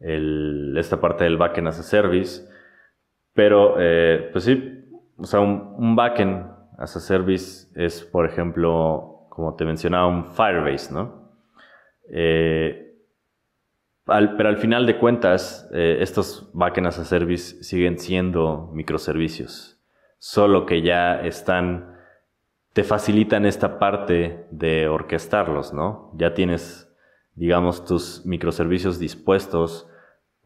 el, 0.00 0.76
esta 0.78 1.00
parte 1.00 1.24
del 1.24 1.36
backend 1.36 1.68
as 1.68 1.80
a 1.80 1.82
service, 1.82 2.48
pero 3.34 3.76
eh, 3.78 4.30
pues 4.32 4.44
sí, 4.44 4.84
o 5.16 5.24
sea, 5.24 5.40
un, 5.40 5.74
un 5.76 5.96
backend 5.96 6.46
as 6.78 6.96
a 6.96 7.00
service 7.00 7.68
es, 7.74 8.02
por 8.02 8.26
ejemplo, 8.26 9.26
como 9.28 9.54
te 9.56 9.64
mencionaba, 9.64 10.06
un 10.06 10.26
Firebase, 10.26 10.92
¿no? 10.92 11.30
Eh, 12.10 12.84
pero 14.06 14.48
al 14.48 14.56
final 14.56 14.86
de 14.86 14.98
cuentas, 14.98 15.68
eh, 15.72 15.98
estos 16.00 16.50
backend 16.54 16.86
as 16.86 16.98
a 16.98 17.04
service 17.04 17.62
siguen 17.62 17.98
siendo 17.98 18.70
microservicios, 18.72 19.78
solo 20.18 20.64
que 20.64 20.80
ya 20.80 21.20
están, 21.20 21.97
te 22.78 22.84
facilitan 22.84 23.44
esta 23.44 23.80
parte 23.80 24.46
de 24.52 24.86
orquestarlos, 24.86 25.74
¿no? 25.74 26.12
Ya 26.14 26.32
tienes, 26.34 26.88
digamos, 27.34 27.84
tus 27.84 28.24
microservicios 28.24 29.00
dispuestos 29.00 29.88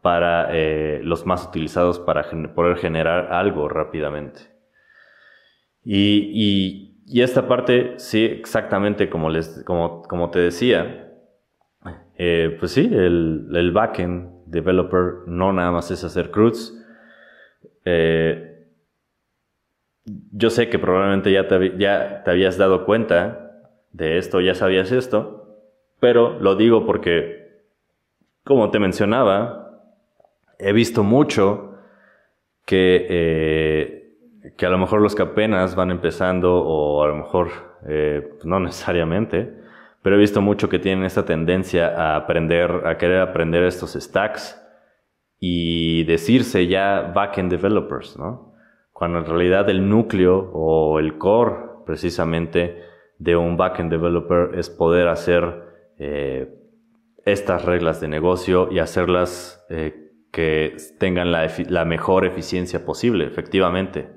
para 0.01 0.47
eh, 0.51 1.01
los 1.03 1.27
más 1.27 1.45
utilizados 1.45 1.99
para 1.99 2.25
poder 2.55 2.77
generar 2.77 3.31
algo 3.31 3.69
rápidamente. 3.69 4.49
y 5.83 7.21
esta 7.21 7.47
parte, 7.47 7.99
sí, 7.99 8.25
exactamente 8.25 9.11
como, 9.11 9.29
les, 9.29 9.63
como, 9.63 10.01
como 10.01 10.31
te 10.31 10.39
decía, 10.39 11.13
eh, 12.17 12.57
pues 12.59 12.71
sí, 12.71 12.89
el, 12.91 13.47
el, 13.53 13.71
backend 13.71 14.47
developer 14.47 15.27
no 15.27 15.53
nada 15.53 15.69
más 15.69 15.91
es 15.91 16.03
hacer 16.03 16.31
CRUDs. 16.31 16.83
Eh, 17.85 18.52
yo 20.05 20.49
sé 20.49 20.69
que 20.69 20.79
probablemente 20.79 21.31
ya 21.31 21.47
te, 21.47 21.77
ya 21.77 22.23
te 22.23 22.31
habías 22.31 22.57
dado 22.57 22.85
cuenta 22.85 23.61
de 23.91 24.17
esto, 24.17 24.41
ya 24.41 24.55
sabías 24.55 24.91
esto, 24.91 25.57
pero 25.99 26.39
lo 26.39 26.55
digo 26.55 26.85
porque 26.85 27.43
como 28.43 28.71
te 28.71 28.79
mencionaba, 28.79 29.81
he 30.59 30.73
visto 30.73 31.03
mucho 31.03 31.75
que, 32.65 33.05
eh, 33.09 34.51
que 34.57 34.65
a 34.65 34.69
lo 34.69 34.77
mejor 34.77 35.01
los 35.01 35.15
que 35.15 35.23
apenas 35.23 35.75
van 35.75 35.91
empezando 35.91 36.55
o 36.55 37.03
a 37.03 37.07
lo 37.07 37.15
mejor 37.15 37.49
eh, 37.87 38.37
no 38.43 38.59
necesariamente, 38.59 39.53
pero 40.01 40.17
he 40.17 40.19
visto 40.19 40.41
mucho 40.41 40.67
que 40.67 40.79
tienen 40.79 41.05
esta 41.05 41.23
tendencia 41.25 41.87
a 41.87 42.15
aprender, 42.17 42.85
a 42.85 42.97
querer 42.97 43.21
aprender 43.21 43.63
estos 43.63 43.93
stacks 43.93 44.59
y 45.39 46.03
decirse 46.03 46.67
ya 46.67 47.11
backend 47.13 47.49
developers, 47.51 48.17
¿no? 48.17 48.52
Cuando 48.93 49.19
en 49.19 49.25
realidad 49.25 49.69
el 49.69 49.89
núcleo 49.89 50.51
o 50.53 50.99
el 50.99 51.17
core 51.17 51.55
precisamente 51.85 52.81
de 53.17 53.35
un 53.35 53.57
backend 53.57 53.91
developer 53.91 54.57
es 54.57 54.69
poder 54.69 55.07
hacer 55.07 55.63
eh, 55.97 56.55
estas 57.25 57.65
reglas 57.65 57.99
de 57.99 58.07
negocio 58.07 58.69
y 58.71 58.79
hacerlas 58.79 59.65
eh, 59.69 60.11
que 60.31 60.77
tengan 60.99 61.31
la, 61.31 61.49
la, 61.69 61.85
mejor 61.85 62.25
eficiencia 62.25 62.85
posible, 62.85 63.25
efectivamente. 63.25 64.09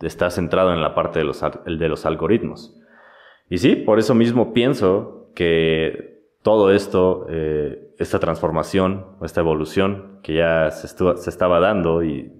Está 0.00 0.30
centrado 0.30 0.72
en 0.72 0.80
la 0.80 0.94
parte 0.94 1.20
de 1.20 1.24
los, 1.24 1.40
de 1.40 1.88
los 1.88 2.04
algoritmos. 2.06 2.76
Y 3.48 3.58
sí, 3.58 3.76
por 3.76 3.98
eso 3.98 4.14
mismo 4.14 4.52
pienso 4.52 5.30
que 5.34 6.12
todo 6.42 6.72
esto, 6.72 7.26
eh, 7.28 7.94
esta 7.98 8.18
transformación, 8.18 9.06
esta 9.22 9.40
evolución 9.40 10.18
que 10.22 10.34
ya 10.34 10.70
se, 10.70 10.88
se, 10.88 11.30
estaba 11.30 11.60
dando 11.60 12.02
y 12.02 12.32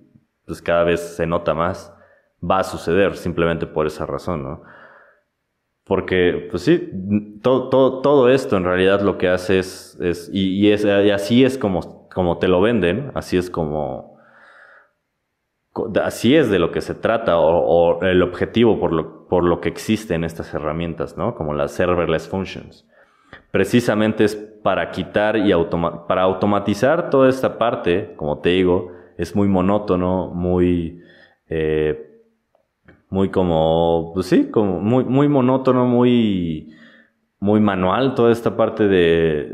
pues 0.47 0.63
cada 0.63 0.85
vez 0.85 1.01
se 1.17 1.27
nota 1.27 1.55
más, 1.55 1.95
va 2.43 2.59
a 2.59 2.65
suceder 2.65 3.17
simplemente 3.17 3.67
por 3.67 3.87
esa 3.87 4.07
razón, 4.07 4.43
¿no? 4.43 4.63
Porque, 5.85 6.49
pues 6.51 6.63
sí, 6.63 6.91
todo, 7.43 7.69
todo, 7.69 8.01
todo 8.03 8.29
esto 8.29 8.57
en 8.57 8.65
realidad 8.65 9.01
lo 9.01 9.19
que 9.19 9.29
hace 9.29 9.59
es, 9.59 9.99
es, 10.01 10.31
y, 10.33 10.67
y 10.67 10.73
así 11.11 11.45
es 11.45 11.59
como, 11.59 12.09
como 12.09 12.39
te 12.39 12.49
lo 12.49 12.61
venden, 12.61 13.11
así 13.15 13.37
es 13.37 13.51
como, 13.51 14.17
así 16.03 16.37
es 16.37 16.51
de 16.51 16.59
lo 16.59 16.71
que 16.71 16.81
se 16.81 16.95
trata 16.95 17.39
o, 17.39 17.99
o 17.99 18.03
el 18.03 18.23
objetivo 18.23 18.79
por 18.79 18.93
lo, 18.93 19.27
por 19.27 19.45
lo 19.45 19.61
que 19.61 19.69
existen 19.69 20.25
estas 20.25 20.55
herramientas, 20.55 21.17
¿no? 21.17 21.35
Como 21.35 21.53
las 21.53 21.73
serverless 21.73 22.29
functions. 22.29 22.87
Precisamente 23.51 24.25
es 24.25 24.37
para 24.37 24.91
quitar 24.91 25.37
y 25.37 25.53
automa 25.53 26.07
para 26.07 26.23
automatizar 26.23 27.11
toda 27.11 27.29
esta 27.29 27.59
parte, 27.59 28.15
como 28.17 28.39
te 28.39 28.51
digo, 28.51 28.93
es 29.23 29.37
muy 29.37 29.49
monótono, 29.49 30.29
muy, 30.29 31.01
eh, 31.49 32.23
muy 33.09 33.31
como, 33.31 34.11
pues 34.15 34.27
sí, 34.27 34.51
como 34.51 34.81
muy, 34.81 35.05
muy 35.05 35.29
monótono, 35.29 35.87
muy, 35.87 36.75
muy 37.39 37.61
manual 37.61 38.15
toda 38.15 38.33
esta 38.33 38.57
parte 38.57 38.89
de, 38.89 39.53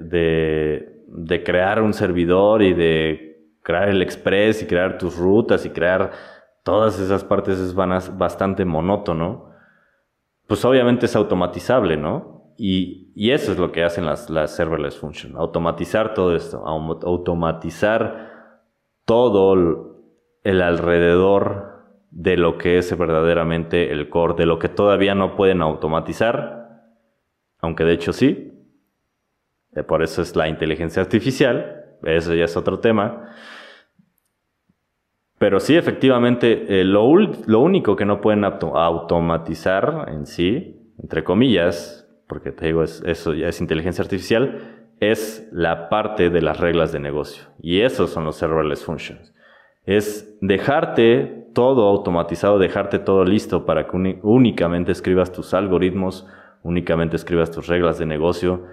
de, 1.07 1.43
crear 1.45 1.83
un 1.83 1.93
servidor 1.93 2.63
y 2.63 2.73
de 2.73 3.53
crear 3.63 3.89
el 3.89 4.03
express 4.03 4.63
y 4.63 4.67
crear 4.67 4.99
tus 4.99 5.17
rutas 5.17 5.65
y 5.67 5.71
crear 5.71 6.13
todas 6.63 6.99
esas 6.99 7.25
partes 7.25 7.59
es 7.59 7.75
bastante 7.75 8.65
monótono. 8.65 9.51
Pues 10.47 10.65
obviamente 10.65 11.07
es 11.07 11.15
automatizable, 11.15 11.97
¿no? 11.97 12.55
Y, 12.57 13.13
y 13.15 13.31
eso 13.31 13.53
es 13.53 13.59
lo 13.59 13.71
que 13.71 13.85
hacen 13.85 14.07
las, 14.07 14.31
las 14.31 14.57
serverless 14.57 14.97
functions, 14.97 15.37
automatizar 15.37 16.15
todo 16.15 16.35
esto, 16.35 16.67
automatizar 16.67 18.28
todo 19.09 20.03
el 20.45 20.61
alrededor 20.61 21.87
de 22.11 22.37
lo 22.37 22.59
que 22.59 22.77
es 22.77 22.97
verdaderamente 22.97 23.91
el 23.91 24.11
core, 24.11 24.35
de 24.35 24.45
lo 24.45 24.59
que 24.59 24.69
todavía 24.69 25.15
no 25.15 25.35
pueden 25.35 25.63
automatizar, 25.63 26.83
aunque 27.59 27.85
de 27.85 27.95
hecho 27.95 28.13
sí. 28.13 28.53
Eh, 29.75 29.83
por 29.83 30.03
eso 30.03 30.21
es 30.21 30.37
la 30.37 30.47
inteligencia 30.47 31.01
artificial, 31.01 31.97
eso 32.03 32.35
ya 32.35 32.45
es 32.45 32.55
otro 32.59 32.81
tema. 32.81 33.31
Pero 35.39 35.59
sí, 35.59 35.75
efectivamente, 35.75 36.81
eh, 36.81 36.85
lo, 36.85 37.03
único 37.05 37.97
que 37.97 38.05
no 38.05 38.21
pueden 38.21 38.45
automatizar 38.45 40.05
en 40.09 40.27
sí, 40.27 40.93
entre 41.01 41.25
comillas, 41.25 42.07
porque 42.27 42.53
te 42.53 42.67
digo, 42.67 42.83
eso 42.83 43.33
ya 43.33 43.49
es 43.49 43.59
inteligencia 43.63 44.03
artificial, 44.03 44.78
es 45.01 45.49
la 45.53 45.89
parte 45.89 46.31
de 46.31 46.41
las 46.43 46.59
reglas 46.61 46.93
de 46.93 47.01
negocio. 47.01 47.45
Y 47.61 47.81
esos 47.81 48.11
son 48.11 48.25
los 48.25 48.37
serverless 48.37 48.85
functions. 48.85 49.35
Es 49.85 50.37
dejarte 50.41 51.49
todo 51.55 51.89
automatizado, 51.89 52.59
dejarte 52.59 52.99
todo 52.99 53.25
listo 53.25 53.65
para 53.65 53.87
que 53.87 54.19
únicamente 54.23 54.93
escribas 54.93 55.33
tus 55.33 55.55
algoritmos, 55.55 56.27
únicamente 56.63 57.17
escribas 57.17 57.51
tus 57.51 57.67
reglas 57.67 57.99
de 57.99 58.07
negocio, 58.07 58.65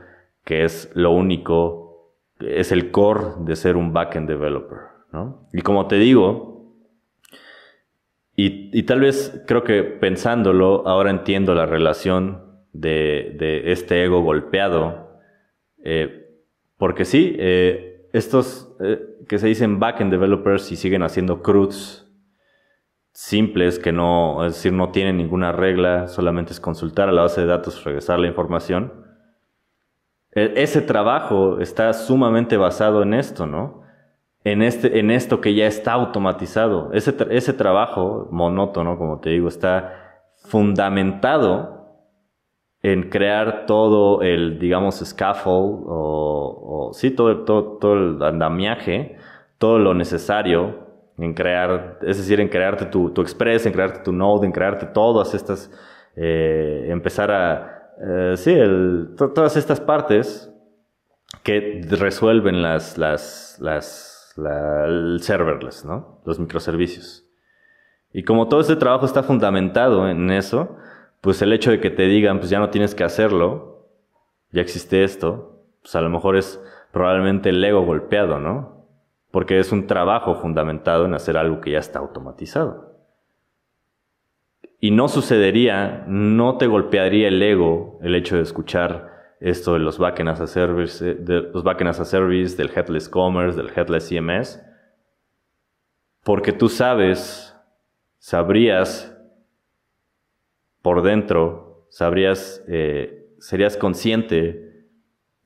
que 0.43 0.63
es 0.63 0.91
lo 0.93 1.11
único, 1.11 2.13
es 2.39 2.71
el 2.71 2.91
core 2.91 3.25
de 3.39 3.55
ser 3.55 3.77
un 3.77 3.93
backend 3.93 4.27
developer. 4.27 4.79
¿no? 5.11 5.47
Y 5.53 5.61
como 5.61 5.87
te 5.87 5.95
digo, 5.95 6.55
y, 8.37 8.83
tal 8.83 8.99
vez 8.99 9.41
creo 9.47 9.63
que 9.63 9.83
pensándolo, 9.83 10.85
ahora 10.87 11.09
entiendo 11.09 11.55
la 11.55 11.65
relación 11.65 12.43
de, 12.73 13.63
este 13.71 14.03
ego 14.03 14.21
golpeado, 14.21 15.04
eh, 15.85 16.41
porque 16.77 17.05
sí, 17.05 17.35
eh, 17.39 18.09
estos 18.11 18.75
eh, 18.79 18.99
que 19.29 19.37
se 19.37 19.47
dicen 19.47 19.79
backend 19.79 20.11
developers 20.11 20.71
y 20.71 20.75
siguen 20.75 21.03
haciendo 21.03 21.41
CRUDs, 21.41 22.11
simples 23.13 23.79
que 23.79 23.91
no, 23.91 24.45
es 24.45 24.55
decir, 24.55 24.73
no 24.73 24.89
tienen 24.89 25.17
ninguna 25.17 25.51
regla, 25.51 26.07
solamente 26.07 26.51
es 26.51 26.59
consultar 26.59 27.07
a 27.07 27.11
la 27.11 27.21
base 27.21 27.41
de 27.41 27.47
datos, 27.47 27.83
regresar 27.83 28.19
la 28.19 28.27
información. 28.27 29.05
E, 30.31 30.53
ese 30.57 30.81
trabajo 30.81 31.59
está 31.61 31.93
sumamente 31.93 32.57
basado 32.57 33.03
en 33.03 33.13
esto, 33.13 33.45
¿no? 33.45 33.83
En, 34.43 34.61
este, 34.63 34.99
en 34.99 35.11
esto 35.11 35.39
que 35.39 35.53
ya 35.53 35.67
está 35.67 35.93
automatizado. 35.93 36.91
Ese, 36.93 37.15
ese 37.29 37.53
trabajo 37.53 38.27
monótono, 38.31 38.97
como 38.97 39.19
te 39.19 39.29
digo, 39.29 39.47
está 39.47 40.21
fundamentado 40.35 41.74
en 42.85 43.09
crear 43.09 43.65
todo 43.65 44.21
el, 44.21 44.59
digamos, 44.59 44.99
scaffold 45.03 45.85
o, 45.87 46.91
sí, 46.93 47.09
todo, 47.09 47.43
todo, 47.43 47.79
todo 47.79 47.93
el 47.95 48.21
andamiaje, 48.21 49.17
todo 49.57 49.79
lo 49.79 49.95
necesario 49.95 50.85
en 51.17 51.33
crear, 51.33 51.97
es 52.03 52.17
decir, 52.17 52.39
en 52.39 52.47
crearte 52.47 52.85
tu, 52.85 53.09
tu 53.09 53.21
Express, 53.21 53.65
en 53.65 53.73
crearte 53.73 54.01
tu 54.01 54.11
Node, 54.11 54.45
en 54.45 54.51
crearte 54.51 54.85
todas 54.85 55.33
estas, 55.33 55.71
eh, 56.15 56.85
empezar 56.89 57.31
a, 57.31 57.91
eh, 58.07 58.37
sí, 58.37 58.53
el, 58.53 59.15
todas 59.17 59.57
estas 59.57 59.81
partes 59.81 60.53
que 61.41 61.81
resuelven 61.89 62.61
las, 62.61 62.99
las, 62.99 63.57
las, 63.61 64.31
la, 64.37 64.85
el 64.85 65.23
serverless, 65.23 65.85
¿no? 65.85 66.21
Los 66.23 66.37
microservicios. 66.37 67.25
Y 68.13 68.23
como 68.23 68.47
todo 68.47 68.61
este 68.61 68.75
trabajo 68.75 69.07
está 69.07 69.23
fundamentado 69.23 70.07
en 70.07 70.29
eso, 70.29 70.77
pues 71.25 71.41
el 71.41 71.51
hecho 71.51 71.71
de 71.71 71.81
que 71.81 71.89
te 71.89 72.03
digan, 72.03 72.39
pues 72.39 72.49
ya 72.49 72.59
no 72.59 72.69
tienes 72.69 72.95
que 72.95 73.03
hacerlo, 73.03 73.89
ya 74.51 74.61
existe 74.61 75.03
esto, 75.03 75.65
pues 75.81 75.93
a 75.95 76.01
lo 76.01 76.09
mejor 76.09 76.37
es 76.37 76.63
probablemente 76.93 77.49
el 77.49 77.61
ego 77.61 77.85
golpeado, 77.85 78.39
¿no? 78.39 78.75
porque 79.35 79.59
es 79.59 79.73
un 79.73 79.85
trabajo 79.85 80.35
fundamentado 80.35 81.03
en 81.03 81.13
hacer 81.13 81.35
algo 81.35 81.59
que 81.59 81.71
ya 81.71 81.79
está 81.79 81.99
automatizado. 81.99 83.03
Y 84.79 84.91
no 84.91 85.09
sucedería, 85.09 86.05
no 86.07 86.57
te 86.57 86.67
golpearía 86.67 87.27
el 87.27 87.43
ego 87.43 87.99
el 88.01 88.15
hecho 88.15 88.37
de 88.37 88.43
escuchar 88.43 89.35
esto 89.41 89.73
de 89.73 89.79
los 89.79 89.97
backend 89.97 90.29
a 90.29 90.47
service, 90.47 91.05
eh, 91.05 91.15
de 91.15 91.41
los 91.41 91.65
a 91.65 92.05
service, 92.05 92.55
del 92.55 92.71
headless 92.73 93.09
commerce, 93.09 93.57
del 93.57 93.71
headless 93.75 94.07
CMS, 94.07 94.63
porque 96.23 96.53
tú 96.53 96.69
sabes, 96.69 97.53
sabrías 98.19 99.14
por 100.85 101.01
dentro, 101.01 101.87
sabrías, 101.89 102.63
eh, 102.67 103.33
serías 103.39 103.75
consciente 103.75 104.85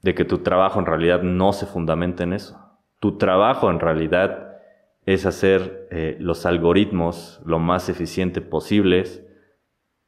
de 0.02 0.14
que 0.14 0.26
tu 0.26 0.40
trabajo 0.40 0.82
en 0.82 0.86
realidad 0.86 1.22
no 1.22 1.54
se 1.54 1.66
fundamenta 1.66 2.24
en 2.24 2.34
eso. 2.34 2.60
Tu 3.00 3.18
trabajo 3.18 3.70
en 3.70 3.80
realidad 3.80 4.58
es 5.06 5.26
hacer 5.26 5.88
eh, 5.92 6.18
los 6.20 6.46
algoritmos 6.46 7.42
lo 7.46 7.58
más 7.58 7.88
eficiente 7.88 8.42
posibles 8.42 9.26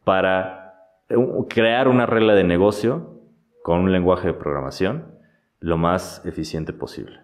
para 0.03 1.05
eh, 1.07 1.15
crear 1.47 1.87
una 1.87 2.05
regla 2.05 2.35
de 2.35 2.43
negocio 2.43 3.21
con 3.63 3.79
un 3.79 3.93
lenguaje 3.93 4.27
de 4.27 4.33
programación 4.33 5.17
lo 5.61 5.77
más 5.77 6.25
eficiente 6.25 6.73
posible. 6.73 7.21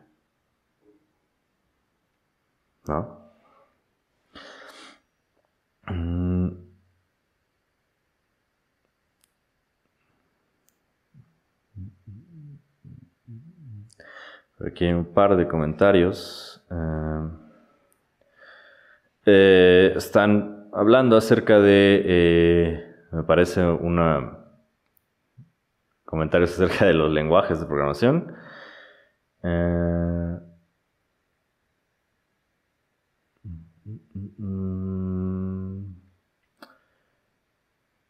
¿No? 2.87 3.17
Aquí 14.65 14.85
hay 14.85 14.93
un 14.93 15.05
par 15.05 15.35
de 15.37 15.47
comentarios. 15.47 16.63
Eh, 16.71 17.29
eh, 19.27 19.93
están 19.95 20.69
hablando 20.73 21.15
acerca 21.15 21.59
de, 21.59 22.01
eh, 22.05 22.95
me 23.11 23.23
parece, 23.23 23.63
una 23.63 24.33
comentarios 26.05 26.53
acerca 26.53 26.85
de 26.85 26.93
los 26.93 27.11
lenguajes 27.11 27.59
de 27.59 27.65
programación. 27.67 28.33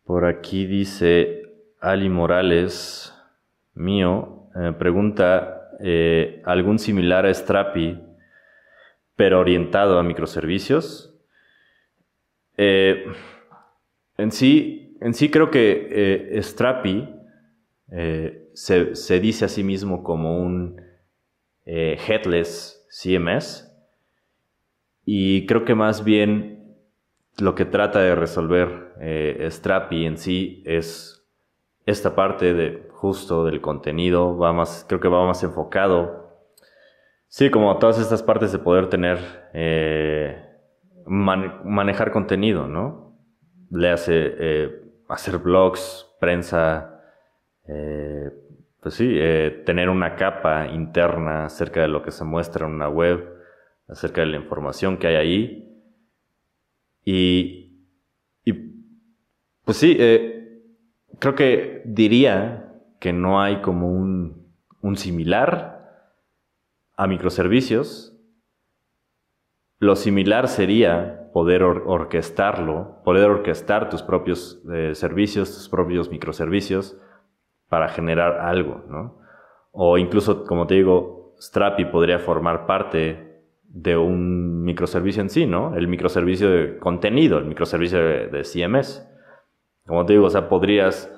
Por 0.05 0.25
aquí 0.25 0.65
dice 0.65 1.43
Ali 1.81 2.07
Morales, 2.07 3.13
mío, 3.73 4.49
pregunta, 4.79 5.56
eh, 5.79 6.41
¿algún 6.45 6.79
similar 6.79 7.25
a 7.25 7.33
Strapi, 7.33 7.99
pero 9.15 9.39
orientado 9.39 9.99
a 9.99 10.03
microservicios? 10.03 11.13
en, 12.59 14.31
sí, 14.31 14.97
en 14.99 15.13
sí 15.13 15.29
creo 15.29 15.51
que 15.51 16.39
Strapi 16.41 17.07
se, 18.53 18.95
se, 18.95 19.19
dice 19.19 19.45
a 19.45 19.47
sí 19.47 19.63
mismo 19.63 20.03
como 20.03 20.41
un 20.41 20.81
headless 21.65 22.83
CMS 22.89 23.71
y 25.05 25.45
creo 25.45 25.63
que 25.63 25.75
más 25.75 26.03
bien 26.03 26.57
lo 27.37 27.55
que 27.55 27.65
trata 27.65 28.01
de 28.01 28.15
resolver 28.15 28.93
eh, 28.99 29.47
Strapi 29.49 30.05
en 30.05 30.17
sí 30.17 30.63
es 30.65 31.16
esta 31.87 32.13
parte 32.13 32.53
de 32.53 32.87
justo 32.91 33.45
del 33.45 33.61
contenido, 33.61 34.37
va 34.37 34.53
más, 34.53 34.85
creo 34.87 34.99
que 34.99 35.07
va 35.07 35.25
más 35.25 35.41
enfocado. 35.41 36.27
Sí, 37.27 37.49
como 37.49 37.75
todas 37.79 37.99
estas 37.99 38.21
partes 38.21 38.51
de 38.51 38.59
poder 38.59 38.89
tener, 38.89 39.17
eh, 39.53 40.37
manejar 41.07 42.11
contenido, 42.11 42.67
¿no? 42.67 43.17
Le 43.71 43.89
hace 43.89 44.13
eh, 44.15 44.81
hacer 45.07 45.39
blogs, 45.39 46.15
prensa, 46.19 47.01
eh, 47.67 48.31
pues 48.81 48.93
sí, 48.93 49.19
tener 49.65 49.89
una 49.89 50.15
capa 50.15 50.67
interna 50.67 51.45
acerca 51.45 51.81
de 51.81 51.87
lo 51.87 52.03
que 52.03 52.11
se 52.11 52.23
muestra 52.23 52.67
en 52.67 52.73
una 52.73 52.89
web 52.89 53.37
acerca 53.87 54.21
de 54.21 54.27
la 54.27 54.37
información 54.37 54.97
que 54.97 55.07
hay 55.07 55.15
ahí. 55.15 55.63
Y, 57.03 57.87
y 58.43 58.53
pues 59.63 59.77
sí, 59.77 59.95
eh, 59.99 60.36
creo 61.19 61.35
que 61.35 61.81
diría 61.85 62.73
que 62.99 63.13
no 63.13 63.41
hay 63.41 63.61
como 63.61 63.91
un, 63.91 64.47
similar 64.95 66.13
a 66.95 67.07
microservicios. 67.07 68.17
Lo 69.79 69.95
similar 69.95 70.47
sería 70.47 71.29
poder 71.33 71.61
orquestarlo, 71.63 73.01
poder 73.03 73.29
orquestar 73.29 73.89
tus 73.89 74.01
propios 74.01 74.63
eh, 74.73 74.95
servicios, 74.95 75.53
tus 75.53 75.67
propios 75.67 76.09
microservicios 76.09 76.97
para 77.67 77.89
generar 77.89 78.39
algo, 78.39 78.85
¿no? 78.87 79.19
O 79.71 79.97
incluso, 79.97 80.45
como 80.45 80.65
te 80.65 80.75
digo, 80.75 81.35
Strapi 81.39 81.85
podría 81.85 82.17
formar 82.17 82.65
parte 82.65 83.43
de 83.63 83.97
un 83.97 84.63
microservicio 84.63 85.21
en 85.21 85.29
sí, 85.29 85.45
¿no? 85.45 85.75
El 85.75 85.87
microservicio 85.87 86.49
de 86.49 86.77
contenido, 86.79 87.37
el 87.37 87.45
microservicio 87.45 87.99
de, 87.99 88.41
CMS. 88.43 89.07
Como 89.87 90.05
te 90.05 90.13
digo, 90.13 90.25
o 90.25 90.29
sea, 90.29 90.49
podrías 90.49 91.11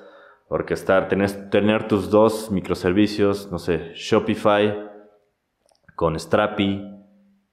orquestar, 0.47 1.07
tener, 1.07 1.49
tener 1.49 1.87
tus 1.87 2.09
dos 2.09 2.51
microservicios, 2.51 3.51
no 3.51 3.59
sé, 3.59 3.91
Shopify 3.95 4.89
con 5.95 6.17
Strapi 6.17 6.81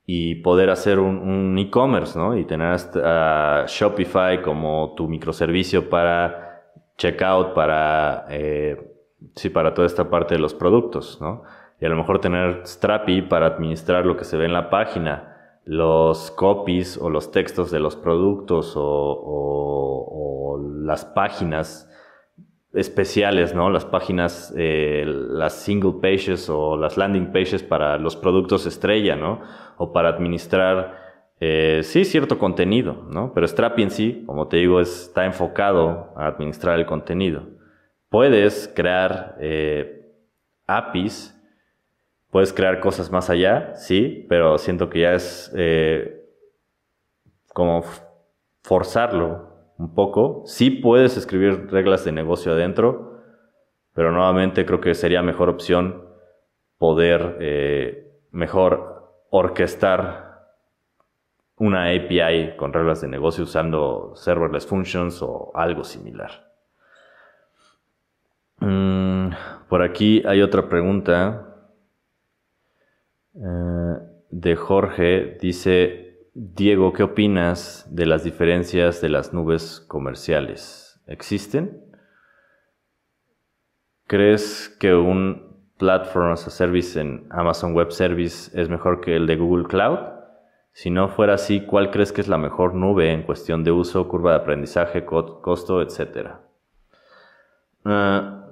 y 0.04 0.36
poder 0.36 0.70
hacer 0.70 0.98
un 1.00 1.58
e-commerce, 1.58 2.16
¿no? 2.18 2.36
Y 2.36 2.44
tener 2.44 2.76
a 3.02 3.64
Shopify 3.66 4.40
como 4.40 4.94
tu 4.94 5.08
microservicio 5.08 5.90
para 5.90 6.62
checkout, 6.96 7.54
para, 7.54 8.26
eh, 8.30 8.94
sí, 9.34 9.50
para 9.50 9.74
toda 9.74 9.86
esta 9.86 10.08
parte 10.08 10.34
de 10.34 10.40
los 10.40 10.54
productos, 10.54 11.18
¿no? 11.20 11.42
y 11.80 11.84
a 11.84 11.88
lo 11.88 11.96
mejor 11.96 12.20
tener 12.20 12.62
Strapi 12.66 13.22
para 13.22 13.46
administrar 13.46 14.06
lo 14.06 14.16
que 14.16 14.24
se 14.24 14.36
ve 14.36 14.46
en 14.46 14.52
la 14.52 14.70
página, 14.70 15.35
los 15.66 16.30
copies 16.30 16.96
o 16.96 17.10
los 17.10 17.32
textos 17.32 17.72
de 17.72 17.80
los 17.80 17.96
productos 17.96 18.74
o, 18.76 20.58
las 20.84 21.04
páginas 21.04 21.90
especiales, 22.72 23.52
¿no? 23.52 23.70
Las 23.70 23.84
páginas, 23.84 24.54
eh, 24.56 25.02
las 25.04 25.54
single 25.54 25.94
pages 26.00 26.48
o 26.48 26.76
las 26.76 26.96
landing 26.96 27.32
pages 27.32 27.64
para 27.64 27.98
los 27.98 28.14
productos 28.14 28.66
estrella, 28.66 29.16
¿no? 29.16 29.40
O 29.78 29.92
para 29.92 30.10
administrar, 30.10 30.96
eh, 31.40 31.80
sí, 31.82 32.04
cierto 32.04 32.38
contenido, 32.38 33.04
¿no? 33.10 33.32
Pero 33.34 33.48
Strapi 33.48 33.82
en 33.82 33.90
sí, 33.90 34.22
como 34.26 34.46
te 34.46 34.58
digo, 34.58 34.80
está 34.80 35.24
enfocado 35.26 36.12
a 36.14 36.28
administrar 36.28 36.78
el 36.78 36.86
contenido. 36.86 37.48
Puedes 38.08 38.72
crear 38.76 39.36
eh, 39.40 40.12
APIs 40.68 41.35
Puedes 42.36 42.52
crear 42.52 42.80
cosas 42.80 43.10
más 43.10 43.30
allá, 43.30 43.74
sí, 43.76 44.26
pero 44.28 44.58
siento 44.58 44.90
que 44.90 45.00
ya 45.00 45.14
es 45.14 45.50
eh, 45.56 46.22
como 47.54 47.82
forzarlo 48.62 49.72
un 49.78 49.94
poco. 49.94 50.42
Sí 50.44 50.68
puedes 50.68 51.16
escribir 51.16 51.70
reglas 51.70 52.04
de 52.04 52.12
negocio 52.12 52.52
adentro, 52.52 53.22
pero 53.94 54.12
nuevamente 54.12 54.66
creo 54.66 54.82
que 54.82 54.92
sería 54.92 55.22
mejor 55.22 55.48
opción 55.48 56.04
poder 56.76 57.38
eh, 57.40 58.12
mejor 58.32 59.14
orquestar 59.30 60.50
una 61.56 61.84
API 61.84 62.54
con 62.58 62.74
reglas 62.74 63.00
de 63.00 63.08
negocio 63.08 63.44
usando 63.44 64.12
serverless 64.14 64.66
functions 64.66 65.22
o 65.22 65.52
algo 65.54 65.84
similar. 65.84 66.52
Mm, 68.60 69.30
por 69.70 69.80
aquí 69.80 70.22
hay 70.26 70.42
otra 70.42 70.68
pregunta. 70.68 71.45
De 73.36 74.56
Jorge 74.56 75.36
dice, 75.40 76.28
Diego, 76.32 76.92
¿qué 76.92 77.02
opinas 77.02 77.86
de 77.90 78.06
las 78.06 78.24
diferencias 78.24 79.00
de 79.00 79.10
las 79.10 79.34
nubes 79.34 79.84
comerciales? 79.88 81.00
¿Existen? 81.06 81.82
¿Crees 84.06 84.74
que 84.80 84.94
un 84.94 85.46
Platform 85.76 86.32
as 86.32 86.46
a 86.46 86.50
Service 86.50 86.98
en 86.98 87.26
Amazon 87.30 87.74
Web 87.74 87.92
Service 87.92 88.50
es 88.58 88.70
mejor 88.70 89.02
que 89.02 89.16
el 89.16 89.26
de 89.26 89.36
Google 89.36 89.66
Cloud? 89.66 89.98
Si 90.72 90.90
no 90.90 91.08
fuera 91.08 91.34
así, 91.34 91.66
¿cuál 91.66 91.90
crees 91.90 92.12
que 92.12 92.22
es 92.22 92.28
la 92.28 92.38
mejor 92.38 92.74
nube 92.74 93.12
en 93.12 93.22
cuestión 93.22 93.64
de 93.64 93.72
uso, 93.72 94.08
curva 94.08 94.30
de 94.32 94.38
aprendizaje, 94.38 95.04
costo, 95.04 95.82
etcétera? 95.82 96.40
Ah, 97.84 98.46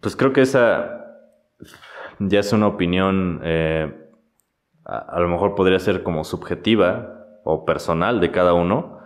pues 0.00 0.16
creo 0.16 0.32
que 0.32 0.42
esa 0.42 0.94
ya 2.18 2.40
es 2.40 2.52
una 2.52 2.66
opinión, 2.66 3.40
eh, 3.44 3.92
a, 4.84 5.20
lo 5.20 5.28
mejor 5.28 5.54
podría 5.54 5.78
ser 5.78 6.02
como 6.02 6.24
subjetiva 6.24 7.26
o 7.44 7.64
personal 7.64 8.20
de 8.20 8.30
cada 8.30 8.54
uno, 8.54 9.00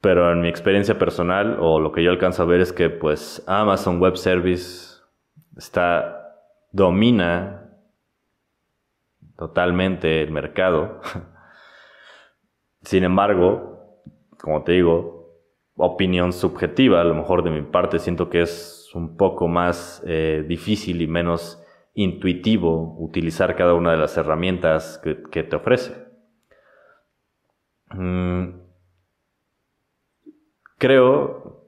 pero 0.00 0.32
en 0.32 0.40
mi 0.40 0.48
experiencia 0.48 0.98
personal 0.98 1.56
o 1.60 1.80
lo 1.80 1.92
que 1.92 2.02
yo 2.02 2.10
alcanzo 2.10 2.42
a 2.42 2.46
ver 2.46 2.60
es 2.60 2.72
que 2.72 2.90
pues 2.90 3.42
Amazon 3.46 4.00
Web 4.00 4.16
Service 4.16 5.00
está, 5.56 6.36
domina 6.70 7.70
totalmente 9.36 10.22
el 10.22 10.30
mercado. 10.30 11.00
Sin 12.82 13.04
embargo, 13.04 14.02
como 14.40 14.62
te 14.62 14.72
digo, 14.72 15.18
opinión 15.76 16.32
subjetiva, 16.32 17.00
a 17.00 17.04
lo 17.04 17.14
mejor 17.14 17.42
de 17.42 17.50
mi 17.50 17.62
parte 17.62 17.98
siento 17.98 18.28
que 18.28 18.42
es 18.42 18.90
un 18.94 19.16
poco 19.16 19.48
más 19.48 20.02
eh, 20.06 20.44
difícil 20.46 21.02
y 21.02 21.06
menos 21.06 21.62
intuitivo 21.98 22.94
utilizar 23.00 23.56
cada 23.56 23.74
una 23.74 23.90
de 23.90 23.96
las 23.96 24.16
herramientas 24.16 25.00
que, 25.02 25.42
te 25.42 25.56
ofrece. 25.56 25.96
Mm, 27.90 28.50
creo 30.78 31.66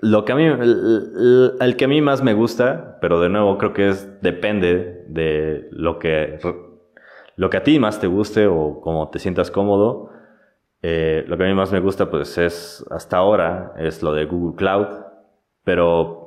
lo 0.00 0.24
que 0.24 0.32
a 0.32 0.34
mí 0.34 0.44
el, 0.44 1.76
que 1.78 1.84
a 1.84 1.88
mí 1.88 2.00
más 2.02 2.22
me 2.24 2.34
gusta, 2.34 2.98
pero 3.00 3.20
de 3.20 3.28
nuevo 3.28 3.56
creo 3.56 3.72
que 3.72 3.88
es 3.90 4.20
depende 4.20 5.04
de 5.08 5.68
lo 5.70 6.00
que 6.00 6.40
lo 7.36 7.50
que 7.50 7.56
a 7.56 7.62
ti 7.62 7.78
más 7.78 8.00
te 8.00 8.08
guste 8.08 8.48
o 8.48 8.80
como 8.80 9.10
te 9.10 9.20
sientas 9.20 9.52
cómodo. 9.52 10.10
Eh, 10.82 11.24
lo 11.28 11.36
que 11.36 11.44
a 11.44 11.46
mí 11.46 11.54
más 11.54 11.70
me 11.70 11.80
gusta 11.80 12.10
pues 12.10 12.36
es 12.36 12.84
hasta 12.90 13.16
ahora 13.16 13.74
es 13.78 14.02
lo 14.02 14.12
de 14.12 14.24
Google 14.24 14.56
Cloud, 14.56 14.88
pero 15.62 16.23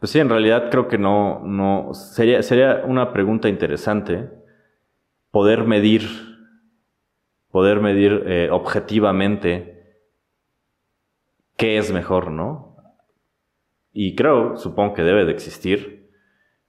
pues 0.00 0.12
sí, 0.12 0.18
en 0.18 0.30
realidad 0.30 0.70
creo 0.70 0.88
que 0.88 0.96
no, 0.96 1.42
no, 1.44 1.92
sería, 1.92 2.42
sería 2.42 2.82
una 2.86 3.12
pregunta 3.12 3.50
interesante 3.50 4.30
poder 5.30 5.64
medir, 5.64 6.08
poder 7.50 7.80
medir 7.80 8.24
eh, 8.26 8.48
objetivamente 8.50 9.98
qué 11.58 11.76
es 11.76 11.92
mejor, 11.92 12.30
¿no? 12.30 12.76
Y 13.92 14.16
creo, 14.16 14.56
supongo 14.56 14.94
que 14.94 15.02
debe 15.02 15.26
de 15.26 15.32
existir, 15.32 16.10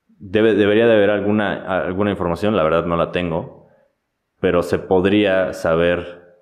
debe, 0.07 0.53
debería 0.53 0.86
de 0.86 0.93
haber 0.93 1.11
alguna, 1.11 1.86
alguna 1.86 2.11
información, 2.11 2.57
la 2.57 2.63
verdad 2.63 2.86
no 2.86 2.97
la 2.97 3.13
tengo, 3.13 3.67
pero 4.41 4.61
se 4.61 4.77
podría 4.77 5.53
saber 5.53 6.36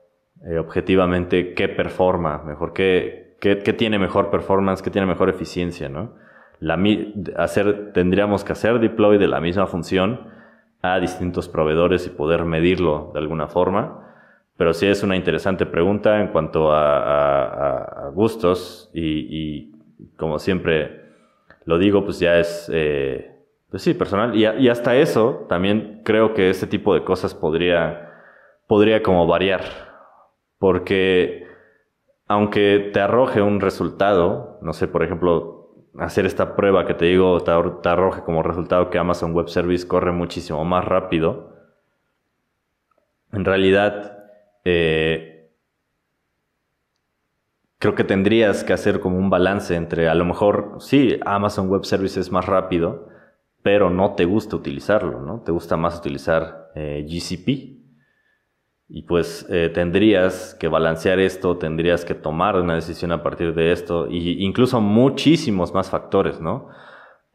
eh, 0.43 0.57
objetivamente 0.57 1.53
qué 1.53 1.69
performa 1.69 2.41
mejor, 2.41 2.73
qué, 2.73 3.37
qué, 3.39 3.59
qué 3.59 3.73
tiene 3.73 3.99
mejor 3.99 4.31
performance, 4.31 4.81
qué 4.81 4.89
tiene 4.89 5.05
mejor 5.05 5.29
eficiencia, 5.29 5.87
¿no? 5.87 6.15
La, 6.59 6.77
hacer, 7.37 7.93
tendríamos 7.93 8.43
que 8.43 8.51
hacer 8.51 8.79
deploy 8.79 9.17
de 9.17 9.27
la 9.27 9.39
misma 9.39 9.67
función 9.67 10.27
a 10.81 10.99
distintos 10.99 11.49
proveedores 11.49 12.05
y 12.07 12.09
poder 12.09 12.45
medirlo 12.45 13.11
de 13.13 13.19
alguna 13.19 13.47
forma. 13.47 14.05
Pero 14.57 14.73
sí 14.73 14.87
es 14.87 15.03
una 15.03 15.15
interesante 15.15 15.65
pregunta 15.65 16.19
en 16.19 16.27
cuanto 16.27 16.71
a, 16.73 18.11
gustos 18.13 18.89
y, 18.93 19.71
como 20.17 20.39
siempre 20.39 21.05
lo 21.65 21.77
digo, 21.77 22.03
pues 22.03 22.19
ya 22.19 22.37
es, 22.37 22.69
eh, 22.73 23.31
pues 23.69 23.83
sí, 23.83 23.93
personal. 23.93 24.35
Y, 24.35 24.45
y, 24.45 24.69
hasta 24.69 24.95
eso 24.95 25.45
también 25.47 26.01
creo 26.03 26.33
que 26.33 26.49
este 26.49 26.67
tipo 26.67 26.93
de 26.93 27.03
cosas 27.03 27.33
podría, 27.33 28.11
podría 28.67 29.01
como 29.01 29.27
variar. 29.27 29.61
Porque 30.57 31.47
aunque 32.27 32.89
te 32.93 32.99
arroje 32.99 33.41
un 33.41 33.61
resultado, 33.61 34.59
no 34.61 34.73
sé, 34.73 34.87
por 34.87 35.03
ejemplo, 35.03 35.58
hacer 35.97 36.25
esta 36.25 36.55
prueba 36.55 36.85
que 36.85 36.93
te 36.93 37.05
digo, 37.05 37.41
te, 37.41 37.51
arroje 37.89 38.21
como 38.23 38.43
resultado 38.43 38.89
que 38.89 38.97
Amazon 38.97 39.33
Web 39.33 39.49
Service 39.49 39.87
corre 39.87 40.11
muchísimo 40.11 40.63
más 40.65 40.85
rápido, 40.85 41.55
en 43.31 43.45
realidad 43.45 44.23
eh, 44.65 45.51
creo 47.79 47.95
que 47.95 48.03
tendrías 48.03 48.63
que 48.63 48.73
hacer 48.73 48.99
como 48.99 49.17
un 49.17 49.29
balance 49.29 49.75
entre 49.75 50.09
a 50.09 50.15
lo 50.15 50.25
mejor, 50.25 50.75
sí, 50.79 51.19
Amazon 51.25 51.69
Web 51.69 51.85
Service 51.85 52.19
es 52.19 52.31
más 52.31 52.45
rápido, 52.45 53.07
pero 53.61 53.89
no 53.89 54.15
te 54.15 54.25
gusta 54.25 54.55
utilizarlo, 54.55 55.21
¿no? 55.21 55.41
Te 55.41 55.51
gusta 55.51 55.77
más 55.77 55.97
utilizar 55.97 56.71
eh, 56.75 57.05
GCP. 57.07 57.78
Y 58.91 59.03
pues 59.03 59.45
eh, 59.51 59.69
tendrías 59.71 60.57
que 60.59 60.67
balancear 60.67 61.19
esto, 61.19 61.57
tendrías 61.57 62.05
que 62.05 62.15
tomar 62.15 62.55
una 62.55 62.73
decisión 62.73 63.11
a 63.11 63.21
partir 63.21 63.53
de 63.53 63.71
esto, 63.71 64.07
y 64.09 64.43
incluso 64.43 64.81
muchísimos 64.81 65.75
más 65.75 65.91
factores, 65.91 66.41
¿no? 66.41 66.69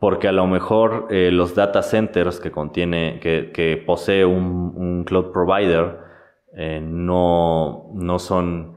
Porque 0.01 0.27
a 0.27 0.33
lo 0.33 0.49
mejor 0.49 1.07
eh, 1.11 1.31
los 1.31 1.55
data 1.55 1.83
centers 1.83 2.41
que 2.41 2.51
contiene, 2.51 3.21
que, 3.21 3.53
que 3.55 3.77
posee 3.77 4.25
un, 4.25 4.73
un, 4.75 5.05
cloud 5.05 5.31
provider, 5.31 5.99
eh, 6.57 6.81
no, 6.83 7.89
no 7.95 8.19
son, 8.19 8.75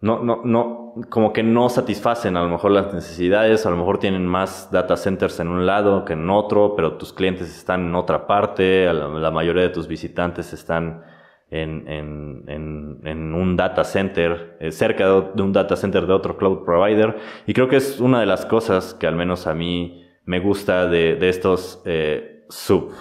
no, 0.00 0.24
no, 0.24 0.40
no, 0.44 0.94
como 1.08 1.32
que 1.32 1.44
no 1.44 1.68
satisfacen 1.68 2.36
a 2.36 2.42
lo 2.42 2.48
mejor 2.48 2.72
las 2.72 2.92
necesidades, 2.92 3.66
a 3.66 3.70
lo 3.70 3.76
mejor 3.76 3.98
tienen 3.98 4.26
más 4.26 4.72
data 4.72 4.96
centers 4.96 5.38
en 5.38 5.46
un 5.46 5.64
lado 5.64 6.04
que 6.04 6.14
en 6.14 6.28
otro, 6.28 6.74
pero 6.74 6.96
tus 6.96 7.12
clientes 7.12 7.56
están 7.56 7.86
en 7.86 7.94
otra 7.94 8.26
parte, 8.26 8.92
la 8.92 9.30
mayoría 9.30 9.62
de 9.62 9.68
tus 9.68 9.86
visitantes 9.86 10.52
están 10.52 11.04
en, 11.50 13.34
un 13.34 13.56
data 13.56 13.84
center, 13.84 14.56
eh, 14.60 14.70
cerca 14.70 15.06
de, 15.06 15.42
un 15.42 15.52
data 15.52 15.76
center 15.76 16.06
de 16.06 16.12
otro 16.12 16.36
cloud 16.36 16.64
provider. 16.64 17.16
Y 17.46 17.54
creo 17.54 17.68
que 17.68 17.76
es 17.76 18.00
una 18.00 18.20
de 18.20 18.26
las 18.26 18.44
cosas 18.46 18.94
que 18.94 19.06
al 19.06 19.16
menos 19.16 19.46
a 19.46 19.54
mí 19.54 20.04
me 20.24 20.40
gusta 20.40 20.86
de, 20.86 21.16
de 21.16 21.28
estos 21.28 21.82
eh, 21.86 22.44
sub 22.48 22.92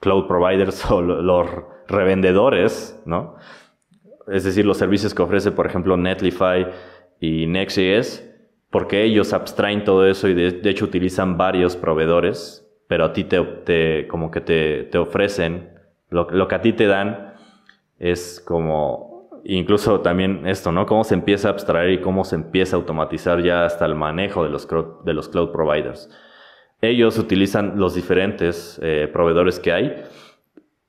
cloud 0.00 0.26
providers 0.26 0.88
o 0.90 1.02
los 1.02 1.48
revendedores, 1.88 3.00
¿no? 3.06 3.36
Es 4.28 4.44
decir, 4.44 4.66
los 4.66 4.76
servicios 4.76 5.14
que 5.14 5.22
ofrece, 5.22 5.52
por 5.52 5.66
ejemplo, 5.66 5.96
Netlify 5.96 6.66
y 7.20 7.46
Next.js, 7.46 8.28
porque 8.70 9.04
ellos 9.04 9.32
abstraen 9.32 9.84
todo 9.84 10.06
eso 10.06 10.28
y 10.28 10.34
de, 10.34 10.68
hecho 10.68 10.84
utilizan 10.84 11.36
varios 11.36 11.76
proveedores, 11.76 12.68
pero 12.88 13.04
a 13.04 13.12
ti 13.12 13.22
te, 13.24 13.40
te 13.40 14.08
como 14.08 14.32
que 14.32 14.40
te, 14.40 14.82
te 14.84 14.98
ofrecen, 14.98 15.70
lo, 16.10 16.28
lo 16.30 16.48
que 16.48 16.54
a 16.56 16.60
ti 16.60 16.72
te 16.72 16.86
dan 16.86 17.25
es 17.98 18.40
como, 18.40 19.30
incluso 19.44 20.00
también 20.00 20.46
esto, 20.46 20.72
¿no? 20.72 20.86
Cómo 20.86 21.04
se 21.04 21.14
empieza 21.14 21.48
a 21.48 21.52
abstraer 21.52 21.90
y 21.90 22.00
cómo 22.00 22.24
se 22.24 22.36
empieza 22.36 22.76
a 22.76 22.80
automatizar 22.80 23.42
ya 23.42 23.64
hasta 23.64 23.86
el 23.86 23.94
manejo 23.94 24.44
de 24.44 24.50
los, 24.50 24.68
de 25.04 25.14
los 25.14 25.28
cloud 25.28 25.50
providers. 25.50 26.10
Ellos 26.82 27.18
utilizan 27.18 27.78
los 27.78 27.94
diferentes 27.94 28.78
eh, 28.82 29.08
proveedores 29.10 29.58
que 29.58 29.72
hay 29.72 30.02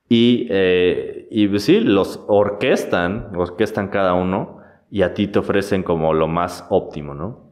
y, 0.08 0.46
eh, 0.50 1.28
y 1.30 1.58
sí, 1.58 1.80
los 1.80 2.24
orquestan, 2.28 3.34
orquestan 3.34 3.88
cada 3.88 4.14
uno 4.14 4.58
y 4.90 5.02
a 5.02 5.14
ti 5.14 5.26
te 5.28 5.38
ofrecen 5.38 5.82
como 5.82 6.12
lo 6.12 6.28
más 6.28 6.66
óptimo, 6.70 7.14
¿no? 7.14 7.48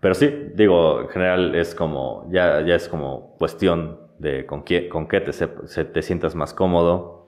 Pero 0.00 0.14
sí, 0.14 0.28
digo, 0.54 1.00
en 1.00 1.08
general 1.08 1.54
es 1.54 1.74
como, 1.74 2.28
ya, 2.30 2.60
ya 2.60 2.74
es 2.74 2.88
como 2.88 3.36
cuestión 3.38 3.98
de 4.18 4.44
con 4.44 4.62
qué, 4.62 4.88
con 4.88 5.08
qué 5.08 5.20
te, 5.20 5.32
te 5.32 6.02
sientas 6.02 6.34
más 6.34 6.52
cómodo, 6.52 7.23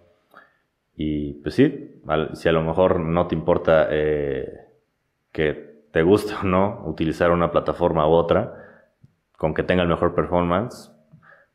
y 0.96 1.34
pues 1.34 1.54
sí, 1.54 2.00
si 2.32 2.48
a 2.48 2.52
lo 2.52 2.62
mejor 2.62 3.00
no 3.00 3.26
te 3.26 3.34
importa 3.34 3.88
eh, 3.90 4.66
que 5.30 5.84
te 5.92 6.02
guste 6.02 6.34
o 6.34 6.42
no 6.44 6.82
utilizar 6.86 7.30
una 7.30 7.50
plataforma 7.50 8.08
u 8.08 8.12
otra, 8.12 8.54
con 9.36 9.52
que 9.52 9.62
tenga 9.62 9.82
el 9.82 9.88
mejor 9.88 10.14
performance, 10.14 10.90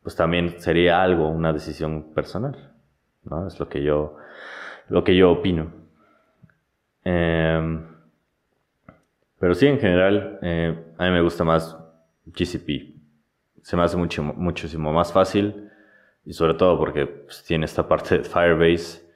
pues 0.02 0.14
también 0.14 0.60
sería 0.60 1.02
algo, 1.02 1.28
una 1.28 1.52
decisión 1.52 2.12
personal. 2.14 2.72
¿no? 3.24 3.48
Es 3.48 3.58
lo 3.58 3.68
que 3.68 3.82
yo, 3.82 4.16
lo 4.88 5.02
que 5.02 5.16
yo 5.16 5.32
opino. 5.32 5.72
Em, 7.04 7.84
pero 9.40 9.54
sí, 9.54 9.66
en 9.66 9.80
general, 9.80 10.38
eh, 10.42 10.94
a 10.98 11.04
mí 11.04 11.10
me 11.10 11.20
gusta 11.20 11.42
más 11.42 11.76
GCP. 12.26 12.94
Se 13.62 13.76
me 13.76 13.82
hace 13.82 13.96
mucho, 13.96 14.22
muchísimo 14.22 14.92
más 14.92 15.12
fácil 15.12 15.68
y 16.24 16.32
sobre 16.32 16.54
todo 16.54 16.78
porque 16.78 17.06
pues, 17.06 17.42
tiene 17.42 17.64
esta 17.64 17.88
parte 17.88 18.18
de 18.18 18.24
Firebase 18.24 19.11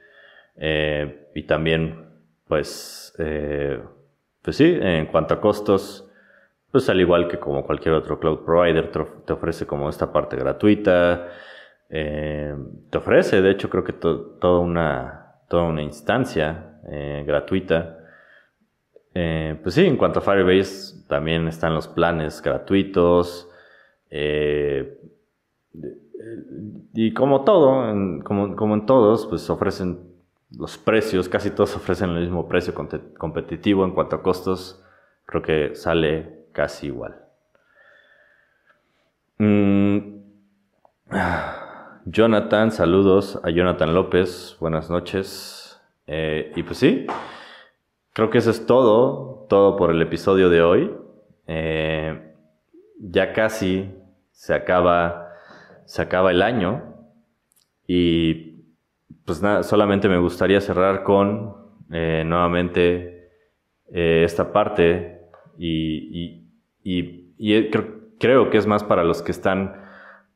eh, 0.57 1.29
y 1.35 1.43
también, 1.43 2.09
pues, 2.47 3.13
eh, 3.19 3.79
pues 4.41 4.57
sí, 4.57 4.77
en 4.79 5.05
cuanto 5.07 5.35
a 5.35 5.41
costos, 5.41 6.09
pues 6.71 6.89
al 6.89 6.99
igual 6.99 7.27
que 7.27 7.39
como 7.39 7.65
cualquier 7.65 7.95
otro 7.95 8.19
cloud 8.19 8.39
provider, 8.43 8.91
te 9.25 9.33
ofrece 9.33 9.65
como 9.65 9.89
esta 9.89 10.11
parte 10.11 10.35
gratuita, 10.35 11.27
eh, 11.89 12.55
te 12.89 12.97
ofrece, 12.97 13.41
de 13.41 13.51
hecho, 13.51 13.69
creo 13.69 13.83
que 13.83 13.93
toda, 13.93 14.59
una, 14.59 15.35
toda 15.49 15.63
una 15.63 15.81
instancia 15.83 16.63
gratuita. 17.25 17.99
pues 19.13 19.75
sí, 19.75 19.85
en 19.85 19.97
cuanto 19.97 20.19
a 20.19 20.21
Firebase, 20.21 21.05
también 21.07 21.47
están 21.47 21.73
los 21.73 21.87
planes 21.87 22.41
gratuitos. 22.41 23.49
y 26.93 27.13
como 27.13 27.43
todo, 27.43 27.93
como, 28.23 28.55
como 28.55 28.73
en 28.75 28.85
todos, 28.85 29.25
pues 29.27 29.49
ofrecen 29.49 30.06
los 30.51 30.77
precios, 30.77 31.27
casi 31.29 31.51
todos 31.51 31.75
ofrecen 31.75 32.11
el 32.11 32.21
mismo 32.21 32.47
precio 32.47 32.73
competitivo 32.73 33.83
en 33.83 33.91
cuanto 33.91 34.15
a 34.15 34.23
costos, 34.23 34.83
creo 35.25 35.41
que 35.41 35.75
sale 35.75 36.45
casi 36.53 36.87
igual. 36.87 37.15
Mm. 39.37 40.17
Jonathan, 42.05 42.71
saludos 42.71 43.39
a 43.43 43.49
Jonathan 43.49 43.93
López, 43.93 44.55
buenas 44.59 44.89
noches. 44.89 45.81
Eh, 46.07 46.53
y 46.55 46.63
pues 46.63 46.77
sí, 46.77 47.05
creo 48.13 48.29
que 48.29 48.37
eso 48.37 48.49
es 48.49 48.65
todo, 48.65 49.45
todo 49.49 49.75
por 49.75 49.91
el 49.91 50.01
episodio 50.01 50.49
de 50.49 50.61
hoy. 50.61 50.95
Eh, 51.47 52.33
ya 52.99 53.33
casi 53.33 53.93
se 54.31 54.53
acaba, 54.53 55.33
se 55.85 56.01
acaba 56.01 56.31
el 56.31 56.41
año 56.41 56.95
y 57.87 58.56
pues 59.27 59.41
nada, 59.41 59.63
solamente 59.63 60.07
me 60.07 60.17
gustaría 60.17 60.61
cerrar 60.61 61.03
con 61.03 61.53
eh, 61.91 62.23
nuevamente 62.25 63.29
eh, 63.91 64.23
esta 64.23 64.53
parte 64.53 65.19
y, 65.57 66.47
creo, 68.19 68.49
que 68.49 68.57
es 68.57 68.65
más 68.65 68.85
para 68.85 69.03
los 69.03 69.21
que 69.21 69.33
están 69.33 69.83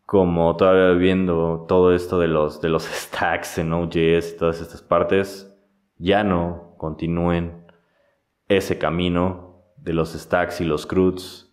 como 0.06 0.58
todavía 0.58 0.92
viendo 1.00 1.66
todo 1.70 1.96
esto 1.96 2.20
de 2.20 2.28
los, 2.28 2.60
de 2.60 2.68
los 2.68 2.84
stacks 2.84 3.60
en 3.60 3.72
OJS 3.72 4.34
y 4.34 4.38
todas 4.38 4.60
estas 4.60 4.82
partes, 4.82 5.58
ya 5.98 6.26
no 6.26 6.76
continúen 6.78 7.66
ese 8.50 8.78
camino 8.78 9.64
de 9.78 9.94
los 9.94 10.12
stacks 10.12 10.60
y 10.60 10.66
los 10.66 10.86
CRUDs, 10.86 11.50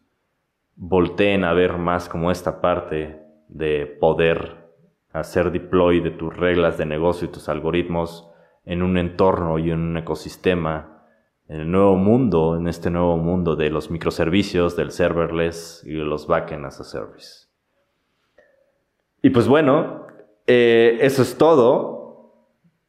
volteen 0.74 1.44
a 1.44 1.52
ver 1.52 1.78
más 1.78 2.08
como 2.08 2.32
esta 2.32 2.60
parte 2.60 3.22
de 3.46 3.86
poder 3.86 4.67
hacer 5.12 5.50
deploy 5.50 6.00
de 6.00 6.10
tus 6.10 6.36
reglas 6.36 6.78
de 6.78 6.86
negocio 6.86 7.28
y 7.28 7.30
tus 7.30 7.48
algoritmos 7.48 8.30
en 8.64 8.82
un 8.82 8.98
entorno 8.98 9.58
y 9.58 9.70
en 9.70 9.80
un 9.80 9.96
ecosistema, 9.96 11.04
en 11.48 11.60
el 11.60 11.70
nuevo 11.70 11.96
mundo, 11.96 12.56
en 12.56 12.68
este 12.68 12.90
nuevo 12.90 13.16
mundo 13.16 13.56
de 13.56 13.70
los 13.70 13.90
microservicios, 13.90 14.76
del 14.76 14.90
serverless 14.90 15.82
y 15.84 15.94
de 15.94 16.04
los 16.04 16.26
backend 16.26 16.66
as 16.66 16.80
a 16.80 16.84
service. 16.84 17.46
Y 19.22 19.30
pues 19.30 19.48
bueno, 19.48 20.06
eh, 20.46 20.98
eso 21.00 21.22
es 21.22 21.38
todo. 21.38 22.34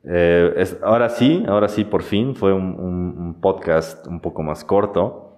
Eh, 0.03 0.65
ahora 0.83 1.09
sí, 1.09 1.43
ahora 1.47 1.69
sí, 1.69 1.85
por 1.85 2.03
fin, 2.03 2.35
fue 2.35 2.53
un 2.53 3.39
podcast 3.41 4.05
un 4.07 4.19
poco 4.19 4.43
más 4.43 4.65
corto. 4.65 5.29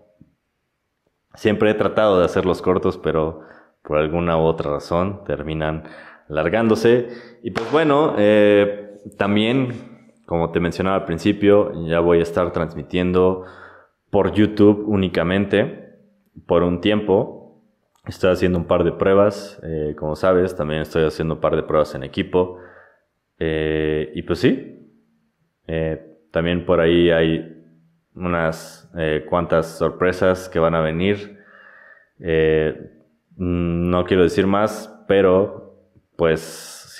Siempre 1.36 1.71
he 1.71 1.73
tratado 1.75 2.19
de 2.19 2.25
hacerlos 2.25 2.61
cortos, 2.61 2.97
pero 2.97 3.41
por 3.84 3.97
alguna 3.97 4.38
u 4.38 4.41
otra 4.41 4.71
razón 4.71 5.23
terminan 5.23 5.84
largándose. 6.32 7.09
Y 7.43 7.51
pues 7.51 7.71
bueno, 7.71 8.15
eh, 8.17 8.97
también, 9.17 9.73
como 10.25 10.51
te 10.51 10.59
mencionaba 10.59 10.95
al 10.97 11.05
principio, 11.05 11.86
ya 11.86 11.99
voy 11.99 12.19
a 12.19 12.23
estar 12.23 12.51
transmitiendo 12.51 13.45
por 14.09 14.32
YouTube 14.34 14.86
únicamente 14.88 15.97
por 16.47 16.63
un 16.63 16.82
tiempo. 16.82 17.61
Estoy 18.07 18.32
haciendo 18.32 18.57
un 18.57 18.65
par 18.65 18.84
de 18.84 18.93
pruebas, 18.93 19.61
eh, 19.63 19.95
como 19.97 20.15
sabes, 20.15 20.55
también 20.55 20.82
estoy 20.82 21.03
haciendo 21.03 21.36
un 21.36 21.41
par 21.41 21.55
de 21.55 21.63
pruebas 21.63 21.93
en 21.93 22.03
equipo. 22.03 22.57
Eh, 23.38 24.11
y 24.15 24.23
pues 24.23 24.39
sí, 24.39 24.77
también 26.32 26.65
por 26.65 26.82
ahí 26.82 27.11
hay 27.11 27.63
unas 28.13 28.91
cuantas 29.29 29.77
sorpresas 29.77 30.49
que 30.49 30.59
van 30.59 30.75
a 30.75 30.82
venir. 30.82 31.39
no 33.38 34.05
quiero 34.05 34.23
decir 34.23 34.47
más, 34.47 34.93
pero 35.07 35.61
pues 36.22 36.39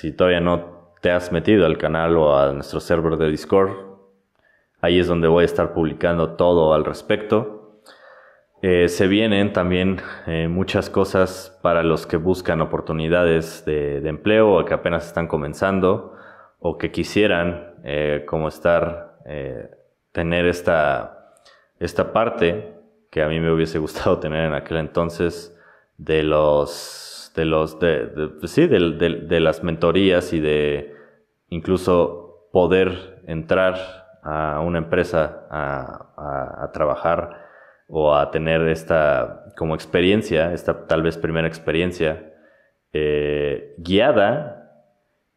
si 0.00 0.10
todavía 0.10 0.40
no 0.40 0.96
te 1.00 1.12
has 1.12 1.30
metido 1.30 1.64
al 1.64 1.78
canal 1.78 2.16
o 2.16 2.36
a 2.36 2.52
nuestro 2.52 2.80
server 2.80 3.16
de 3.16 3.30
Discord, 3.30 3.70
ahí 4.80 4.98
es 4.98 5.06
donde 5.06 5.28
voy 5.28 5.42
a 5.42 5.44
estar 5.44 5.74
publicando 5.74 6.30
todo 6.30 6.74
al 6.74 6.84
respecto. 6.84 7.84
Eh, 8.62 8.88
se 8.88 9.06
vienen 9.06 9.52
también 9.52 10.00
eh, 10.26 10.48
muchas 10.48 10.90
cosas 10.90 11.56
para 11.62 11.84
los 11.84 12.04
que 12.04 12.16
buscan 12.16 12.60
oportunidades 12.62 13.64
de, 13.64 13.98
empleo 14.08 14.58
o 14.58 14.64
que 14.64 14.74
apenas 14.74 15.06
están 15.06 15.28
comenzando 15.28 16.16
o 16.58 16.76
que 16.76 16.90
quisieran 16.90 17.76
eh, 17.84 18.24
como 18.26 18.48
estar, 18.48 19.20
tener 20.10 20.46
esta, 20.46 21.36
esta 21.78 22.12
parte 22.12 22.74
que 23.08 23.22
a 23.22 23.28
mí 23.28 23.38
me 23.38 23.52
hubiese 23.52 23.78
gustado 23.86 24.18
tener 24.18 24.46
en 24.46 24.54
aquel 24.54 24.78
entonces 24.78 25.56
de 25.96 26.24
los, 26.24 27.01
de 27.34 27.44
los, 27.44 27.78
de, 27.80 28.30
pues 28.38 28.52
sí, 28.52 28.66
de, 28.66 29.40
las 29.40 29.62
mentorías 29.62 30.32
y 30.32 30.40
de 30.40 30.94
incluso 31.48 32.48
poder 32.52 33.22
entrar 33.26 33.76
a 34.22 34.60
una 34.60 34.78
empresa 34.78 35.46
a 35.50 36.70
trabajar 36.72 37.42
o 37.94 38.14
a 38.14 38.30
tener 38.30 38.62
esta 38.68 39.44
como 39.56 39.74
experiencia, 39.74 40.52
esta 40.54 40.86
tal 40.86 41.02
vez 41.02 41.18
primera 41.18 41.46
experiencia 41.46 42.32
eh, 42.94 43.74
guiada. 43.76 44.70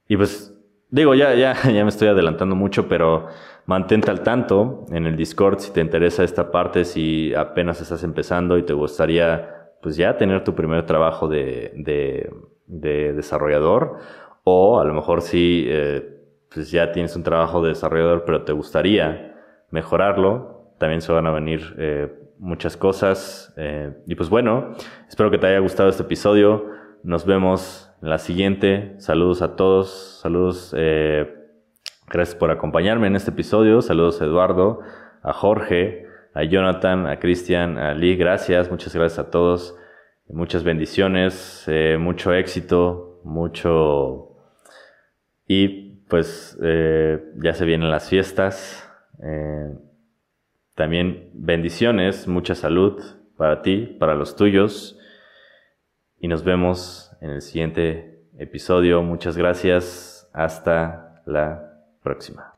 Y 0.08 0.16
pues 0.16 0.54
digo, 0.90 1.16
ya, 1.16 1.34
ya, 1.34 1.54
ya 1.64 1.84
me 1.84 1.90
estoy 1.90 2.08
adelantando 2.08 2.56
mucho, 2.56 2.88
pero 2.88 3.28
mantente 3.66 4.10
al 4.10 4.22
tanto 4.22 4.86
en 4.92 5.06
el 5.06 5.18
Discord 5.18 5.60
si 5.60 5.74
te 5.74 5.82
interesa 5.82 6.24
esta 6.24 6.52
parte, 6.52 6.86
si 6.86 7.34
apenas 7.34 7.82
estás 7.82 8.04
empezando 8.04 8.58
y 8.58 8.64
te 8.64 8.72
gustaría 8.72 9.55
pues 9.86 9.98
ya 9.98 10.18
tener 10.18 10.44
tu 10.44 10.56
primer 10.56 10.88
trabajo 10.88 11.28
de, 11.28 11.72
de, 12.66 13.14
desarrollador 13.14 14.00
o 14.44 14.80
a 14.80 14.84
lo 14.84 14.96
mejor 14.96 15.22
si 15.22 15.66
eh, 15.68 16.24
pues 16.52 16.72
ya 16.72 16.92
tienes 16.92 17.16
un 17.16 17.22
trabajo 17.22 17.62
de 17.62 17.70
desarrollador 17.70 18.24
pero 18.26 18.42
te 18.42 18.52
gustaría 18.52 19.36
mejorarlo, 19.70 20.74
también 20.80 21.02
se 21.02 21.12
van 21.12 21.28
a 21.28 21.32
venir 21.32 21.76
eh, 21.78 22.12
muchas 22.40 22.76
cosas. 22.76 23.54
Eh, 23.58 23.94
y 24.08 24.16
pues 24.16 24.28
bueno, 24.32 24.74
espero 25.08 25.30
que 25.30 25.38
te 25.38 25.46
haya 25.46 25.60
gustado 25.60 25.88
este 25.88 26.02
episodio. 26.02 26.66
Nos 27.04 27.28
vemos 27.28 27.92
en 28.02 28.10
la 28.10 28.18
siguiente. 28.18 28.96
Saludos 28.98 29.44
a 29.44 29.56
todos. 29.56 30.20
Saludos. 30.20 30.74
Eh, 30.76 31.32
gracias 32.08 32.36
por 32.36 32.50
acompañarme 32.50 33.06
en 33.06 33.16
este 33.16 33.30
episodio. 33.30 33.84
Saludos 33.84 34.20
a 34.20 34.26
Eduardo, 34.26 34.80
a 35.22 35.32
Jorge, 35.32 36.05
a 36.36 36.44
Jonathan, 36.44 37.08
a 37.08 37.18
Cristian, 37.18 37.80
a 37.80 37.96
Lee. 37.96 38.16
Gracias. 38.16 38.70
Muchas 38.70 38.94
gracias 38.94 39.18
a 39.18 39.32
todos. 39.32 39.76
Muchas 40.28 40.64
bendiciones. 40.64 41.64
Eh, 41.68 41.98
mucho 42.00 42.32
éxito. 42.34 43.22
Mucho... 43.24 44.38
Y 45.48 45.96
pues 46.08 46.58
ya 46.60 47.54
se 47.54 47.66
vienen 47.66 47.90
las 47.90 48.10
fiestas. 48.10 48.88
También 50.76 51.30
bendiciones, 51.34 52.28
mucha 52.28 52.54
salud 52.54 53.02
para 53.38 53.62
ti, 53.62 53.96
para 54.00 54.16
los 54.16 54.36
tuyos. 54.36 55.00
Y 56.20 56.28
nos 56.28 56.44
vemos 56.44 57.16
en 57.22 57.30
el 57.30 57.42
siguiente 57.42 58.28
episodio. 58.38 59.02
Muchas 59.04 59.38
gracias. 59.38 60.30
Hasta 60.34 61.22
la 61.26 61.80
próxima. 62.04 62.55